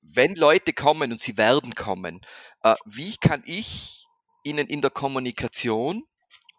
wenn 0.00 0.34
Leute 0.36 0.72
kommen 0.72 1.12
und 1.12 1.20
sie 1.20 1.36
werden 1.36 1.74
kommen, 1.74 2.20
äh, 2.62 2.76
wie 2.84 3.16
kann 3.16 3.42
ich 3.46 4.06
ihnen 4.44 4.66
in 4.68 4.80
der 4.80 4.90
Kommunikation 4.90 6.04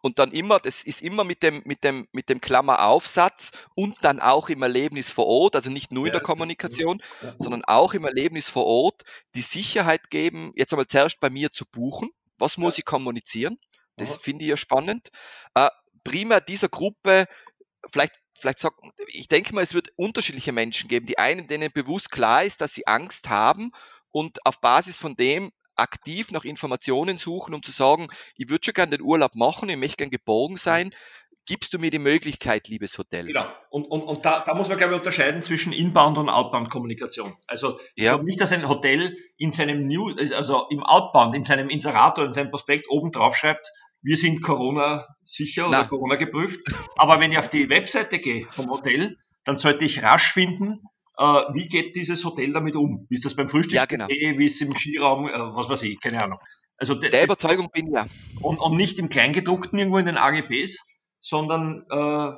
und 0.01 0.19
dann 0.19 0.31
immer, 0.31 0.59
das 0.59 0.83
ist 0.83 1.01
immer 1.01 1.23
mit 1.23 1.43
dem, 1.43 1.61
mit 1.65 1.83
dem, 1.83 2.07
mit 2.11 2.29
dem 2.29 2.39
Klammeraufsatz 2.39 3.51
und 3.75 3.97
dann 4.01 4.19
auch 4.19 4.49
im 4.49 4.61
Erlebnis 4.61 5.11
vor 5.11 5.27
Ort, 5.27 5.55
also 5.55 5.69
nicht 5.69 5.91
nur 5.91 6.05
in 6.05 6.13
der 6.13 6.21
Kommunikation, 6.21 7.01
sondern 7.37 7.65
auch 7.65 7.93
im 7.93 8.05
Erlebnis 8.05 8.49
vor 8.49 8.65
Ort, 8.65 9.03
die 9.35 9.41
Sicherheit 9.41 10.09
geben, 10.09 10.51
jetzt 10.55 10.73
einmal 10.73 10.87
zuerst 10.87 11.19
bei 11.19 11.29
mir 11.29 11.51
zu 11.51 11.65
buchen, 11.65 12.11
was 12.39 12.57
muss 12.57 12.77
ja. 12.77 12.79
ich 12.79 12.85
kommunizieren? 12.85 13.59
Das 13.97 14.15
finde 14.17 14.45
ich 14.45 14.49
ja 14.49 14.57
spannend. 14.57 15.09
Äh, 15.53 15.69
primär 16.03 16.41
dieser 16.41 16.69
Gruppe, 16.69 17.27
vielleicht, 17.91 18.13
vielleicht 18.37 18.59
sagt, 18.59 18.79
ich 19.07 19.27
denke 19.27 19.53
mal, 19.53 19.61
es 19.61 19.73
wird 19.73 19.89
unterschiedliche 19.97 20.51
Menschen 20.51 20.87
geben. 20.87 21.05
Die 21.05 21.17
einen, 21.17 21.47
denen 21.47 21.71
bewusst 21.71 22.09
klar 22.11 22.43
ist, 22.43 22.61
dass 22.61 22.73
sie 22.73 22.87
Angst 22.87 23.29
haben 23.29 23.71
und 24.11 24.45
auf 24.45 24.61
Basis 24.61 24.97
von 24.97 25.15
dem 25.15 25.51
aktiv 25.75 26.31
nach 26.31 26.43
Informationen 26.43 27.17
suchen, 27.17 27.53
um 27.53 27.63
zu 27.63 27.71
sagen, 27.71 28.09
ich 28.35 28.49
würde 28.49 28.65
schon 28.65 28.73
gerne 28.73 28.97
den 28.97 29.01
Urlaub 29.01 29.35
machen, 29.35 29.69
ich 29.69 29.77
möchte 29.77 29.97
gerne 29.97 30.11
geborgen 30.11 30.57
sein 30.57 30.91
gibst 31.45 31.73
du 31.73 31.79
mir 31.79 31.89
die 31.91 31.99
Möglichkeit, 31.99 32.67
liebes 32.67 32.97
Hotel. 32.97 33.25
Genau. 33.25 33.45
Und, 33.69 33.85
und, 33.85 34.01
und 34.01 34.25
da, 34.25 34.43
da 34.45 34.53
muss 34.53 34.69
man, 34.69 34.77
glaube 34.77 34.93
ich, 34.93 34.99
unterscheiden 34.99 35.41
zwischen 35.41 35.73
Inbound 35.73 36.17
und 36.17 36.29
Outbound-Kommunikation. 36.29 37.33
Also 37.47 37.79
ja. 37.95 38.17
nicht, 38.21 38.39
dass 38.39 38.51
ein 38.51 38.67
Hotel 38.67 39.17
in 39.37 39.51
seinem 39.51 39.87
New, 39.87 40.09
also 40.35 40.67
im 40.69 40.83
Outbound, 40.83 41.35
in 41.35 41.43
seinem 41.43 41.69
Inserator, 41.69 42.25
in 42.25 42.33
seinem 42.33 42.51
Prospekt 42.51 42.89
oben 42.89 43.11
drauf 43.11 43.35
schreibt, 43.35 43.71
wir 44.01 44.17
sind 44.17 44.41
Corona 44.41 45.07
sicher 45.23 45.67
oder 45.67 45.83
Corona 45.83 46.15
geprüft. 46.15 46.61
Aber 46.97 47.19
wenn 47.19 47.31
ich 47.31 47.37
auf 47.37 47.49
die 47.49 47.69
Webseite 47.69 48.19
gehe 48.19 48.47
vom 48.51 48.69
Hotel, 48.69 49.17
dann 49.43 49.57
sollte 49.57 49.85
ich 49.85 50.03
rasch 50.03 50.31
finden, 50.31 50.81
äh, 51.17 51.23
wie 51.53 51.67
geht 51.67 51.95
dieses 51.95 52.23
Hotel 52.23 52.53
damit 52.53 52.75
um? 52.75 53.05
Wie 53.09 53.15
ist 53.15 53.25
das 53.25 53.35
beim 53.35 53.49
Frühstück? 53.49 53.75
Ja, 53.75 53.85
genau. 53.85 54.07
Wie 54.07 54.45
ist 54.45 54.61
es 54.61 54.67
im 54.67 54.73
Skiraum? 54.73 55.27
Äh, 55.27 55.33
was 55.33 55.67
weiß 55.67 55.83
ich, 55.83 55.99
keine 55.99 56.21
Ahnung. 56.23 56.39
Also 56.77 56.95
der 56.95 57.25
Überzeugung 57.25 57.69
bin 57.71 57.87
ich 57.87 57.93
ja. 57.93 58.07
Und, 58.41 58.57
und 58.57 58.77
nicht 58.77 58.99
im 58.99 59.09
Kleingedruckten 59.09 59.77
irgendwo 59.77 59.97
in 59.97 60.05
den 60.05 60.15
AGBs, 60.15 60.79
sondern 61.19 61.85
äh, 61.89 62.29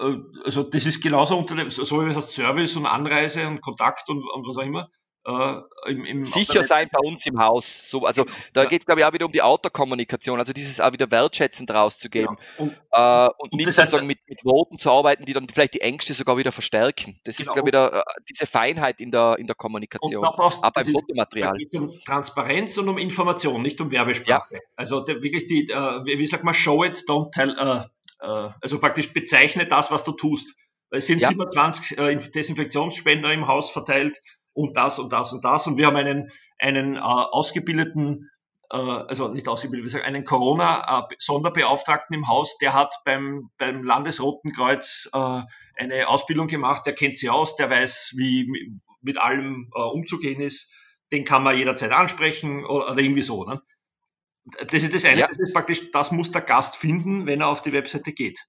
äh, 0.00 0.18
also 0.44 0.62
das 0.62 0.86
ist 0.86 1.02
genauso 1.02 1.36
unter 1.36 1.56
dem, 1.56 1.70
so 1.70 2.04
wie 2.04 2.14
heißt 2.14 2.32
Service 2.32 2.76
und 2.76 2.86
Anreise 2.86 3.46
und 3.46 3.60
Kontakt 3.60 4.08
und, 4.08 4.18
und 4.18 4.46
was 4.46 4.56
auch 4.56 4.62
immer. 4.62 4.88
Äh, 5.24 5.90
im, 5.90 6.04
im 6.04 6.24
Sicher 6.24 6.64
sein 6.64 6.88
bei 6.90 6.98
uns 7.06 7.24
im 7.26 7.38
Haus. 7.38 7.88
So, 7.88 8.04
also 8.04 8.26
da 8.52 8.64
geht 8.64 8.80
es, 8.80 8.86
glaube 8.86 9.00
ich, 9.00 9.06
auch 9.06 9.12
wieder 9.12 9.26
um 9.26 9.30
die 9.30 9.42
Autokommunikation, 9.42 10.40
also 10.40 10.52
dieses 10.52 10.80
auch 10.80 10.92
wieder 10.92 11.08
wertschätzend 11.10 11.72
rauszugeben. 11.72 12.36
Ja. 12.58 12.64
Und, 12.64 12.72
äh, 12.90 13.30
und, 13.38 13.52
und, 13.52 13.54
nicht 13.54 13.72
sozusagen 13.72 14.08
mit, 14.08 14.18
mit 14.26 14.44
Worten 14.44 14.78
zu 14.78 14.90
arbeiten, 14.90 15.24
die 15.24 15.32
dann 15.32 15.48
vielleicht 15.48 15.74
die 15.74 15.80
Ängste 15.80 16.12
sogar 16.12 16.36
wieder 16.38 16.50
verstärken. 16.50 17.20
Das 17.22 17.36
genau. 17.36 17.50
ist, 17.50 17.54
glaube 17.54 17.68
ich, 17.68 17.72
wieder, 17.72 18.00
äh, 18.00 18.02
diese 18.28 18.46
Feinheit 18.46 19.00
in 19.00 19.12
der, 19.12 19.36
in 19.38 19.46
der 19.46 19.54
Kommunikation. 19.54 20.24
Und 20.24 20.26
auch 20.26 20.70
beim 20.72 20.86
Fotomaterial. 20.86 21.52
Es 21.52 21.70
geht 21.70 21.80
um 21.80 21.92
Transparenz 22.04 22.76
und 22.78 22.88
um 22.88 22.98
Information, 22.98 23.62
nicht 23.62 23.80
um 23.80 23.92
Werbesprache. 23.92 24.54
Ja. 24.54 24.60
Also 24.74 25.00
der, 25.00 25.22
wirklich 25.22 25.46
die, 25.46 25.68
äh, 25.68 26.04
wie 26.04 26.26
sagt 26.26 26.42
man, 26.42 26.54
show 26.54 26.82
it, 26.82 27.04
don't 27.06 27.30
tell, 27.30 27.50
äh, 27.50 28.26
äh, 28.26 28.50
also 28.60 28.80
praktisch 28.80 29.12
bezeichne 29.12 29.66
das, 29.66 29.92
was 29.92 30.02
du 30.02 30.12
tust. 30.12 30.56
Es 30.90 31.06
sind 31.06 31.22
ja. 31.22 31.28
27 31.28 31.96
äh, 31.96 32.16
Desinfektionsspender 32.16 33.32
im 33.32 33.46
Haus 33.46 33.70
verteilt 33.70 34.20
und 34.54 34.76
das 34.76 34.98
und 34.98 35.12
das 35.12 35.32
und 35.32 35.44
das. 35.44 35.66
Und 35.66 35.76
wir 35.76 35.86
haben 35.86 35.96
einen, 35.96 36.30
einen 36.58 36.96
äh, 36.96 37.00
ausgebildeten, 37.00 38.30
äh, 38.70 38.76
also 38.76 39.28
nicht 39.28 39.48
ausgebildet, 39.48 39.84
wir 39.84 39.90
sagen 39.90 40.04
einen 40.04 40.24
Corona-Sonderbeauftragten 40.24 42.14
im 42.14 42.28
Haus, 42.28 42.56
der 42.58 42.74
hat 42.74 42.94
beim, 43.04 43.50
beim 43.58 43.82
Landesroten 43.82 44.52
Kreuz 44.52 45.08
äh, 45.12 45.42
eine 45.76 46.08
Ausbildung 46.08 46.48
gemacht, 46.48 46.86
der 46.86 46.94
kennt 46.94 47.16
sich 47.16 47.30
aus, 47.30 47.56
der 47.56 47.70
weiß, 47.70 48.14
wie 48.16 48.78
mit 49.00 49.18
allem 49.18 49.70
äh, 49.74 49.80
umzugehen 49.80 50.40
ist. 50.40 50.70
Den 51.10 51.24
kann 51.24 51.42
man 51.42 51.56
jederzeit 51.56 51.90
ansprechen 51.90 52.64
oder, 52.64 52.92
oder 52.92 53.00
irgendwie 53.00 53.22
so. 53.22 53.44
Ne? 53.44 53.60
Das 54.44 54.82
ist 54.82 54.94
das 54.94 55.04
eine, 55.04 55.20
ja. 55.20 55.26
das 55.26 55.38
ist 55.38 55.52
praktisch, 55.52 55.90
das 55.92 56.10
muss 56.10 56.32
der 56.32 56.42
Gast 56.42 56.76
finden, 56.76 57.26
wenn 57.26 57.40
er 57.40 57.48
auf 57.48 57.62
die 57.62 57.72
Webseite 57.72 58.12
geht. 58.12 58.46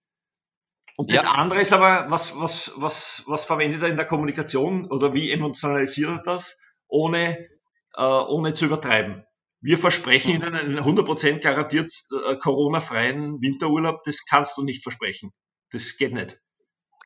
Und 0.95 1.11
das 1.11 1.23
ja. 1.23 1.31
andere 1.31 1.61
ist 1.61 1.73
aber, 1.73 2.09
was, 2.09 2.39
was, 2.39 2.71
was, 2.75 3.23
was 3.25 3.45
verwendet 3.45 3.81
er 3.81 3.89
in 3.89 3.97
der 3.97 4.05
Kommunikation 4.05 4.91
oder 4.91 5.13
wie 5.13 5.31
emotionalisiert 5.31 6.09
er 6.09 6.21
das, 6.23 6.59
ohne, 6.87 7.49
äh, 7.95 8.03
ohne 8.03 8.53
zu 8.53 8.65
übertreiben. 8.65 9.25
Wir 9.59 9.77
versprechen 9.77 10.35
mhm. 10.37 10.43
Ihnen 10.43 10.55
einen 10.55 10.79
100% 10.79 11.39
garantiert 11.39 11.91
äh, 12.27 12.35
Corona-freien 12.35 13.41
Winterurlaub, 13.41 14.03
das 14.03 14.25
kannst 14.25 14.57
du 14.57 14.63
nicht 14.63 14.83
versprechen. 14.83 15.31
Das 15.71 15.97
geht 15.97 16.13
nicht. 16.13 16.39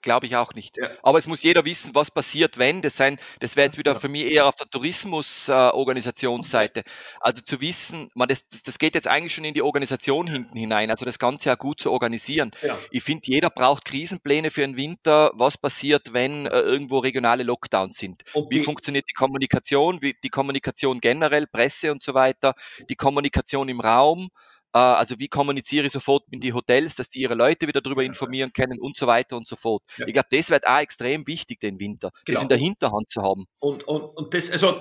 Glaube 0.01 0.27
ich 0.27 0.35
auch 0.35 0.53
nicht. 0.53 0.77
Ja. 0.77 0.89
Aber 1.01 1.17
es 1.17 1.25
muss 1.25 1.43
jeder 1.43 1.65
wissen, 1.65 1.95
was 1.95 2.11
passiert, 2.11 2.57
wenn. 2.57 2.81
Das, 2.81 2.97
sein, 2.97 3.17
das 3.39 3.55
wäre 3.55 3.65
jetzt 3.65 3.77
wieder 3.77 3.99
für 3.99 4.09
mich 4.09 4.31
eher 4.31 4.45
auf 4.45 4.55
der 4.55 4.69
Tourismus-Organisationsseite. 4.69 6.81
Äh, 6.81 6.83
also 7.19 7.41
zu 7.41 7.61
wissen, 7.61 8.11
man, 8.13 8.27
das, 8.27 8.47
das 8.47 8.77
geht 8.77 8.95
jetzt 8.95 9.07
eigentlich 9.07 9.33
schon 9.33 9.43
in 9.43 9.55
die 9.55 9.61
Organisation 9.61 10.27
hinten 10.27 10.57
hinein, 10.57 10.91
also 10.91 11.03
das 11.03 11.17
Ganze 11.17 11.49
ja 11.49 11.55
gut 11.55 11.79
zu 11.79 11.91
organisieren. 11.91 12.51
Ja. 12.61 12.77
Ich 12.91 13.03
finde, 13.03 13.23
jeder 13.25 13.49
braucht 13.49 13.85
Krisenpläne 13.85 14.51
für 14.51 14.61
den 14.61 14.77
Winter. 14.77 15.31
Was 15.33 15.57
passiert, 15.57 16.13
wenn 16.13 16.45
äh, 16.45 16.59
irgendwo 16.59 16.99
regionale 16.99 17.43
Lockdowns 17.43 17.97
sind? 17.97 18.23
Und 18.33 18.51
wie 18.51 18.63
funktioniert 18.63 19.05
die 19.09 19.13
Kommunikation? 19.13 20.01
Wie, 20.01 20.15
die 20.23 20.29
Kommunikation 20.29 20.99
generell, 20.99 21.47
Presse 21.47 21.91
und 21.91 22.03
so 22.03 22.13
weiter, 22.13 22.53
die 22.89 22.95
Kommunikation 22.95 23.69
im 23.69 23.81
Raum 23.81 24.29
äh, 24.73 24.79
also 24.79 25.19
wie 25.19 25.27
kommuniziere 25.27 25.85
ich 25.85 25.91
sofort 25.91 26.23
mit 26.31 26.43
die 26.43 26.53
Hotels, 26.53 26.95
dass 26.95 27.09
die 27.09 27.21
ihre 27.21 27.35
Leute 27.35 27.67
wieder 27.67 27.81
darüber 27.81 28.03
informieren 28.03 28.51
können 28.53 28.79
und 28.79 28.97
so 28.97 29.07
weiter 29.07 29.37
und 29.37 29.47
so 29.47 29.55
fort. 29.55 29.83
Ja. 29.97 30.07
Ich 30.07 30.13
glaube, 30.13 30.27
das 30.31 30.49
wird 30.49 30.67
auch 30.67 30.79
extrem 30.79 31.25
wichtig 31.27 31.59
den 31.59 31.79
Winter, 31.79 32.11
genau. 32.25 32.35
das 32.35 32.43
in 32.43 32.49
der 32.49 32.57
Hinterhand 32.57 33.09
zu 33.09 33.21
haben. 33.21 33.45
Und, 33.59 33.83
und, 33.87 34.03
und 34.03 34.33
das, 34.33 34.51
also 34.51 34.79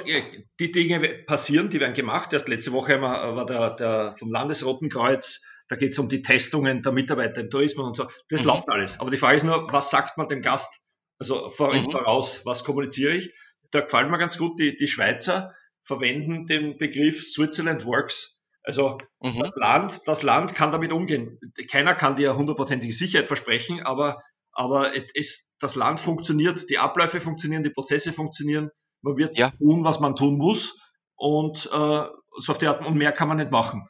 die 0.60 0.72
Dinge 0.72 1.00
passieren, 1.26 1.70
die 1.70 1.80
werden 1.80 1.94
gemacht. 1.94 2.32
Erst 2.32 2.48
letzte 2.48 2.72
Woche 2.72 3.00
war 3.00 3.46
der, 3.46 3.70
der 3.70 4.16
vom 4.18 4.30
Landesroten 4.30 4.88
Kreuz, 4.88 5.42
da 5.68 5.76
geht 5.76 5.92
es 5.92 5.98
um 5.98 6.08
die 6.08 6.22
Testungen 6.22 6.82
der 6.82 6.92
Mitarbeiter 6.92 7.40
im 7.40 7.50
Tourismus 7.50 7.86
und 7.86 7.96
so. 7.96 8.08
Das 8.28 8.42
mhm. 8.42 8.48
läuft 8.48 8.68
alles. 8.68 9.00
Aber 9.00 9.10
die 9.10 9.16
Frage 9.16 9.38
ist 9.38 9.42
nur, 9.42 9.72
was 9.72 9.90
sagt 9.90 10.16
man 10.16 10.28
dem 10.28 10.42
Gast? 10.42 10.80
Also 11.18 11.50
vor, 11.50 11.74
mhm. 11.74 11.90
voraus, 11.90 12.42
was 12.44 12.62
kommuniziere 12.62 13.14
ich? 13.14 13.32
Da 13.70 13.80
gefällt 13.80 14.10
mir 14.10 14.18
ganz 14.18 14.38
gut, 14.38 14.60
die, 14.60 14.76
die 14.76 14.86
Schweizer 14.86 15.54
verwenden 15.82 16.46
den 16.46 16.76
Begriff 16.78 17.24
Switzerland 17.24 17.84
Works 17.84 18.35
also 18.66 18.98
mhm. 19.22 19.38
das, 19.38 19.52
Land, 19.54 20.00
das 20.06 20.22
Land 20.22 20.54
kann 20.56 20.72
damit 20.72 20.92
umgehen. 20.92 21.38
Keiner 21.70 21.94
kann 21.94 22.16
dir 22.16 22.36
hundertprozentige 22.36 22.92
Sicherheit 22.92 23.28
versprechen, 23.28 23.80
aber, 23.82 24.20
aber 24.50 24.92
es, 25.14 25.54
das 25.60 25.76
Land 25.76 26.00
funktioniert, 26.00 26.68
die 26.68 26.78
Abläufe 26.78 27.20
funktionieren, 27.20 27.62
die 27.62 27.70
Prozesse 27.70 28.12
funktionieren. 28.12 28.70
Man 29.02 29.16
wird 29.16 29.38
ja. 29.38 29.50
tun, 29.50 29.84
was 29.84 30.00
man 30.00 30.16
tun 30.16 30.36
muss 30.36 30.76
und 31.14 31.66
äh, 31.66 32.04
so 32.38 32.52
auf 32.52 32.58
die 32.58 32.66
Art 32.66 32.84
und 32.84 32.96
mehr 32.96 33.12
kann 33.12 33.28
man 33.28 33.36
nicht 33.36 33.52
machen. 33.52 33.88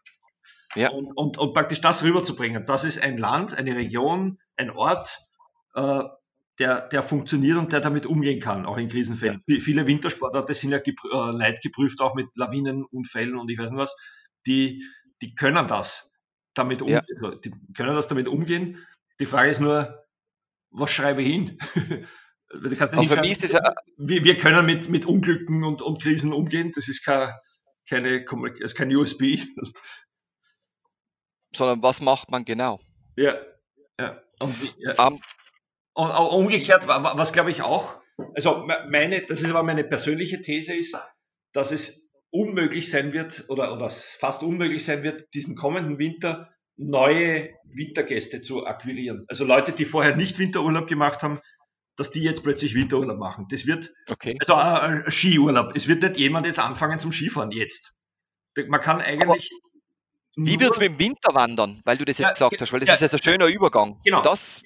Ja. 0.75 0.91
Und, 0.91 1.11
und, 1.17 1.39
und 1.39 1.55
praktisch 1.55 1.81
das 1.81 2.03
rüberzubringen, 2.03 2.67
das 2.67 2.85
ist 2.85 3.03
ein 3.03 3.17
Land, 3.17 3.57
eine 3.57 3.75
Region, 3.77 4.39
ein 4.57 4.69
Ort, 4.71 5.19
äh, 5.75 6.03
der, 6.59 6.89
der 6.89 7.03
funktioniert 7.03 7.57
und 7.57 7.73
der 7.73 7.81
damit 7.81 8.05
umgehen 8.05 8.41
kann, 8.41 8.67
auch 8.67 8.77
in 8.77 8.89
Krisenfällen. 8.89 9.43
Ja. 9.47 9.61
Viele 9.61 9.87
Wintersportarten 9.87 10.55
sind 10.55 10.73
ja 10.73 10.79
gep 10.79 10.99
äh, 11.11 11.31
leidgeprüft, 11.31 12.03
auch 12.03 12.15
mit 12.15 12.29
Lawinenunfällen 12.35 13.39
und 13.39 13.51
ich 13.51 13.59
weiß 13.59 13.71
nicht 13.71 13.81
was 13.81 13.97
die, 14.47 14.85
die 15.21 15.35
können 15.35 15.69
das 15.69 16.13
damit 16.55 16.83
umgehen. 16.83 17.03
Ja. 17.23 17.35
Die 17.35 17.53
können 17.75 17.95
das 17.95 18.09
damit 18.09 18.29
umgehen. 18.29 18.87
Die 19.21 19.27
Frage 19.27 19.51
ist 19.51 19.61
nur, 19.61 20.05
was 20.71 20.91
schreibe 20.91 21.23
ich 21.23 21.29
hin? 21.29 21.59
du 22.49 22.77
kannst 22.77 22.95
ja 22.95 23.21
nicht 23.21 23.43
ist 23.43 23.53
ja 23.53 23.75
wir, 23.97 24.25
wir, 24.25 24.37
können 24.37 24.67
mit, 24.67 24.89
mit 24.89 25.07
Unglücken 25.07 25.65
und, 25.65 25.83
und 25.83 26.03
Krisen 26.03 26.33
umgehen. 26.33 26.73
Das 26.75 26.89
ist 26.89 27.05
kein, 27.05 27.33
keine, 27.89 28.25
das 28.61 28.75
kein 28.75 28.95
USB. 28.95 29.41
Sondern 31.55 31.83
was 31.83 32.01
macht 32.01 32.31
man 32.31 32.45
genau? 32.45 32.81
Ja. 33.17 33.35
ja. 33.99 34.21
Und, 34.43 34.55
ja. 34.79 35.07
Um, 35.07 35.21
und 35.95 36.11
umgekehrt, 36.11 36.87
was 36.87 37.33
glaube 37.33 37.51
ich 37.51 37.63
auch, 37.63 37.97
also 38.35 38.67
meine, 38.89 39.23
das 39.23 39.41
ist 39.41 39.51
aber 39.51 39.63
meine 39.63 39.85
persönliche 39.85 40.43
These 40.43 40.75
ist, 40.75 40.97
dass 41.53 41.73
es 41.73 42.06
unmöglich 42.37 42.91
sein 42.91 43.13
wird 43.13 43.45
oder, 43.49 43.73
oder 43.73 43.89
fast 43.91 44.43
unmöglich 44.43 44.85
sein 44.85 45.03
wird, 45.03 45.33
diesen 45.35 45.57
kommenden 45.57 45.99
Winter 45.99 46.51
neue 46.77 47.51
Wintergäste 47.65 48.43
zu 48.43 48.67
akquirieren. 48.67 49.25
Also 49.29 49.45
Leute, 49.45 49.73
die 49.73 49.85
vorher 49.85 50.15
nicht 50.15 50.39
Winterurlaub 50.39 50.87
gemacht 50.87 51.23
haben, 51.23 51.41
dass 51.97 52.11
die 52.11 52.21
jetzt 52.21 52.43
plötzlich 52.43 52.75
Winterurlaub 52.75 53.19
machen. 53.19 53.47
Das 53.51 53.67
wird, 53.67 53.93
okay. 54.11 54.37
also 54.39 54.55
äh, 54.55 55.11
Skiurlaub. 55.11 55.75
Es 55.75 55.89
wird 55.89 56.03
nicht 56.03 56.19
jemand 56.19 56.47
jetzt 56.47 56.59
anfangen 56.59 56.99
zum 56.99 57.13
Skifahren 57.13 57.51
jetzt. 57.51 57.95
Man 58.69 58.81
kann 58.81 59.01
eigentlich. 59.01 59.23
Aber 59.23 59.37
wie 60.37 60.61
wird 60.61 60.73
es 60.73 60.79
mit 60.79 60.91
dem 60.91 60.99
Winter 60.99 61.35
wandern, 61.35 61.81
weil 61.85 61.97
du 61.97 62.05
das 62.05 62.19
jetzt 62.19 62.39
ja, 62.41 62.49
gesagt 62.49 62.61
hast? 62.61 62.73
Weil 62.73 62.81
das 62.81 62.89
ja, 62.89 62.95
ist 62.95 63.01
jetzt 63.01 63.15
ein 63.15 63.23
schöner 63.23 63.47
Übergang. 63.47 63.99
Genau. 64.05 64.21
Das, 64.21 64.63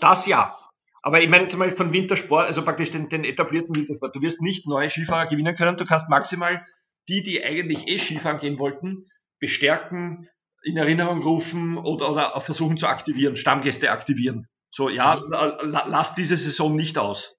das 0.00 0.26
ja. 0.26 0.56
Aber 1.04 1.20
ich 1.20 1.28
meine 1.28 1.42
jetzt 1.42 1.56
mal 1.58 1.70
von 1.70 1.92
Wintersport, 1.92 2.46
also 2.46 2.64
praktisch 2.64 2.90
den, 2.90 3.10
den 3.10 3.24
etablierten 3.24 3.76
Wintersport. 3.76 4.16
Du 4.16 4.22
wirst 4.22 4.40
nicht 4.40 4.66
neue 4.66 4.88
Skifahrer 4.88 5.26
gewinnen 5.26 5.54
können. 5.54 5.76
Du 5.76 5.84
kannst 5.84 6.08
maximal 6.08 6.66
die, 7.08 7.22
die 7.22 7.44
eigentlich 7.44 7.86
eh 7.86 7.98
Skifahren 7.98 8.38
gehen 8.38 8.58
wollten, 8.58 9.10
bestärken, 9.38 10.30
in 10.62 10.78
Erinnerung 10.78 11.22
rufen 11.22 11.76
oder, 11.76 12.10
oder 12.10 12.40
versuchen 12.40 12.78
zu 12.78 12.86
aktivieren, 12.86 13.36
Stammgäste 13.36 13.90
aktivieren. 13.90 14.48
So, 14.70 14.88
ja, 14.88 15.16
mhm. 15.16 15.28
lass 15.28 16.14
diese 16.14 16.38
Saison 16.38 16.74
nicht 16.74 16.96
aus. 16.96 17.36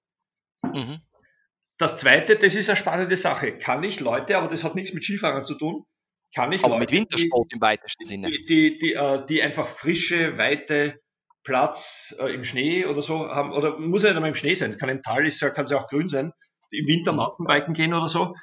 Mhm. 0.62 1.00
Das 1.80 1.98
zweite, 1.98 2.36
das 2.36 2.54
ist 2.54 2.70
eine 2.70 2.78
spannende 2.78 3.18
Sache. 3.18 3.58
Kann 3.58 3.82
ich 3.82 4.00
Leute, 4.00 4.38
aber 4.38 4.48
das 4.48 4.64
hat 4.64 4.76
nichts 4.76 4.94
mit 4.94 5.04
Skifahren 5.04 5.44
zu 5.44 5.56
tun, 5.56 5.86
kann 6.36 6.52
ich 6.52 6.64
aber 6.64 6.78
Leute, 6.78 6.82
mit 6.82 6.92
Wintersport 6.92 7.52
die, 7.52 7.56
im 7.56 7.62
weitesten 7.62 8.06
Sinne. 8.06 8.28
Die, 8.28 8.46
die, 8.46 8.78
die, 8.78 8.94
äh, 8.94 9.26
die 9.26 9.42
einfach 9.42 9.66
frische, 9.66 10.38
weite 10.38 11.00
Platz 11.46 12.14
äh, 12.20 12.34
im 12.34 12.44
Schnee 12.44 12.86
oder 12.86 13.02
so 13.02 13.30
haben, 13.30 13.54
oder 13.54 13.78
muss 13.80 14.04
ja 14.04 14.10
nicht 14.10 14.18
einmal 14.18 14.30
im 14.30 14.36
Schnee 14.36 14.56
sein, 14.56 14.78
kann 14.78 14.90
im 14.90 15.02
Tal 15.02 15.26
ist, 15.26 15.40
kann 15.40 15.64
es 15.64 15.72
ja 15.72 15.80
auch 15.80 15.88
grün 15.88 16.10
sein, 16.10 16.34
die 16.74 16.80
im 16.80 16.88
Winter 16.88 17.14
mhm. 17.14 17.20
Mountainbiken 17.20 17.74
gehen 17.74 17.94
oder 17.94 18.10
so, 18.10 18.36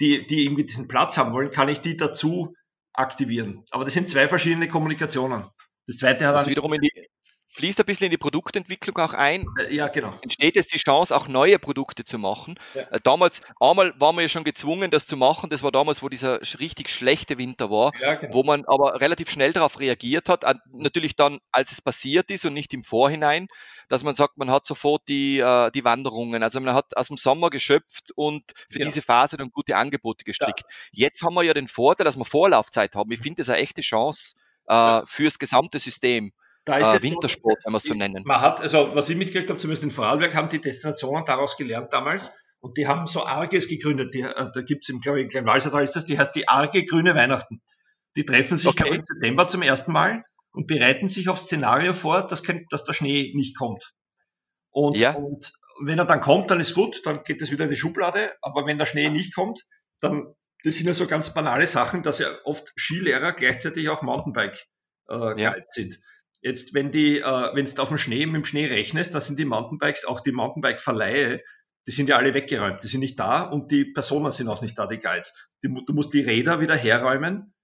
die, 0.00 0.26
die 0.26 0.44
irgendwie 0.44 0.64
diesen 0.64 0.88
Platz 0.88 1.18
haben 1.18 1.34
wollen, 1.34 1.50
kann 1.50 1.68
ich 1.68 1.80
die 1.80 1.96
dazu 1.96 2.54
aktivieren. 2.94 3.64
Aber 3.70 3.84
das 3.84 3.92
sind 3.92 4.08
zwei 4.08 4.28
verschiedene 4.28 4.68
Kommunikationen. 4.68 5.44
Das 5.86 5.96
zweite 5.96 6.26
hat 6.26 6.36
also 6.36 6.48
wiederum 6.48 6.72
in 6.72 6.80
die, 6.80 7.08
fließt 7.54 7.78
ein 7.78 7.86
bisschen 7.86 8.06
in 8.06 8.10
die 8.10 8.18
Produktentwicklung 8.18 8.98
auch 8.98 9.12
ein. 9.12 9.46
Äh, 9.58 9.74
ja, 9.74 9.88
genau. 9.88 10.18
Entsteht 10.22 10.56
jetzt 10.56 10.74
die 10.74 10.78
Chance, 10.78 11.14
auch 11.14 11.28
neue 11.28 11.58
Produkte 11.58 12.04
zu 12.04 12.18
machen. 12.18 12.58
Ja. 12.74 12.82
Äh, 12.82 13.00
damals, 13.02 13.42
einmal 13.60 13.94
waren 14.00 14.16
wir 14.16 14.22
ja 14.22 14.28
schon 14.28 14.44
gezwungen, 14.44 14.90
das 14.90 15.06
zu 15.06 15.16
machen. 15.16 15.50
Das 15.50 15.62
war 15.62 15.70
damals, 15.70 16.02
wo 16.02 16.08
dieser 16.08 16.40
richtig 16.58 16.90
schlechte 16.90 17.38
Winter 17.38 17.70
war, 17.70 17.92
ja, 18.00 18.14
genau. 18.16 18.34
wo 18.34 18.42
man 18.42 18.64
aber 18.66 19.00
relativ 19.00 19.30
schnell 19.30 19.52
darauf 19.52 19.78
reagiert 19.78 20.28
hat. 20.28 20.44
Natürlich 20.72 21.14
dann, 21.14 21.38
als 21.52 21.70
es 21.70 21.80
passiert 21.80 22.30
ist 22.30 22.44
und 22.44 22.54
nicht 22.54 22.74
im 22.74 22.82
Vorhinein, 22.82 23.46
dass 23.88 24.02
man 24.02 24.14
sagt, 24.14 24.36
man 24.36 24.50
hat 24.50 24.66
sofort 24.66 25.02
die, 25.08 25.38
äh, 25.38 25.70
die 25.70 25.84
Wanderungen. 25.84 26.42
Also 26.42 26.60
man 26.60 26.74
hat 26.74 26.96
aus 26.96 27.08
dem 27.08 27.16
Sommer 27.16 27.50
geschöpft 27.50 28.10
und 28.16 28.42
für 28.68 28.80
ja. 28.80 28.84
diese 28.84 29.00
Phase 29.00 29.36
dann 29.36 29.50
gute 29.50 29.76
Angebote 29.76 30.24
gestrickt. 30.24 30.64
Jetzt 30.90 31.22
haben 31.22 31.34
wir 31.34 31.42
ja 31.44 31.54
den 31.54 31.68
Vorteil, 31.68 32.04
dass 32.04 32.16
wir 32.16 32.24
Vorlaufzeit 32.24 32.96
haben. 32.96 33.12
Ich 33.12 33.20
finde 33.20 33.42
das 33.42 33.48
eine 33.48 33.58
echte 33.58 33.80
Chance 33.82 34.34
äh, 34.66 35.02
fürs 35.06 35.38
gesamte 35.38 35.78
System. 35.78 36.32
Da 36.64 36.78
ist 36.78 36.94
äh, 36.94 37.02
Wintersport, 37.02 37.58
so, 37.60 37.64
wenn 37.66 37.72
wir 37.72 37.76
es 37.76 37.84
so 37.84 37.94
nennen. 37.94 38.22
Man 38.24 38.40
hat, 38.40 38.60
also 38.60 38.94
was 38.94 39.08
ich 39.08 39.16
mitgekriegt 39.16 39.50
habe, 39.50 39.58
zumindest 39.58 39.84
in 39.84 39.90
Vorarlberg, 39.90 40.34
haben 40.34 40.48
die 40.48 40.60
Destinationen 40.60 41.24
daraus 41.26 41.56
gelernt 41.56 41.92
damals 41.92 42.32
und 42.60 42.78
die 42.78 42.86
haben 42.86 43.06
so 43.06 43.24
Arges 43.24 43.68
gegründet. 43.68 44.14
Die, 44.14 44.22
äh, 44.22 44.50
da 44.52 44.62
gibt 44.62 44.84
es 44.84 44.88
im, 44.88 45.00
glaube 45.00 45.20
ich, 45.20 45.24
in 45.24 45.30
Kleinwalsertal 45.30 45.82
ist 45.82 45.94
das, 45.94 46.06
die 46.06 46.18
heißt 46.18 46.34
die 46.34 46.48
Arge 46.48 46.84
Grüne 46.84 47.14
Weihnachten. 47.14 47.60
Die 48.16 48.24
treffen 48.24 48.56
sich 48.56 48.68
okay. 48.68 48.88
im 48.88 49.04
September 49.06 49.48
zum 49.48 49.62
ersten 49.62 49.92
Mal 49.92 50.24
und 50.52 50.66
bereiten 50.66 51.08
sich 51.08 51.28
auf 51.28 51.38
Szenario 51.38 51.92
vor, 51.92 52.26
dass, 52.26 52.42
kein, 52.42 52.64
dass 52.70 52.84
der 52.84 52.94
Schnee 52.94 53.32
nicht 53.34 53.56
kommt. 53.58 53.92
Und, 54.70 54.96
ja. 54.96 55.14
und 55.14 55.52
wenn 55.82 55.98
er 55.98 56.04
dann 56.04 56.20
kommt, 56.20 56.50
dann 56.50 56.60
ist 56.60 56.74
gut, 56.74 57.04
dann 57.04 57.22
geht 57.24 57.42
es 57.42 57.50
wieder 57.50 57.64
in 57.64 57.70
die 57.70 57.76
Schublade. 57.76 58.32
Aber 58.40 58.64
wenn 58.64 58.78
der 58.78 58.86
Schnee 58.86 59.10
nicht 59.10 59.34
kommt, 59.34 59.64
dann, 60.00 60.34
das 60.62 60.76
sind 60.76 60.86
ja 60.86 60.94
so 60.94 61.06
ganz 61.06 61.34
banale 61.34 61.66
Sachen, 61.66 62.02
dass 62.02 62.18
ja 62.18 62.28
oft 62.44 62.72
Skilehrer 62.78 63.32
gleichzeitig 63.32 63.88
auch 63.88 64.02
Mountainbike 64.02 64.66
äh, 65.10 65.40
ja. 65.40 65.54
sind. 65.68 65.98
Jetzt, 66.44 66.74
wenn 66.74 66.90
die, 66.90 67.20
äh, 67.20 67.54
wenn 67.54 67.64
du 67.64 67.82
auf 67.82 67.88
dem 67.88 67.96
Schnee, 67.96 68.26
mit 68.26 68.34
dem 68.34 68.44
Schnee 68.44 68.66
rechnest, 68.66 69.14
da 69.14 69.22
sind 69.22 69.38
die 69.38 69.46
Mountainbikes, 69.46 70.04
auch 70.04 70.20
die 70.20 70.30
Mountainbike-Verleihe, 70.30 71.42
die 71.86 71.90
sind 71.90 72.06
ja 72.10 72.18
alle 72.18 72.34
weggeräumt, 72.34 72.82
die 72.82 72.86
sind 72.86 73.00
nicht 73.00 73.18
da 73.18 73.42
und 73.42 73.70
die 73.70 73.86
Personen 73.86 74.30
sind 74.30 74.48
auch 74.48 74.60
nicht 74.60 74.78
da, 74.78 74.86
die 74.86 74.98
Guides. 74.98 75.34
Die, 75.62 75.68
du 75.68 75.94
musst 75.94 76.12
die 76.12 76.20
Räder 76.20 76.60
wieder 76.60 76.76
herräumen 76.76 77.54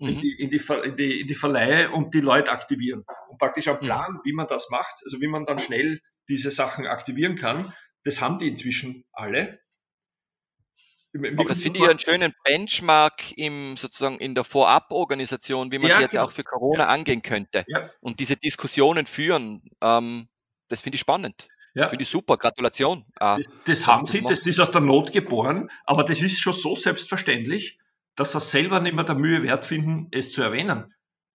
mhm. 0.00 0.08
in, 0.08 0.20
die, 0.20 0.32
in, 0.32 0.50
die, 0.50 0.60
in, 0.84 0.96
die, 0.96 1.20
in 1.20 1.28
die 1.28 1.34
Verleihe 1.36 1.92
und 1.92 2.12
die 2.12 2.20
Leute 2.20 2.50
aktivieren. 2.50 3.04
Und 3.28 3.38
praktisch 3.38 3.68
am 3.68 3.78
Plan, 3.78 4.18
wie 4.24 4.32
man 4.32 4.48
das 4.48 4.68
macht, 4.68 4.94
also 5.04 5.20
wie 5.20 5.28
man 5.28 5.46
dann 5.46 5.60
schnell 5.60 6.00
diese 6.28 6.50
Sachen 6.50 6.86
aktivieren 6.86 7.36
kann. 7.36 7.72
Das 8.02 8.20
haben 8.20 8.38
die 8.38 8.48
inzwischen 8.48 9.04
alle. 9.12 9.60
Aber 11.14 11.48
das 11.48 11.62
finde 11.62 11.78
ich 11.78 11.88
einen 11.88 11.98
schönen 11.98 12.34
Benchmark 12.44 13.36
im, 13.36 13.76
sozusagen 13.76 14.18
in 14.18 14.34
der 14.34 14.44
Vorab-Organisation, 14.44 15.70
wie 15.70 15.78
man 15.78 15.90
ja, 15.90 15.96
es 15.96 16.00
jetzt 16.02 16.12
genau. 16.12 16.24
auch 16.24 16.32
für 16.32 16.44
Corona 16.44 16.84
ja. 16.84 16.88
angehen 16.88 17.22
könnte. 17.22 17.64
Ja. 17.68 17.90
Und 18.00 18.20
diese 18.20 18.36
Diskussionen 18.36 19.06
führen, 19.06 19.62
ähm, 19.80 20.28
das 20.68 20.80
finde 20.80 20.96
ich 20.96 21.00
spannend. 21.00 21.48
Ja. 21.74 21.88
Finde 21.88 22.02
ich 22.02 22.08
super, 22.08 22.36
Gratulation. 22.36 23.04
Ah, 23.16 23.36
das, 23.36 23.46
das 23.64 23.86
haben 23.86 24.06
sie, 24.06 24.22
das 24.22 24.46
ist 24.46 24.60
aus 24.60 24.70
der 24.70 24.80
Not 24.80 25.12
geboren, 25.12 25.70
aber 25.84 26.04
das 26.04 26.22
ist 26.22 26.40
schon 26.40 26.52
so 26.52 26.76
selbstverständlich, 26.76 27.78
dass 28.16 28.32
sie 28.32 28.40
selber 28.40 28.80
nicht 28.80 28.94
mehr 28.94 29.04
der 29.04 29.16
Mühe 29.16 29.42
wert 29.42 29.64
finden, 29.64 30.08
es 30.12 30.30
zu 30.30 30.42
erwähnen 30.42 30.94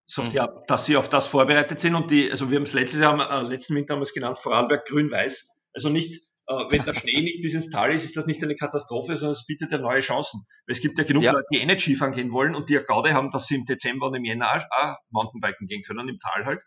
sagt, 0.10 0.30
mhm. 0.30 0.36
ja, 0.36 0.48
dass 0.68 0.86
sie 0.86 0.98
auf 0.98 1.08
das 1.08 1.28
vorbereitet 1.28 1.80
sind 1.80 1.96
und 1.96 2.12
die, 2.12 2.30
also 2.30 2.50
wir 2.50 2.58
haben 2.58 2.64
es 2.64 2.74
letztes 2.74 3.00
Jahr, 3.00 3.32
äh, 3.32 3.48
letzten 3.48 3.76
Winter 3.76 3.94
haben 3.94 4.02
wir 4.02 4.06
es 4.06 4.14
genannt, 4.14 4.40
Vorarlberg 4.40 4.86
grün-weiß. 4.86 5.52
Also 5.74 5.90
nicht, 5.90 6.16
äh, 6.16 6.20
wenn 6.50 6.84
der 6.84 6.94
Schnee 6.96 7.22
nicht 7.22 7.42
bis 7.42 7.54
ins 7.54 7.70
Tal 7.70 7.94
ist, 7.94 8.04
ist 8.04 8.18
das 8.18 8.26
nicht 8.26 8.44
eine 8.44 8.56
Katastrophe, 8.56 9.18
sondern 9.18 9.34
es 9.34 9.46
bietet 9.46 9.72
ja 9.72 9.78
neue 9.78 10.02
Chancen. 10.02 10.46
Weil 10.66 10.76
es 10.76 10.82
gibt 10.82 10.98
ja 10.98 11.04
genug 11.04 11.24
ja. 11.24 11.32
Leute, 11.32 11.46
die 11.54 11.60
eh 11.60 11.66
nicht 11.66 11.82
Skifahren 11.82 12.14
gehen 12.14 12.32
wollen 12.32 12.56
und 12.56 12.70
die 12.70 12.74
ja 12.74 12.82
Gaude 12.82 13.14
haben, 13.14 13.30
dass 13.32 13.46
sie 13.48 13.56
im 13.56 13.66
Dezember 13.66 14.08
und 14.08 14.16
im 14.16 14.26
Jänner 14.26 14.66
auch 14.72 14.98
Mountainbiken 15.12 15.68
gehen 15.68 15.84
können, 15.84 16.10
im 16.10 16.20
Tal 16.20 16.46
halt. 16.46 16.62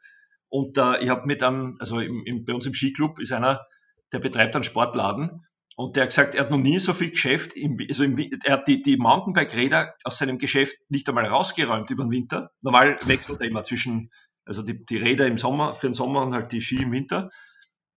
Und 0.48 0.78
äh, 0.78 1.02
ich 1.02 1.08
habe 1.08 1.26
mit 1.26 1.42
einem, 1.42 1.76
also 1.80 1.98
im, 1.98 2.22
im, 2.26 2.44
bei 2.44 2.52
uns 2.52 2.66
im 2.66 2.74
Skiclub 2.74 3.18
ist 3.18 3.32
einer, 3.32 3.66
der 4.12 4.18
betreibt 4.20 4.54
einen 4.54 4.64
Sportladen 4.64 5.46
und 5.76 5.96
der 5.96 6.04
hat 6.04 6.10
gesagt, 6.10 6.34
er 6.34 6.42
hat 6.42 6.50
noch 6.50 6.58
nie 6.58 6.78
so 6.78 6.92
viel 6.92 7.10
Geschäft, 7.10 7.54
im, 7.54 7.78
also 7.88 8.04
im, 8.04 8.18
er 8.18 8.52
hat 8.52 8.68
die, 8.68 8.82
die 8.82 8.96
Mountainbike-Räder 8.96 9.94
aus 10.04 10.18
seinem 10.18 10.38
Geschäft 10.38 10.76
nicht 10.90 11.08
einmal 11.08 11.24
rausgeräumt 11.24 11.90
über 11.90 12.04
den 12.04 12.10
Winter. 12.10 12.50
Normal 12.60 12.98
wechselt 13.06 13.40
er 13.40 13.48
immer 13.48 13.64
zwischen, 13.64 14.10
also 14.44 14.62
die, 14.62 14.84
die 14.84 14.98
Räder 14.98 15.26
im 15.26 15.38
Sommer, 15.38 15.74
für 15.74 15.88
den 15.88 15.94
Sommer 15.94 16.22
und 16.22 16.34
halt 16.34 16.52
die 16.52 16.60
Ski 16.60 16.82
im 16.82 16.92
Winter. 16.92 17.30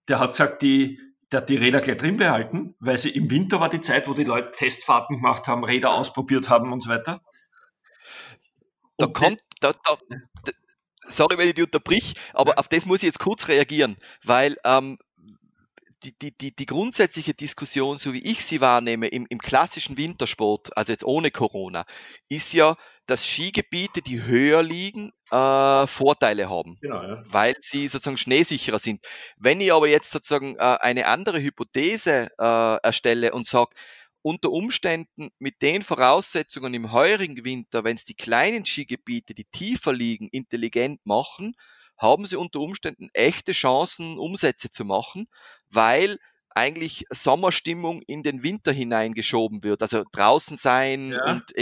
Der 0.07 0.19
hat 0.19 0.31
gesagt, 0.31 0.61
die, 0.61 0.99
der 1.31 1.41
hat 1.41 1.49
die 1.49 1.57
Räder 1.57 1.81
gleich 1.81 1.97
drin 1.97 2.17
behalten, 2.17 2.75
weil 2.79 2.97
sie 2.97 3.09
im 3.09 3.29
Winter 3.29 3.59
war 3.59 3.69
die 3.69 3.81
Zeit, 3.81 4.07
wo 4.07 4.13
die 4.13 4.23
Leute 4.23 4.51
Testfahrten 4.51 5.17
gemacht 5.17 5.47
haben, 5.47 5.63
Räder 5.63 5.93
ausprobiert 5.93 6.49
haben 6.49 6.71
und 6.71 6.81
so 6.81 6.89
weiter. 6.89 7.21
Da 8.97 9.07
und 9.07 9.13
kommt, 9.13 9.41
da, 9.59 9.73
da, 9.73 9.97
sorry, 11.07 11.37
wenn 11.37 11.47
ich 11.47 11.55
die 11.55 11.63
unterbrich, 11.63 12.13
aber 12.33 12.51
ja. 12.51 12.57
auf 12.57 12.67
das 12.67 12.85
muss 12.85 12.99
ich 12.99 13.07
jetzt 13.07 13.19
kurz 13.19 13.47
reagieren, 13.47 13.97
weil 14.23 14.57
ähm, 14.63 14.97
die, 16.03 16.17
die, 16.17 16.37
die, 16.37 16.55
die 16.55 16.65
grundsätzliche 16.65 17.33
Diskussion, 17.33 17.97
so 17.97 18.13
wie 18.13 18.23
ich 18.23 18.45
sie 18.45 18.61
wahrnehme, 18.61 19.07
im, 19.07 19.25
im 19.27 19.39
klassischen 19.39 19.97
Wintersport, 19.97 20.75
also 20.77 20.91
jetzt 20.91 21.03
ohne 21.03 21.31
Corona, 21.31 21.85
ist 22.29 22.53
ja, 22.53 22.75
dass 23.07 23.25
Skigebiete, 23.25 24.01
die 24.01 24.23
höher 24.23 24.61
liegen, 24.61 25.11
äh, 25.31 25.87
Vorteile 25.87 26.49
haben, 26.49 26.77
genau, 26.81 27.01
ja. 27.01 27.23
weil 27.25 27.55
sie 27.61 27.87
sozusagen 27.87 28.17
schneesicherer 28.17 28.79
sind. 28.79 29.05
Wenn 29.37 29.61
ich 29.61 29.73
aber 29.73 29.87
jetzt 29.87 30.11
sozusagen 30.11 30.55
äh, 30.57 30.59
eine 30.59 31.07
andere 31.07 31.41
Hypothese 31.41 32.29
äh, 32.37 32.77
erstelle 32.83 33.33
und 33.33 33.47
sage, 33.47 33.75
unter 34.21 34.51
Umständen 34.51 35.29
mit 35.37 35.61
den 35.61 35.83
Voraussetzungen 35.83 36.73
im 36.73 36.91
heurigen 36.91 37.45
Winter, 37.45 37.83
wenn 37.83 37.95
es 37.95 38.05
die 38.05 38.15
kleinen 38.15 38.65
Skigebiete, 38.65 39.35
die 39.35 39.45
tiefer 39.45 39.93
liegen, 39.93 40.29
intelligent 40.29 41.05
machen, 41.05 41.55
haben 41.97 42.25
sie 42.25 42.35
unter 42.35 42.59
Umständen 42.59 43.09
echte 43.13 43.51
Chancen, 43.51 44.17
Umsätze 44.17 44.69
zu 44.69 44.83
machen, 44.83 45.27
weil 45.69 46.17
eigentlich 46.49 47.05
Sommerstimmung 47.11 48.01
in 48.07 48.23
den 48.23 48.41
Winter 48.41 48.71
hineingeschoben 48.71 49.63
wird. 49.63 49.81
Also 49.81 50.03
draußen 50.11 50.57
sein 50.57 51.11
ja. 51.11 51.31
und 51.31 51.55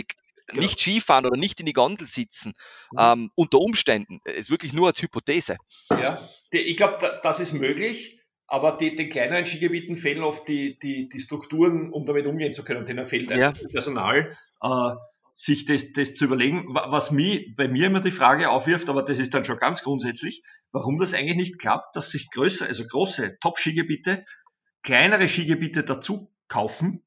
nicht 0.56 0.80
Skifahren 0.80 1.26
oder 1.26 1.38
nicht 1.38 1.60
in 1.60 1.66
die 1.66 1.74
Gondel 1.74 2.08
sitzen, 2.08 2.54
mhm. 2.92 3.00
ähm, 3.00 3.32
unter 3.36 3.60
Umständen. 3.60 4.20
Ist 4.26 4.50
wirklich 4.50 4.74
nur 4.74 4.88
als 4.88 5.02
Hypothese. 5.02 5.58
Ja, 5.90 6.22
ich 6.52 6.78
glaube, 6.78 7.20
das 7.24 7.40
ist 7.40 7.54
möglich, 7.54 8.20
aber 8.48 8.78
die, 8.78 8.96
den 8.96 9.10
kleineren 9.10 9.46
Skigebieten 9.46 9.96
fehlen 9.96 10.24
oft 10.24 10.48
die, 10.48 10.78
die, 10.80 11.10
die 11.10 11.20
Strukturen, 11.20 11.92
um 11.92 12.06
damit 12.06 12.26
umgehen 12.26 12.54
zu 12.54 12.64
können. 12.64 12.86
Denen 12.86 13.06
fehlt 13.06 13.30
ja. 13.30 13.54
Personal. 13.72 14.38
Äh, 14.62 14.96
sich 15.34 15.66
das, 15.66 15.94
das 15.94 16.16
zu 16.16 16.26
überlegen. 16.26 16.68
Was 16.74 17.12
mich, 17.12 17.56
bei 17.56 17.68
mir 17.68 17.88
immer 17.88 18.02
die 18.02 18.12
Frage 18.12 18.50
aufwirft, 18.50 18.90
aber 18.90 19.02
das 19.04 19.20
ist 19.20 19.34
dann 19.34 19.46
schon 19.46 19.58
ganz 19.58 19.84
grundsätzlich, 19.84 20.44
warum 20.72 21.00
das 21.00 21.14
eigentlich 21.14 21.38
nicht 21.38 21.60
klappt, 21.60 21.96
dass 21.96 22.12
sich 22.12 22.30
größere, 22.30 22.68
also 22.68 22.86
große 22.86 23.40
Top-Skigebiete, 23.40 24.26
kleinere 24.84 25.28
Skigebiete 25.28 25.84
dazu 25.84 26.32
kaufen 26.48 27.04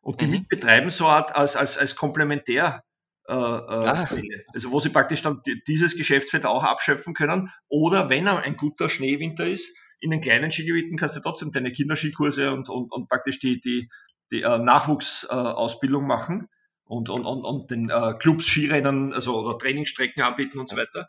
und 0.00 0.20
die 0.20 0.26
mhm. 0.26 0.32
mitbetreiben, 0.32 0.90
so 0.90 1.06
Art 1.06 1.36
als, 1.36 1.56
als, 1.56 1.78
als 1.78 1.94
Komplementär. 1.94 2.84
Äh, 3.28 3.34
äh, 3.34 4.44
also 4.54 4.70
wo 4.70 4.80
sie 4.80 4.88
praktisch 4.88 5.20
dann 5.22 5.42
dieses 5.66 5.96
Geschäftsfeld 5.96 6.46
auch 6.46 6.64
abschöpfen 6.64 7.12
können. 7.12 7.50
Oder 7.68 8.08
wenn 8.08 8.26
ein 8.26 8.56
guter 8.56 8.88
Schneewinter 8.88 9.46
ist, 9.46 9.76
in 10.00 10.10
den 10.10 10.22
kleinen 10.22 10.50
Skigebieten 10.50 10.96
kannst 10.96 11.16
du 11.16 11.20
trotzdem 11.20 11.52
deine 11.52 11.70
Kinderskikurse 11.70 12.52
und, 12.52 12.70
und, 12.70 12.90
und 12.90 13.08
praktisch 13.08 13.38
die, 13.38 13.60
die, 13.60 13.90
die 14.32 14.42
äh, 14.42 14.58
Nachwuchsausbildung 14.58 16.04
äh, 16.04 16.06
machen 16.06 16.48
und, 16.84 17.10
und, 17.10 17.26
und, 17.26 17.44
und 17.44 17.70
den 17.70 17.90
äh, 17.90 18.14
Clubs 18.18 18.46
Skirennen, 18.46 19.12
also 19.12 19.38
oder 19.40 19.58
Trainingsstrecken 19.58 20.22
anbieten 20.22 20.58
und 20.58 20.70
so 20.70 20.76
weiter. 20.76 21.08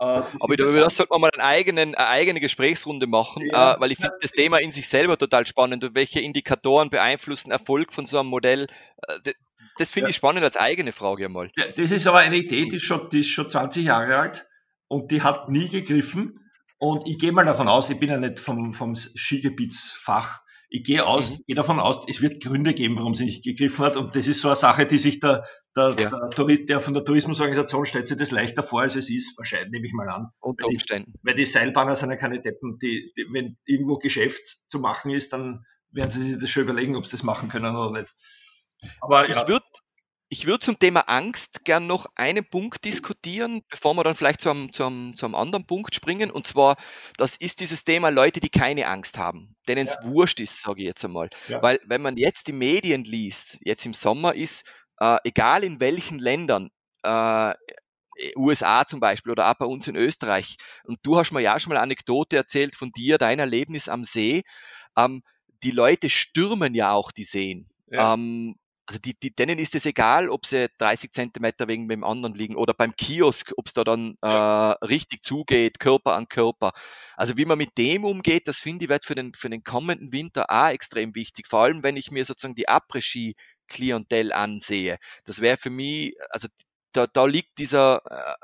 Äh, 0.00 0.04
Aber 0.04 0.58
über 0.58 0.80
das 0.80 0.96
sollte 0.96 1.12
man 1.12 1.22
mal 1.22 1.30
einen 1.32 1.40
eigenen, 1.40 1.94
eine 1.94 2.08
eigene 2.08 2.40
Gesprächsrunde 2.40 3.06
machen, 3.06 3.46
ja, 3.46 3.74
äh, 3.74 3.80
weil 3.80 3.92
ich 3.92 3.98
finde 3.98 4.16
das 4.20 4.32
Thema 4.32 4.58
in 4.58 4.72
sich 4.72 4.88
selber 4.88 5.16
total 5.16 5.46
spannend 5.46 5.82
und 5.84 5.94
welche 5.94 6.20
Indikatoren 6.20 6.90
beeinflussen 6.90 7.52
Erfolg 7.52 7.92
von 7.92 8.04
so 8.04 8.18
einem 8.18 8.28
Modell. 8.28 8.66
Das 9.78 9.90
finde 9.90 10.10
ich 10.10 10.16
spannend 10.16 10.44
als 10.44 10.56
eigene 10.56 10.92
Frage 10.92 11.26
einmal. 11.26 11.50
Das 11.76 11.90
ist 11.90 12.06
aber 12.06 12.18
eine 12.18 12.36
Idee, 12.36 12.66
die 12.66 12.76
ist, 12.76 12.84
schon, 12.84 13.08
die 13.10 13.20
ist 13.20 13.30
schon 13.30 13.50
20 13.50 13.84
Jahre 13.84 14.16
alt 14.16 14.48
und 14.88 15.10
die 15.10 15.22
hat 15.22 15.48
nie 15.48 15.68
gegriffen. 15.68 16.40
Und 16.78 17.06
ich 17.08 17.18
gehe 17.18 17.32
mal 17.32 17.44
davon 17.44 17.68
aus, 17.68 17.90
ich 17.90 17.98
bin 17.98 18.10
ja 18.10 18.18
nicht 18.18 18.38
vom, 18.38 18.72
vom 18.72 18.94
Skigebietsfach, 18.94 20.40
ich 20.68 20.82
gehe 20.82 21.06
aus, 21.06 21.38
mhm. 21.38 21.42
gehe 21.46 21.54
davon 21.54 21.78
aus, 21.78 22.04
es 22.08 22.20
wird 22.20 22.42
Gründe 22.42 22.74
geben, 22.74 22.98
warum 22.98 23.14
sie 23.14 23.26
nicht 23.26 23.44
gegriffen 23.44 23.84
hat. 23.84 23.96
Und 23.96 24.16
das 24.16 24.26
ist 24.26 24.40
so 24.40 24.48
eine 24.48 24.56
Sache, 24.56 24.86
die 24.86 24.98
sich 24.98 25.20
der, 25.20 25.46
der, 25.76 25.94
ja. 25.96 26.08
der, 26.08 26.30
Tourist, 26.30 26.68
der 26.68 26.80
von 26.80 26.94
der 26.94 27.04
Tourismusorganisation 27.04 27.86
stellt 27.86 28.08
sich 28.08 28.18
das 28.18 28.32
leichter 28.32 28.64
vor, 28.64 28.82
als 28.82 28.96
es 28.96 29.08
ist, 29.08 29.38
wahrscheinlich, 29.38 29.70
nehme 29.70 29.86
ich 29.86 29.92
mal 29.92 30.08
an. 30.08 30.30
Unter 30.40 30.66
Umständen. 30.66 31.12
Weil 31.12 31.20
die, 31.22 31.26
weil 31.26 31.34
die 31.36 31.44
Seilbahner 31.44 31.94
sind 31.94 32.10
ja 32.10 32.16
keine 32.16 32.40
Deppen, 32.40 32.78
die, 32.80 33.12
die, 33.16 33.26
wenn 33.32 33.56
irgendwo 33.64 33.98
Geschäft 33.98 34.42
zu 34.68 34.80
machen 34.80 35.12
ist, 35.12 35.32
dann 35.32 35.64
werden 35.92 36.10
sie 36.10 36.22
sich 36.22 36.38
das 36.40 36.50
schon 36.50 36.64
überlegen, 36.64 36.96
ob 36.96 37.06
sie 37.06 37.12
das 37.12 37.22
machen 37.22 37.48
können 37.48 37.76
oder 37.76 38.00
nicht. 38.00 38.12
Aber 39.00 39.28
ja. 39.28 39.42
Ich 39.42 39.48
würde 39.48 39.64
ich 40.34 40.46
würde 40.46 40.58
zum 40.58 40.78
Thema 40.78 41.02
Angst 41.02 41.64
gern 41.64 41.86
noch 41.86 42.06
einen 42.16 42.44
Punkt 42.44 42.84
diskutieren, 42.84 43.62
bevor 43.70 43.94
wir 43.94 44.02
dann 44.02 44.16
vielleicht 44.16 44.40
zu 44.40 44.50
einem, 44.50 44.72
zu, 44.72 44.84
einem, 44.84 45.14
zu 45.14 45.26
einem 45.26 45.36
anderen 45.36 45.64
Punkt 45.64 45.94
springen. 45.94 46.30
Und 46.30 46.46
zwar, 46.46 46.76
das 47.16 47.36
ist 47.36 47.60
dieses 47.60 47.84
Thema 47.84 48.08
Leute, 48.08 48.40
die 48.40 48.48
keine 48.48 48.88
Angst 48.88 49.16
haben, 49.16 49.54
denen 49.68 49.86
es 49.86 49.96
ja. 50.02 50.10
wurscht 50.10 50.40
ist, 50.40 50.60
sage 50.60 50.80
ich 50.80 50.86
jetzt 50.88 51.04
einmal. 51.04 51.28
Ja. 51.46 51.62
Weil 51.62 51.78
wenn 51.86 52.02
man 52.02 52.16
jetzt 52.16 52.48
die 52.48 52.52
Medien 52.52 53.04
liest, 53.04 53.58
jetzt 53.60 53.86
im 53.86 53.94
Sommer 53.94 54.34
ist, 54.34 54.64
äh, 54.98 55.18
egal 55.22 55.62
in 55.62 55.78
welchen 55.78 56.18
Ländern, 56.18 56.70
äh, 57.04 57.54
USA 58.36 58.84
zum 58.86 59.00
Beispiel 59.00 59.32
oder 59.32 59.50
auch 59.50 59.54
bei 59.54 59.66
uns 59.66 59.86
in 59.86 59.94
Österreich, 59.94 60.56
und 60.84 60.98
du 61.04 61.16
hast 61.16 61.30
mir 61.30 61.42
ja 61.42 61.60
schon 61.60 61.70
mal 61.70 61.76
eine 61.76 61.84
Anekdote 61.84 62.36
erzählt 62.36 62.74
von 62.74 62.90
dir, 62.90 63.18
dein 63.18 63.38
Erlebnis 63.38 63.88
am 63.88 64.02
See, 64.02 64.42
ähm, 64.96 65.22
die 65.62 65.70
Leute 65.70 66.10
stürmen 66.10 66.74
ja 66.74 66.92
auch 66.92 67.12
die 67.12 67.24
Seen. 67.24 67.68
Ja. 67.86 68.14
Ähm, 68.14 68.56
also 68.86 68.98
die, 68.98 69.14
die, 69.18 69.34
denen 69.34 69.58
ist 69.58 69.74
es 69.74 69.86
egal, 69.86 70.28
ob 70.28 70.44
sie 70.44 70.68
30 70.78 71.10
Zentimeter 71.10 71.68
wegen 71.68 71.88
dem 71.88 72.04
anderen 72.04 72.34
liegen 72.34 72.56
oder 72.56 72.74
beim 72.74 72.94
Kiosk, 72.94 73.52
ob 73.56 73.66
es 73.66 73.72
da 73.72 73.82
dann 73.82 74.16
äh, 74.20 74.26
richtig 74.26 75.22
zugeht, 75.22 75.78
Körper 75.80 76.14
an 76.14 76.28
Körper. 76.28 76.72
Also 77.16 77.36
wie 77.36 77.46
man 77.46 77.58
mit 77.58 77.78
dem 77.78 78.04
umgeht, 78.04 78.46
das 78.46 78.58
finde 78.58 78.84
ich 78.84 78.88
wird 78.90 79.04
für 79.04 79.14
den, 79.14 79.32
für 79.32 79.48
den 79.48 79.64
kommenden 79.64 80.12
Winter 80.12 80.50
auch 80.50 80.68
extrem 80.68 81.14
wichtig. 81.14 81.46
Vor 81.48 81.60
allem, 81.62 81.82
wenn 81.82 81.96
ich 81.96 82.10
mir 82.10 82.24
sozusagen 82.24 82.54
die 82.54 82.68
Après-Ski-Klientel 82.68 84.32
ansehe. 84.32 84.98
Das 85.24 85.40
wäre 85.40 85.56
für 85.56 85.70
mich, 85.70 86.14
also 86.28 86.48
da, 86.92 87.06
da 87.06 87.24
liegt 87.24 87.58
dieser, 87.58 88.02
äh, 88.10 88.34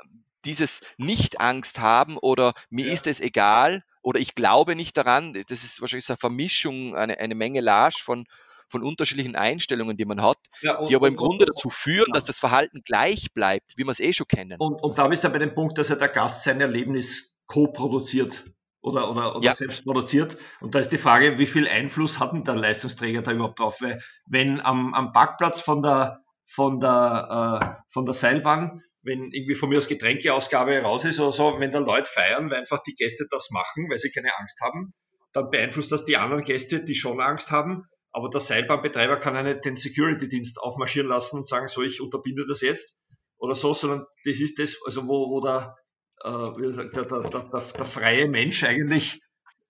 dieses 0.45 0.81
Nicht-Angst 0.97 1.79
haben 1.79 2.17
oder 2.17 2.53
mir 2.71 2.87
ja. 2.87 2.93
ist 2.93 3.05
es 3.05 3.19
egal 3.19 3.83
oder 4.01 4.19
ich 4.19 4.33
glaube 4.33 4.75
nicht 4.75 4.97
daran, 4.97 5.33
das 5.33 5.63
ist 5.63 5.81
wahrscheinlich 5.81 6.05
so 6.05 6.13
eine 6.13 6.17
Vermischung, 6.17 6.95
eine, 6.95 7.19
eine 7.19 7.35
Menge 7.35 7.61
Lage 7.61 8.01
von, 8.01 8.25
von 8.71 8.83
unterschiedlichen 8.83 9.35
Einstellungen, 9.35 9.97
die 9.97 10.05
man 10.05 10.21
hat, 10.21 10.37
ja, 10.61 10.77
und, 10.77 10.89
die 10.89 10.95
aber 10.95 11.07
im 11.07 11.13
und, 11.13 11.17
Grunde 11.17 11.45
und, 11.45 11.49
dazu 11.49 11.69
führen, 11.69 12.11
dass 12.13 12.23
das 12.23 12.39
Verhalten 12.39 12.81
gleich 12.83 13.33
bleibt, 13.33 13.73
wie 13.77 13.83
wir 13.83 13.91
es 13.91 13.99
eh 13.99 14.13
schon 14.13 14.27
kennen. 14.27 14.55
Und, 14.59 14.97
da 14.97 15.07
bist 15.07 15.23
du 15.23 15.29
bei 15.29 15.39
dem 15.39 15.53
Punkt, 15.53 15.77
dass 15.77 15.89
ja 15.89 15.95
der 15.95 16.09
Gast 16.09 16.43
sein 16.43 16.61
Erlebnis 16.61 17.35
co-produziert 17.47 18.45
oder, 18.81 19.11
oder, 19.11 19.35
oder 19.35 19.45
ja. 19.45 19.51
selbst 19.51 19.83
produziert. 19.83 20.37
Und 20.59 20.73
da 20.73 20.79
ist 20.79 20.89
die 20.89 20.97
Frage, 20.97 21.37
wie 21.37 21.45
viel 21.45 21.67
Einfluss 21.67 22.19
hat 22.19 22.33
denn 22.33 22.43
der 22.43 22.55
Leistungsträger 22.55 23.21
da 23.21 23.31
überhaupt 23.31 23.59
drauf? 23.59 23.77
Weil 23.81 24.01
wenn 24.25 24.59
am, 24.59 24.93
am 24.93 25.11
Parkplatz 25.11 25.61
von 25.61 25.83
der, 25.83 26.21
von 26.45 26.79
der, 26.79 27.77
äh, 27.77 27.83
von 27.89 28.05
der 28.05 28.13
Seilbahn, 28.13 28.81
wenn 29.03 29.31
irgendwie 29.31 29.55
von 29.55 29.69
mir 29.69 29.77
aus 29.77 29.87
Getränkeausgabe 29.87 30.81
raus 30.81 31.05
ist 31.05 31.19
oder 31.19 31.31
so, 31.31 31.59
wenn 31.59 31.71
da 31.71 31.79
Leute 31.79 32.09
feiern, 32.09 32.49
weil 32.49 32.59
einfach 32.59 32.83
die 32.83 32.93
Gäste 32.93 33.25
das 33.29 33.49
machen, 33.51 33.87
weil 33.89 33.97
sie 33.97 34.11
keine 34.11 34.29
Angst 34.37 34.59
haben, 34.61 34.93
dann 35.33 35.49
beeinflusst 35.49 35.91
das 35.91 36.05
die 36.05 36.17
anderen 36.17 36.43
Gäste, 36.43 36.83
die 36.83 36.95
schon 36.95 37.19
Angst 37.19 37.51
haben. 37.51 37.85
Aber 38.11 38.29
der 38.29 38.41
Seilbahnbetreiber 38.41 39.17
kann 39.17 39.35
ja 39.35 39.43
nicht 39.43 39.65
den 39.65 39.77
Security-Dienst 39.77 40.59
aufmarschieren 40.59 41.09
lassen 41.09 41.37
und 41.37 41.47
sagen, 41.47 41.67
so, 41.67 41.81
ich 41.81 42.01
unterbinde 42.01 42.45
das 42.47 42.61
jetzt 42.61 42.97
oder 43.37 43.55
so, 43.55 43.73
sondern 43.73 44.05
das 44.25 44.39
ist 44.39 44.59
das, 44.59 44.77
also 44.85 45.07
wo, 45.07 45.29
wo 45.29 45.41
der, 45.41 45.75
äh, 46.23 46.29
wie 46.29 46.63
gesagt, 46.63 46.95
der, 46.95 47.05
der, 47.05 47.21
der, 47.21 47.43
der, 47.43 47.85
freie 47.85 48.27
Mensch 48.27 48.63
eigentlich 48.63 49.21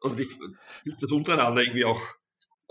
und 0.01 0.19
die, 0.19 0.27
das 0.99 1.11
untereinander 1.11 1.61
irgendwie 1.61 1.85
auch 1.85 2.01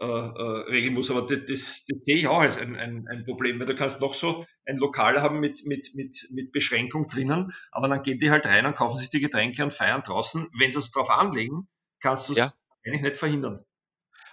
äh, 0.00 0.06
äh, 0.06 0.70
regeln 0.70 0.94
muss. 0.94 1.10
Aber 1.10 1.22
das, 1.22 1.38
das, 1.46 1.84
das 1.86 1.98
sehe 2.04 2.16
ich 2.16 2.26
auch 2.26 2.40
als 2.40 2.58
ein, 2.58 2.76
ein, 2.76 3.06
ein 3.08 3.24
Problem, 3.24 3.60
weil 3.60 3.66
du 3.66 3.76
kannst 3.76 4.00
noch 4.00 4.14
so 4.14 4.44
ein 4.66 4.76
Lokal 4.76 5.22
haben 5.22 5.40
mit, 5.40 5.64
mit, 5.64 5.94
mit, 5.94 6.28
mit 6.30 6.52
Beschränkung 6.52 7.06
drinnen, 7.06 7.52
aber 7.70 7.88
dann 7.88 8.02
gehen 8.02 8.18
die 8.18 8.30
halt 8.30 8.46
rein 8.46 8.66
und 8.66 8.76
kaufen 8.76 8.98
sich 8.98 9.10
die 9.10 9.20
Getränke 9.20 9.62
und 9.62 9.72
feiern 9.72 10.02
draußen. 10.02 10.48
Wenn 10.58 10.72
sie 10.72 10.78
es 10.78 10.90
drauf 10.90 11.10
anlegen, 11.10 11.68
kannst 12.00 12.28
du 12.28 12.32
es 12.32 12.38
ja. 12.38 12.50
eigentlich 12.84 13.02
nicht 13.02 13.16
verhindern. 13.16 13.64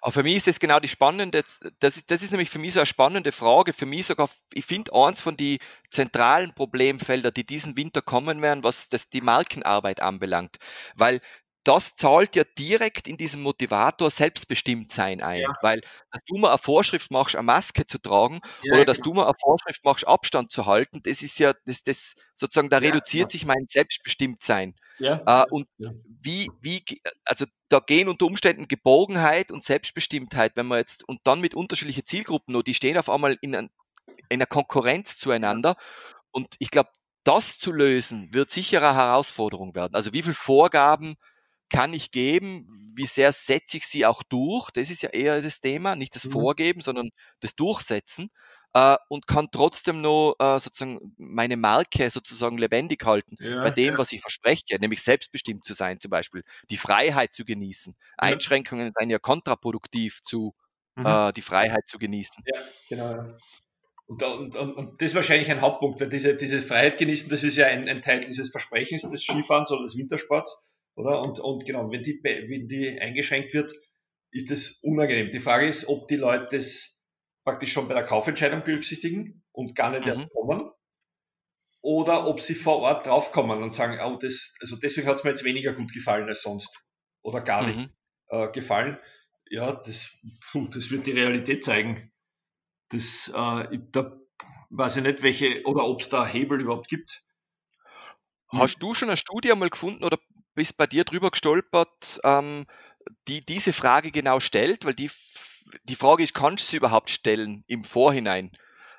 Aber 0.07 0.13
für 0.13 0.23
mich 0.23 0.37
ist 0.37 0.47
das 0.47 0.61
genau 0.61 0.79
die 0.79 0.87
spannende, 0.87 1.43
das 1.81 1.97
ist, 1.97 2.09
das 2.09 2.23
ist 2.23 2.31
nämlich 2.31 2.49
für 2.49 2.59
mich 2.59 2.71
so 2.71 2.79
eine 2.79 2.85
spannende 2.85 3.33
Frage. 3.33 3.73
Für 3.73 3.85
mich 3.85 4.05
sogar, 4.05 4.29
ich 4.53 4.63
finde, 4.63 4.93
eins 4.93 5.19
von 5.19 5.35
die 5.35 5.59
zentralen 5.91 6.53
Problemfelder, 6.53 7.29
die 7.29 7.45
diesen 7.45 7.75
Winter 7.75 8.01
kommen 8.01 8.41
werden, 8.41 8.63
was 8.63 8.87
das 8.87 9.09
die 9.09 9.19
Markenarbeit 9.19 10.01
anbelangt. 10.01 10.59
Weil 10.95 11.19
das 11.65 11.95
zahlt 11.95 12.37
ja 12.37 12.45
direkt 12.57 13.09
in 13.09 13.17
diesen 13.17 13.41
Motivator 13.41 14.09
Selbstbestimmtsein 14.09 15.21
ein. 15.21 15.41
Ja. 15.41 15.53
Weil, 15.61 15.81
dass 16.09 16.23
du 16.25 16.37
mal 16.37 16.51
eine 16.51 16.57
Vorschrift 16.57 17.11
machst, 17.11 17.35
eine 17.35 17.43
Maske 17.43 17.85
zu 17.85 17.97
tragen 17.97 18.39
ja, 18.63 18.75
oder 18.75 18.85
dass 18.85 18.99
genau. 18.99 19.09
du 19.09 19.13
mal 19.15 19.25
eine 19.25 19.35
Vorschrift 19.37 19.83
machst, 19.83 20.07
Abstand 20.07 20.53
zu 20.53 20.67
halten, 20.67 21.01
das 21.03 21.21
ist 21.21 21.37
ja, 21.37 21.53
das, 21.65 21.83
das 21.83 22.15
sozusagen, 22.33 22.69
da 22.69 22.79
ja, 22.79 22.91
reduziert 22.91 23.29
sich 23.29 23.45
mein 23.45 23.65
Selbstbestimmtsein. 23.67 24.73
Ja. 24.99 25.21
Äh, 25.25 25.45
und 25.49 25.67
wie, 25.77 26.49
wie, 26.61 26.83
also 27.25 27.45
da 27.69 27.79
gehen 27.79 28.09
unter 28.09 28.25
Umständen 28.25 28.67
Geborgenheit 28.67 29.51
und 29.51 29.63
Selbstbestimmtheit, 29.63 30.53
wenn 30.55 30.67
man 30.67 30.79
jetzt, 30.79 31.07
und 31.07 31.19
dann 31.23 31.41
mit 31.41 31.55
unterschiedlichen 31.55 32.05
Zielgruppen 32.05 32.53
nur, 32.53 32.63
die 32.63 32.73
stehen 32.73 32.97
auf 32.97 33.09
einmal 33.09 33.37
in, 33.41 33.55
ein, 33.55 33.69
in 34.29 34.37
einer 34.37 34.45
Konkurrenz 34.45 35.17
zueinander. 35.17 35.75
Und 36.31 36.55
ich 36.59 36.71
glaube, 36.71 36.89
das 37.23 37.59
zu 37.59 37.71
lösen, 37.71 38.33
wird 38.33 38.51
sicher 38.51 38.79
eine 38.79 38.95
Herausforderung 38.95 39.75
werden. 39.75 39.95
Also 39.95 40.13
wie 40.13 40.23
viel 40.23 40.33
Vorgaben 40.33 41.15
kann 41.69 41.93
ich 41.93 42.11
geben, 42.11 42.87
wie 42.95 43.05
sehr 43.05 43.31
setze 43.33 43.77
ich 43.77 43.85
sie 43.85 44.05
auch 44.05 44.23
durch? 44.23 44.71
Das 44.71 44.89
ist 44.89 45.01
ja 45.01 45.09
eher 45.09 45.41
das 45.41 45.59
Thema, 45.59 45.95
nicht 45.95 46.15
das 46.15 46.25
mhm. 46.25 46.31
Vorgeben, 46.31 46.81
sondern 46.81 47.09
das 47.41 47.55
Durchsetzen 47.55 48.31
äh, 48.77 48.97
und 49.09 49.27
kann 49.27 49.49
trotzdem 49.51 50.01
noch 50.01 50.35
äh, 50.39 50.59
sozusagen 50.59 51.13
meine 51.17 51.57
Marke 51.57 52.09
sozusagen 52.09 52.57
lebendig 52.57 53.03
halten 53.05 53.35
ja, 53.39 53.63
bei 53.63 53.71
dem, 53.71 53.93
ja. 53.93 53.97
was 53.97 54.11
ich 54.11 54.21
verspreche, 54.21 54.77
nämlich 54.79 55.01
selbstbestimmt 55.01 55.65
zu 55.65 55.73
sein, 55.73 55.99
zum 55.99 56.11
Beispiel 56.11 56.43
die 56.69 56.77
Freiheit 56.77 57.33
zu 57.33 57.43
genießen. 57.43 57.95
Einschränkungen 58.17 58.91
seien 58.95 59.09
ja 59.09 59.19
kontraproduktiv 59.19 60.21
zu 60.21 60.53
mhm. 60.95 61.05
äh, 61.05 61.33
die 61.33 61.41
Freiheit 61.41 61.87
zu 61.87 61.97
genießen. 61.97 62.43
Ja, 62.45 62.61
genau. 62.89 63.35
Und, 64.05 64.23
und, 64.23 64.55
und, 64.55 65.01
das 65.01 65.11
ist 65.11 65.15
wahrscheinlich 65.15 65.49
ein 65.49 65.61
Hauptpunkt. 65.61 66.01
Diese, 66.13 66.35
diese 66.35 66.61
Freiheit 66.61 66.97
genießen, 66.97 67.29
das 67.29 67.43
ist 67.43 67.57
ja 67.57 67.65
ein, 67.67 67.89
ein 67.89 68.01
Teil 68.01 68.21
dieses 68.21 68.49
Versprechens 68.49 69.09
des 69.09 69.23
Skifahrens 69.23 69.71
oder 69.71 69.83
des 69.83 69.97
Wintersports. 69.97 70.63
Oder? 70.95 71.21
Und, 71.21 71.39
und 71.39 71.65
genau, 71.65 71.91
wenn 71.91 72.03
die, 72.03 72.19
wenn 72.23 72.67
die 72.67 72.99
eingeschränkt 72.99 73.53
wird, 73.53 73.73
ist 74.31 74.51
das 74.51 74.79
unangenehm. 74.81 75.31
Die 75.31 75.39
Frage 75.39 75.67
ist, 75.67 75.87
ob 75.87 76.07
die 76.07 76.15
Leute 76.15 76.47
das 76.51 76.96
praktisch 77.47 77.71
schon 77.71 77.87
bei 77.87 77.93
der 77.93 78.03
Kaufentscheidung 78.03 78.61
berücksichtigen 78.65 79.41
und 79.53 79.73
gar 79.73 79.89
nicht 79.91 80.01
mhm. 80.01 80.09
erst 80.09 80.29
kommen. 80.33 80.69
Oder 81.79 82.27
ob 82.27 82.41
sie 82.41 82.55
vor 82.55 82.79
Ort 82.79 83.05
draufkommen 83.05 83.63
und 83.63 83.73
sagen, 83.73 83.99
oh, 84.03 84.17
das, 84.17 84.53
also 84.59 84.75
deswegen 84.75 85.07
hat 85.07 85.15
es 85.15 85.23
mir 85.23 85.29
jetzt 85.29 85.45
weniger 85.45 85.71
gut 85.71 85.93
gefallen 85.93 86.27
als 86.27 86.41
sonst. 86.41 86.83
Oder 87.21 87.39
gar 87.39 87.63
mhm. 87.63 87.69
nicht 87.69 87.95
äh, 88.27 88.51
gefallen. 88.51 88.99
Ja, 89.49 89.71
das, 89.71 90.09
puh, 90.51 90.67
das 90.67 90.91
wird 90.91 91.05
die 91.05 91.13
Realität 91.13 91.63
zeigen. 91.63 92.11
Das, 92.89 93.29
äh, 93.29 93.79
da 93.93 94.19
weiß 94.69 94.97
ich 94.97 95.03
nicht, 95.03 95.23
welche, 95.23 95.63
oder 95.63 95.85
ob 95.85 96.01
es 96.01 96.09
da 96.09 96.27
Hebel 96.27 96.59
überhaupt 96.59 96.89
gibt. 96.89 97.23
Hast 98.49 98.83
du 98.83 98.93
schon 98.93 99.07
eine 99.07 99.15
Studie 99.15 99.53
einmal 99.53 99.69
gefunden 99.69 100.03
oder 100.03 100.19
bist 100.53 100.75
bei 100.75 100.85
dir 100.85 101.05
drüber 101.05 101.31
gestolpert, 101.31 102.19
ähm, 102.25 102.65
die 103.29 103.45
diese 103.45 103.71
Frage 103.71 104.11
genau 104.11 104.41
stellt? 104.41 104.83
Weil 104.83 104.95
die 104.95 105.09
die 105.83 105.95
Frage 105.95 106.23
ist, 106.23 106.33
kannst 106.33 106.65
du 106.65 106.71
sie 106.71 106.77
überhaupt 106.77 107.09
stellen 107.09 107.63
im 107.67 107.83
Vorhinein? 107.83 108.51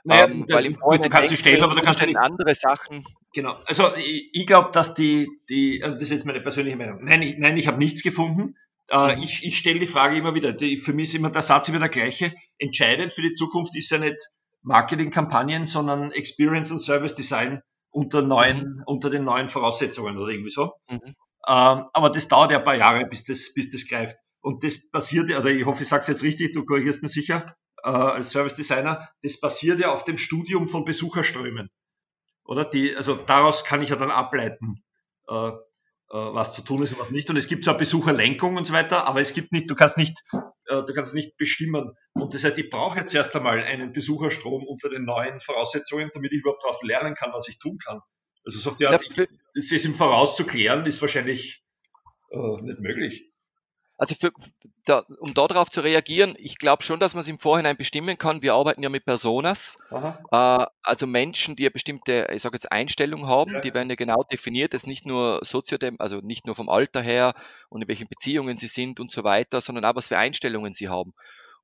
Naja, 0.04 0.26
ähm, 0.26 0.46
weil 0.48 0.66
im 0.66 0.76
Vorhinein 0.76 1.10
du 1.10 1.16
kannst 1.16 1.30
sie 1.30 1.36
stellen, 1.36 1.62
aber 1.62 1.74
du 1.74 1.82
kannst 1.82 2.04
nicht 2.04 2.16
andere 2.16 2.54
Sachen. 2.54 3.04
Genau. 3.34 3.58
Also 3.66 3.94
ich, 3.96 4.30
ich 4.32 4.46
glaube, 4.46 4.70
dass 4.72 4.94
die, 4.94 5.28
die, 5.48 5.82
also 5.82 5.94
das 5.94 6.04
ist 6.04 6.10
jetzt 6.10 6.26
meine 6.26 6.40
persönliche 6.40 6.76
Meinung. 6.76 7.04
Nein, 7.04 7.22
ich, 7.22 7.36
nein, 7.38 7.56
ich 7.56 7.66
habe 7.66 7.78
nichts 7.78 8.02
gefunden. 8.02 8.56
Äh, 8.88 9.16
mhm. 9.16 9.22
Ich, 9.22 9.44
ich 9.44 9.58
stelle 9.58 9.80
die 9.80 9.86
Frage 9.86 10.16
immer 10.16 10.34
wieder. 10.34 10.52
Die, 10.52 10.78
für 10.78 10.92
mich 10.92 11.08
ist 11.08 11.14
immer 11.14 11.30
der 11.30 11.42
Satz 11.42 11.68
immer 11.68 11.78
der 11.78 11.90
gleiche. 11.90 12.32
Entscheidend 12.58 13.12
für 13.12 13.22
die 13.22 13.32
Zukunft 13.32 13.76
ist 13.76 13.90
ja 13.90 13.98
nicht 13.98 14.16
Marketingkampagnen, 14.62 15.66
sondern 15.66 16.10
Experience 16.12 16.70
und 16.70 16.80
Service 16.80 17.14
Design 17.14 17.60
unter 17.90 18.22
neuen, 18.22 18.76
mhm. 18.76 18.82
unter 18.86 19.10
den 19.10 19.24
neuen 19.24 19.48
Voraussetzungen 19.48 20.16
oder 20.16 20.32
irgendwie 20.32 20.50
so. 20.50 20.72
Mhm. 20.88 21.14
Ähm, 21.46 21.84
aber 21.92 22.10
das 22.10 22.28
dauert 22.28 22.50
ja 22.50 22.58
ein 22.58 22.64
paar 22.64 22.76
Jahre, 22.76 23.06
bis 23.06 23.24
das, 23.24 23.52
bis 23.54 23.70
das 23.70 23.86
greift. 23.86 24.16
Und 24.40 24.64
das 24.64 24.90
basiert, 24.90 25.30
oder 25.30 25.50
ich 25.50 25.64
hoffe, 25.64 25.82
ich 25.82 25.88
sage 25.88 26.02
es 26.02 26.08
jetzt 26.08 26.22
richtig, 26.22 26.52
du 26.52 26.64
korrigierst 26.64 27.02
mir 27.02 27.08
sicher, 27.08 27.56
äh, 27.82 27.88
als 27.88 28.30
Service 28.30 28.54
Designer, 28.54 29.08
das 29.22 29.40
basiert 29.40 29.80
ja 29.80 29.92
auf 29.92 30.04
dem 30.04 30.18
Studium 30.18 30.68
von 30.68 30.84
Besucherströmen. 30.84 31.70
Oder 32.44 32.64
die, 32.64 32.96
also 32.96 33.14
daraus 33.14 33.64
kann 33.64 33.82
ich 33.82 33.90
ja 33.90 33.96
dann 33.96 34.10
ableiten, 34.10 34.82
äh, 35.28 35.48
äh, 35.48 35.52
was 36.10 36.54
zu 36.54 36.62
tun 36.62 36.82
ist 36.82 36.92
und 36.92 36.98
was 36.98 37.10
nicht. 37.10 37.28
Und 37.28 37.36
es 37.36 37.48
gibt 37.48 37.64
zwar 37.64 37.76
Besucherlenkung 37.76 38.56
und 38.56 38.66
so 38.66 38.72
weiter, 38.72 39.06
aber 39.06 39.20
es 39.20 39.34
gibt 39.34 39.52
nicht, 39.52 39.70
du 39.70 39.74
kannst 39.74 39.98
nicht, 39.98 40.22
äh, 40.32 40.82
du 40.82 40.94
kannst 40.94 41.14
nicht 41.14 41.36
bestimmen. 41.36 41.92
Und 42.14 42.32
das 42.32 42.44
heißt, 42.44 42.56
ich 42.56 42.70
brauche 42.70 42.98
jetzt 42.98 43.14
erst 43.14 43.36
einmal 43.36 43.62
einen 43.62 43.92
Besucherstrom 43.92 44.64
unter 44.64 44.88
den 44.88 45.04
neuen 45.04 45.40
Voraussetzungen, 45.40 46.10
damit 46.14 46.32
ich 46.32 46.40
überhaupt 46.40 46.62
daraus 46.62 46.82
lernen 46.82 47.14
kann, 47.14 47.32
was 47.32 47.48
ich 47.48 47.58
tun 47.58 47.78
kann. 47.84 48.00
Also 48.44 48.58
so 48.58 48.70
auf 48.70 48.76
die 48.78 48.86
Art, 48.86 49.02
ja, 49.14 49.24
ich, 49.54 49.72
es 49.72 49.84
im 49.84 49.94
Voraus 49.94 50.36
zu 50.36 50.46
klären, 50.46 50.86
ist 50.86 51.02
wahrscheinlich 51.02 51.62
äh, 52.30 52.62
nicht 52.62 52.80
möglich. 52.80 53.27
Also 53.98 54.14
für, 54.14 54.30
da, 54.84 55.02
um 55.18 55.34
darauf 55.34 55.70
zu 55.70 55.80
reagieren, 55.80 56.34
ich 56.38 56.58
glaube 56.58 56.84
schon, 56.84 57.00
dass 57.00 57.14
man 57.14 57.20
es 57.20 57.28
im 57.28 57.40
Vorhinein 57.40 57.76
bestimmen 57.76 58.16
kann. 58.16 58.42
Wir 58.42 58.54
arbeiten 58.54 58.82
ja 58.82 58.88
mit 58.88 59.04
Personas, 59.04 59.76
äh, 60.30 60.66
also 60.82 61.06
Menschen, 61.06 61.56
die 61.56 61.64
eine 61.64 61.72
bestimmte, 61.72 62.28
ich 62.32 62.42
sage 62.42 62.54
jetzt 62.54 62.70
Einstellung 62.70 63.26
haben, 63.26 63.54
ja. 63.54 63.58
die 63.58 63.74
werden 63.74 63.90
ja 63.90 63.96
genau 63.96 64.22
definiert. 64.22 64.72
Das 64.72 64.82
ist 64.82 64.86
nicht 64.86 65.04
nur 65.04 65.40
soziodem, 65.42 65.96
also 65.98 66.18
nicht 66.18 66.46
nur 66.46 66.54
vom 66.54 66.68
Alter 66.68 67.02
her 67.02 67.34
und 67.68 67.82
in 67.82 67.88
welchen 67.88 68.08
Beziehungen 68.08 68.56
sie 68.56 68.68
sind 68.68 69.00
und 69.00 69.10
so 69.10 69.24
weiter, 69.24 69.60
sondern 69.60 69.84
auch 69.84 69.96
was 69.96 70.06
für 70.06 70.16
Einstellungen 70.16 70.74
sie 70.74 70.88
haben. 70.88 71.12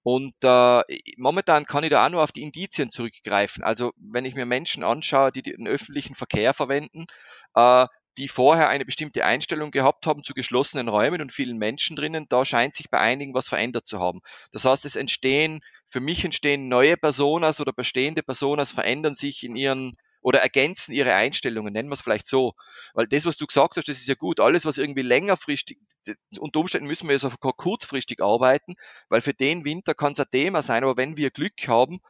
Und 0.02 0.34
äh, 0.42 0.82
momentan 1.16 1.64
kann 1.64 1.84
ich 1.84 1.90
da 1.90 2.04
auch 2.04 2.10
nur 2.10 2.22
auf 2.22 2.32
die 2.32 2.42
Indizien 2.42 2.90
zurückgreifen. 2.90 3.64
Also 3.64 3.92
wenn 3.96 4.26
ich 4.26 4.34
mir 4.34 4.44
Menschen 4.44 4.82
anschaue, 4.84 5.32
die 5.32 5.40
den 5.40 5.66
öffentlichen 5.66 6.14
Verkehr 6.14 6.52
verwenden, 6.52 7.06
äh, 7.54 7.86
die 8.18 8.28
vorher 8.28 8.68
eine 8.68 8.84
bestimmte 8.84 9.24
Einstellung 9.24 9.70
gehabt 9.70 10.06
haben 10.06 10.22
zu 10.22 10.34
geschlossenen 10.34 10.88
Räumen 10.88 11.20
und 11.20 11.32
vielen 11.32 11.58
Menschen 11.58 11.96
drinnen, 11.96 12.26
da 12.28 12.44
scheint 12.44 12.74
sich 12.74 12.90
bei 12.90 12.98
einigen 13.00 13.34
was 13.34 13.48
verändert 13.48 13.86
zu 13.86 13.98
haben. 14.00 14.20
Das 14.52 14.64
heißt, 14.64 14.84
es 14.84 14.96
entstehen, 14.96 15.60
für 15.86 16.00
mich 16.00 16.24
entstehen 16.24 16.68
neue 16.68 16.96
Personas 16.96 17.60
oder 17.60 17.72
bestehende 17.72 18.22
Personas 18.22 18.72
verändern 18.72 19.14
sich 19.14 19.44
in 19.44 19.56
ihren 19.56 19.96
oder 20.24 20.40
ergänzen 20.40 20.92
ihre 20.92 21.12
Einstellungen, 21.12 21.74
nennen 21.74 21.90
wir 21.90 21.94
es 21.94 22.00
vielleicht 22.00 22.26
so. 22.26 22.54
Weil 22.94 23.06
das, 23.06 23.26
was 23.26 23.36
du 23.36 23.46
gesagt 23.46 23.76
hast, 23.76 23.88
das 23.88 23.98
ist 23.98 24.08
ja 24.08 24.14
gut. 24.14 24.40
Alles, 24.40 24.64
was 24.64 24.78
irgendwie 24.78 25.02
längerfristig, 25.02 25.78
unter 26.38 26.60
Umständen 26.60 26.86
müssen 26.86 27.08
wir 27.08 27.12
ja 27.12 27.18
sogar 27.18 27.52
kurzfristig 27.52 28.22
arbeiten, 28.22 28.74
weil 29.10 29.20
für 29.20 29.34
den 29.34 29.66
Winter 29.66 29.94
kann 29.94 30.12
es 30.12 30.20
ein 30.20 30.26
Thema 30.30 30.62
sein, 30.62 30.82
aber 30.82 30.96
wenn 30.96 31.18
wir 31.18 31.30
Glück 31.30 31.68
haben, 31.68 32.00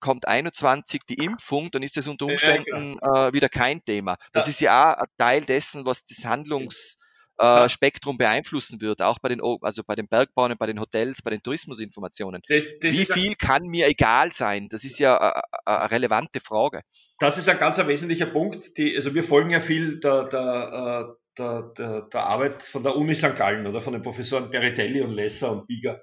kommt 0.00 0.28
21 0.28 1.02
die 1.08 1.14
Impfung, 1.14 1.70
dann 1.70 1.82
ist 1.82 1.96
das 1.96 2.06
unter 2.06 2.26
Umständen 2.26 2.98
ja, 3.02 3.28
äh, 3.28 3.32
wieder 3.32 3.48
kein 3.48 3.84
Thema. 3.84 4.16
Das 4.32 4.46
ja. 4.46 4.50
ist 4.50 4.60
ja 4.60 4.92
auch 4.92 4.98
ein 4.98 5.06
Teil 5.16 5.44
dessen, 5.44 5.86
was 5.86 6.04
das 6.04 6.24
Handlungs 6.24 6.96
äh, 7.38 7.68
Spektrum 7.68 8.16
beeinflussen 8.16 8.80
würde, 8.80 9.06
auch 9.06 9.18
bei 9.20 9.28
den, 9.28 9.40
also 9.60 9.82
bei 9.84 9.94
den 9.94 10.06
Bergbahnen, 10.08 10.56
bei 10.56 10.66
den 10.66 10.80
Hotels, 10.80 11.22
bei 11.22 11.30
den 11.30 11.42
Tourismusinformationen. 11.42 12.40
Das, 12.48 12.64
das 12.80 12.94
Wie 12.94 13.04
viel 13.04 13.34
kann 13.34 13.62
mir 13.64 13.88
egal 13.88 14.32
sein? 14.32 14.68
Das 14.70 14.84
ist 14.84 14.98
ja 14.98 15.42
eine 15.64 15.90
relevante 15.90 16.40
Frage. 16.40 16.82
Das 17.18 17.38
ist 17.38 17.48
ein 17.48 17.58
ganz 17.58 17.78
ein 17.78 17.88
wesentlicher 17.88 18.26
Punkt. 18.26 18.76
Die, 18.76 18.94
also 18.96 19.14
wir 19.14 19.24
folgen 19.24 19.50
ja 19.50 19.60
viel 19.60 19.98
der, 20.00 20.24
der, 20.24 21.08
äh, 21.08 21.14
der, 21.38 21.62
der, 21.76 22.02
der 22.02 22.22
Arbeit 22.22 22.62
von 22.62 22.82
der 22.82 22.96
Uni 22.96 23.14
St. 23.14 23.36
Gallen 23.36 23.66
oder 23.66 23.80
von 23.80 23.92
den 23.92 24.02
Professoren 24.02 24.50
Beritelli 24.50 25.02
und 25.02 25.10
Lesser 25.10 25.50
und 25.50 25.66
Bieger. 25.66 26.02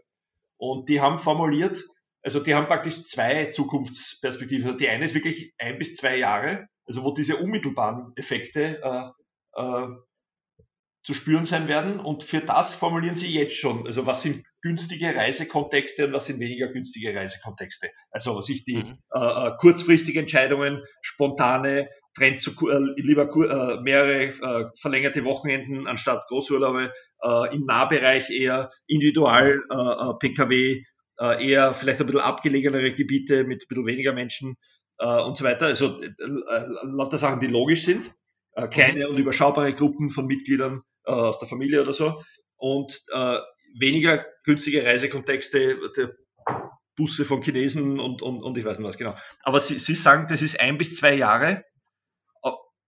Und 0.58 0.89
die 0.89 1.02
haben 1.02 1.18
formuliert, 1.18 1.82
also 2.24 2.39
die 2.39 2.53
haben 2.53 2.67
praktisch 2.67 3.05
zwei 3.05 3.45
Zukunftsperspektiven. 3.45 4.65
Also 4.65 4.78
die 4.78 4.89
eine 4.89 5.05
ist 5.05 5.15
wirklich 5.15 5.53
ein 5.57 5.78
bis 5.78 5.95
zwei 5.95 6.17
Jahre, 6.17 6.67
also 6.86 7.03
wo 7.03 7.13
diese 7.13 7.38
unmittelbaren 7.38 8.13
Effekte 8.15 8.82
äh, 8.84 9.61
äh, 9.61 9.88
zu 11.03 11.15
spüren 11.15 11.45
sein 11.45 11.67
werden. 11.67 11.99
Und 11.99 12.24
für 12.24 12.41
das 12.41 12.74
formulieren 12.74 13.15
sie 13.15 13.32
jetzt 13.34 13.55
schon, 13.55 13.88
also 13.88 14.05
was 14.05 14.22
sind 14.22 14.45
günstige 14.61 15.15
Reisekontexte 15.15 16.05
und 16.05 16.13
was 16.13 16.28
sind 16.28 16.39
weniger 16.39 16.67
günstige 16.67 17.15
Reisekontexte. 17.15 17.89
Also 18.11 18.41
sich 18.41 18.63
die 18.65 18.78
mhm. 18.78 18.99
äh, 19.13 19.19
äh 19.19 19.51
kurzfristige 19.57 20.19
Entscheidungen, 20.19 20.84
spontane, 21.01 21.89
Trend 22.15 22.41
zu 22.41 22.51
äh, 22.69 23.01
lieber 23.01 23.24
äh, 23.24 23.82
mehrere 23.82 24.24
äh, 24.26 24.69
verlängerte 24.80 25.24
Wochenenden 25.24 25.88
anstatt 25.88 26.28
Großurlaube, 26.28 26.93
äh, 27.24 27.55
im 27.55 27.65
Nahbereich 27.65 28.30
eher 28.30 28.69
individual 28.88 29.61
äh, 29.72 29.76
äh 29.76 30.13
PKW, 30.19 30.84
äh, 31.22 31.47
eher 31.47 31.74
vielleicht 31.74 32.01
ein 32.01 32.07
bisschen 32.07 32.22
abgelegenere 32.22 32.93
Gebiete 32.93 33.43
mit 33.43 33.63
ein 33.63 33.67
bisschen 33.67 33.86
weniger 33.86 34.13
Menschen 34.13 34.57
äh, 34.99 35.22
und 35.22 35.38
so 35.38 35.45
weiter. 35.45 35.67
Also 35.67 36.01
äh, 36.01 36.09
lauter 36.84 37.17
Sachen, 37.17 37.39
die 37.39 37.47
logisch 37.47 37.86
sind. 37.86 38.13
Äh, 38.53 38.67
kleine 38.67 39.07
und 39.07 39.17
überschaubare 39.17 39.74
Gruppen 39.74 40.09
von 40.09 40.26
Mitgliedern 40.26 40.82
äh, 41.05 41.11
aus 41.11 41.39
der 41.39 41.47
Familie 41.47 41.82
oder 41.82 41.93
so. 41.93 42.24
Und 42.57 43.01
äh, 43.13 43.38
weniger 43.80 44.26
günstige 44.43 44.84
Reisekontexte, 44.84 45.78
der 45.95 46.15
Busse 46.97 47.24
von 47.24 47.41
Chinesen 47.41 47.99
und, 47.99 48.22
und, 48.22 48.43
und 48.43 48.57
ich 48.57 48.65
weiß 48.65 48.78
nicht 48.78 48.88
was 48.88 48.97
genau. 48.97 49.15
Aber 49.43 49.59
Sie, 49.61 49.80
Sie 49.80 49.95
sagen, 49.95 50.28
das 50.30 50.41
ist 50.41 50.59
ein 50.59 50.78
bis 50.78 50.97
zwei 50.97 51.13
Jahre 51.13 51.63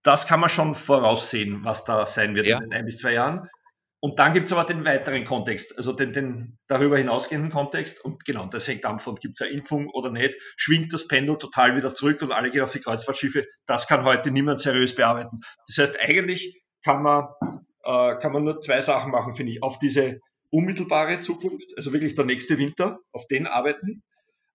das 0.03 0.27
kann 0.27 0.39
man 0.39 0.49
schon 0.49 0.75
voraussehen, 0.75 1.63
was 1.63 1.85
da 1.85 2.05
sein 2.05 2.35
wird 2.35 2.45
ja. 2.45 2.61
in 2.61 2.73
ein 2.73 2.85
bis 2.85 2.97
zwei 2.97 3.13
Jahren. 3.13 3.49
Und 4.03 4.19
dann 4.19 4.33
gibt 4.33 4.47
es 4.47 4.51
aber 4.51 4.65
den 4.65 4.83
weiteren 4.83 5.23
Kontext, 5.23 5.77
also 5.77 5.93
den, 5.93 6.11
den 6.11 6.57
darüber 6.67 6.97
hinausgehenden 6.97 7.51
Kontext. 7.51 8.03
Und 8.03 8.25
genau, 8.25 8.47
das 8.47 8.67
hängt 8.67 8.83
davon, 8.83 9.15
gibt 9.15 9.39
es 9.39 9.47
eine 9.47 9.55
Impfung 9.55 9.87
oder 9.87 10.11
nicht, 10.11 10.35
schwingt 10.57 10.91
das 10.91 11.07
Pendel 11.07 11.37
total 11.37 11.77
wieder 11.77 11.93
zurück 11.93 12.21
und 12.21 12.33
alle 12.33 12.51
gehen 12.51 12.63
auf 12.63 12.73
die 12.73 12.81
Kreuzfahrtschiffe. 12.81 13.45
Das 13.65 13.87
kann 13.87 14.03
heute 14.03 14.29
niemand 14.29 14.59
seriös 14.59 14.93
bearbeiten. 14.93 15.39
Das 15.67 15.77
heißt, 15.77 16.01
eigentlich 16.01 16.61
kann 16.83 17.01
man, 17.01 17.29
äh, 17.85 18.17
kann 18.19 18.33
man 18.33 18.43
nur 18.43 18.59
zwei 18.59 18.81
Sachen 18.81 19.09
machen, 19.09 19.35
finde 19.35 19.53
ich. 19.53 19.63
Auf 19.63 19.79
diese 19.79 20.19
unmittelbare 20.49 21.21
Zukunft, 21.21 21.71
also 21.77 21.93
wirklich 21.93 22.13
der 22.13 22.25
nächste 22.25 22.57
Winter, 22.57 22.99
auf 23.13 23.25
den 23.27 23.47
arbeiten. 23.47 24.03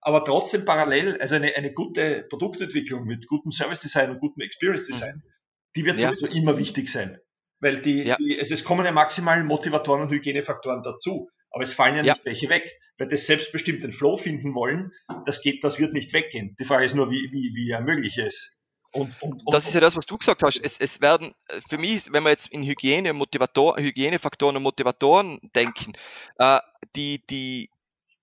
Aber 0.03 0.27
trotzdem 0.27 0.67
parallel, 0.67 1.23
also 1.23 1.37
eine, 1.37 1.57
eine 1.57 1.73
gute 1.73 2.27
Produktentwicklung 2.29 3.07
mit 3.07 3.27
gutem 3.27 3.51
Service 3.51 3.81
Design 3.81 4.11
und 4.11 4.21
gutem 4.21 4.43
Experience 4.43 4.89
Design. 4.89 5.23
Mhm 5.25 5.33
die 5.77 5.85
wird 5.85 6.01
ja. 6.01 6.09
sowieso 6.13 6.27
immer 6.35 6.59
wichtig 6.59 6.91
sein. 6.91 7.19
Weil 7.61 7.83
die, 7.83 8.03
ja. 8.03 8.17
die 8.17 8.39
also 8.39 8.55
es 8.55 8.65
kommen 8.65 8.85
ja 8.85 8.93
maximal 8.93 9.43
Motivatoren 9.43 10.03
und 10.03 10.11
Hygienefaktoren 10.11 10.83
dazu. 10.83 11.29
Aber 11.51 11.65
es 11.65 11.73
fallen 11.73 11.97
ja, 11.97 12.03
ja, 12.03 12.13
nicht 12.15 12.27
welche 12.27 12.49
weg. 12.49 12.71
Weil 12.99 13.09
das 13.09 13.27
selbstbestimmt 13.27 13.83
den 13.83 13.93
Flow 13.93 14.17
finden 14.17 14.55
wollen, 14.55 14.93
das 15.25 15.41
geht, 15.41 15.63
das 15.63 15.79
wird 15.79 15.93
nicht 15.93 16.13
weggehen. 16.13 16.57
Die 16.59 16.65
Frage 16.65 16.85
ist 16.85 16.95
nur, 16.95 17.11
wie, 17.11 17.31
wie, 17.33 17.55
wie 17.55 17.71
er 17.71 17.81
möglich 17.81 18.19
ist. 18.19 18.53
Und, 18.91 19.21
und, 19.23 19.45
und, 19.45 19.55
das 19.55 19.67
ist 19.67 19.75
ja 19.75 19.81
das, 19.81 19.97
was 19.97 20.07
du 20.07 20.17
gesagt 20.17 20.43
hast. 20.43 20.61
Es, 20.63 20.79
es 20.79 21.01
werden, 21.01 21.35
für 21.69 21.79
mich, 21.79 22.11
wenn 22.13 22.23
wir 22.23 22.31
jetzt 22.31 22.49
in 22.49 22.63
Hygiene, 22.63 23.13
Motivator, 23.13 23.77
Hygienefaktoren 23.79 24.57
und 24.57 24.63
Motivatoren 24.63 25.39
denken, 25.55 25.93
äh, 26.39 26.59
die, 26.97 27.25
die, 27.29 27.71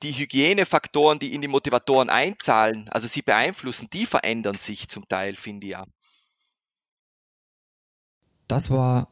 die 0.01 0.11
Hygienefaktoren, 0.11 1.19
die 1.19 1.33
in 1.33 1.41
die 1.41 1.47
Motivatoren 1.47 2.09
einzahlen, 2.09 2.89
also 2.89 3.07
sie 3.07 3.21
beeinflussen, 3.21 3.89
die 3.93 4.05
verändern 4.05 4.57
sich 4.57 4.88
zum 4.88 5.07
Teil, 5.07 5.36
finde 5.36 5.67
ich 5.67 5.71
ja. 5.71 5.86
Das 8.47 8.69
war 8.69 9.07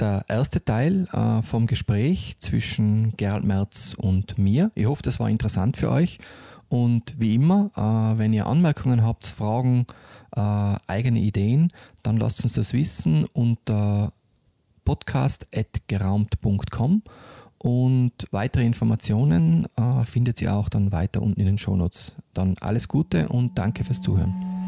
der 0.00 0.24
erste 0.28 0.64
Teil 0.64 1.06
äh, 1.12 1.42
vom 1.42 1.66
Gespräch 1.66 2.36
zwischen 2.38 3.16
Gerald 3.16 3.44
Merz 3.44 3.94
und 3.96 4.38
mir. 4.38 4.70
Ich 4.74 4.86
hoffe, 4.86 5.02
das 5.02 5.20
war 5.20 5.28
interessant 5.28 5.76
für 5.76 5.90
euch. 5.90 6.18
Und 6.68 7.14
wie 7.18 7.34
immer, 7.34 7.70
äh, 7.76 8.18
wenn 8.18 8.32
ihr 8.32 8.46
Anmerkungen 8.46 9.04
habt, 9.04 9.26
Fragen, 9.26 9.86
äh, 10.34 10.40
eigene 10.86 11.20
Ideen, 11.20 11.70
dann 12.02 12.16
lasst 12.16 12.42
uns 12.42 12.54
das 12.54 12.72
wissen 12.72 13.26
unter 13.32 14.12
podcast.geraumt.com 14.84 17.02
und 17.58 18.12
weitere 18.30 18.64
Informationen 18.64 19.66
äh, 19.76 20.04
findet 20.04 20.40
ihr 20.42 20.54
auch 20.54 20.68
dann 20.68 20.92
weiter 20.92 21.22
unten 21.22 21.40
in 21.40 21.46
den 21.46 21.58
Shownotes. 21.58 22.14
Dann 22.34 22.54
alles 22.60 22.86
Gute 22.88 23.28
und 23.28 23.58
danke 23.58 23.82
fürs 23.82 24.00
Zuhören. 24.00 24.65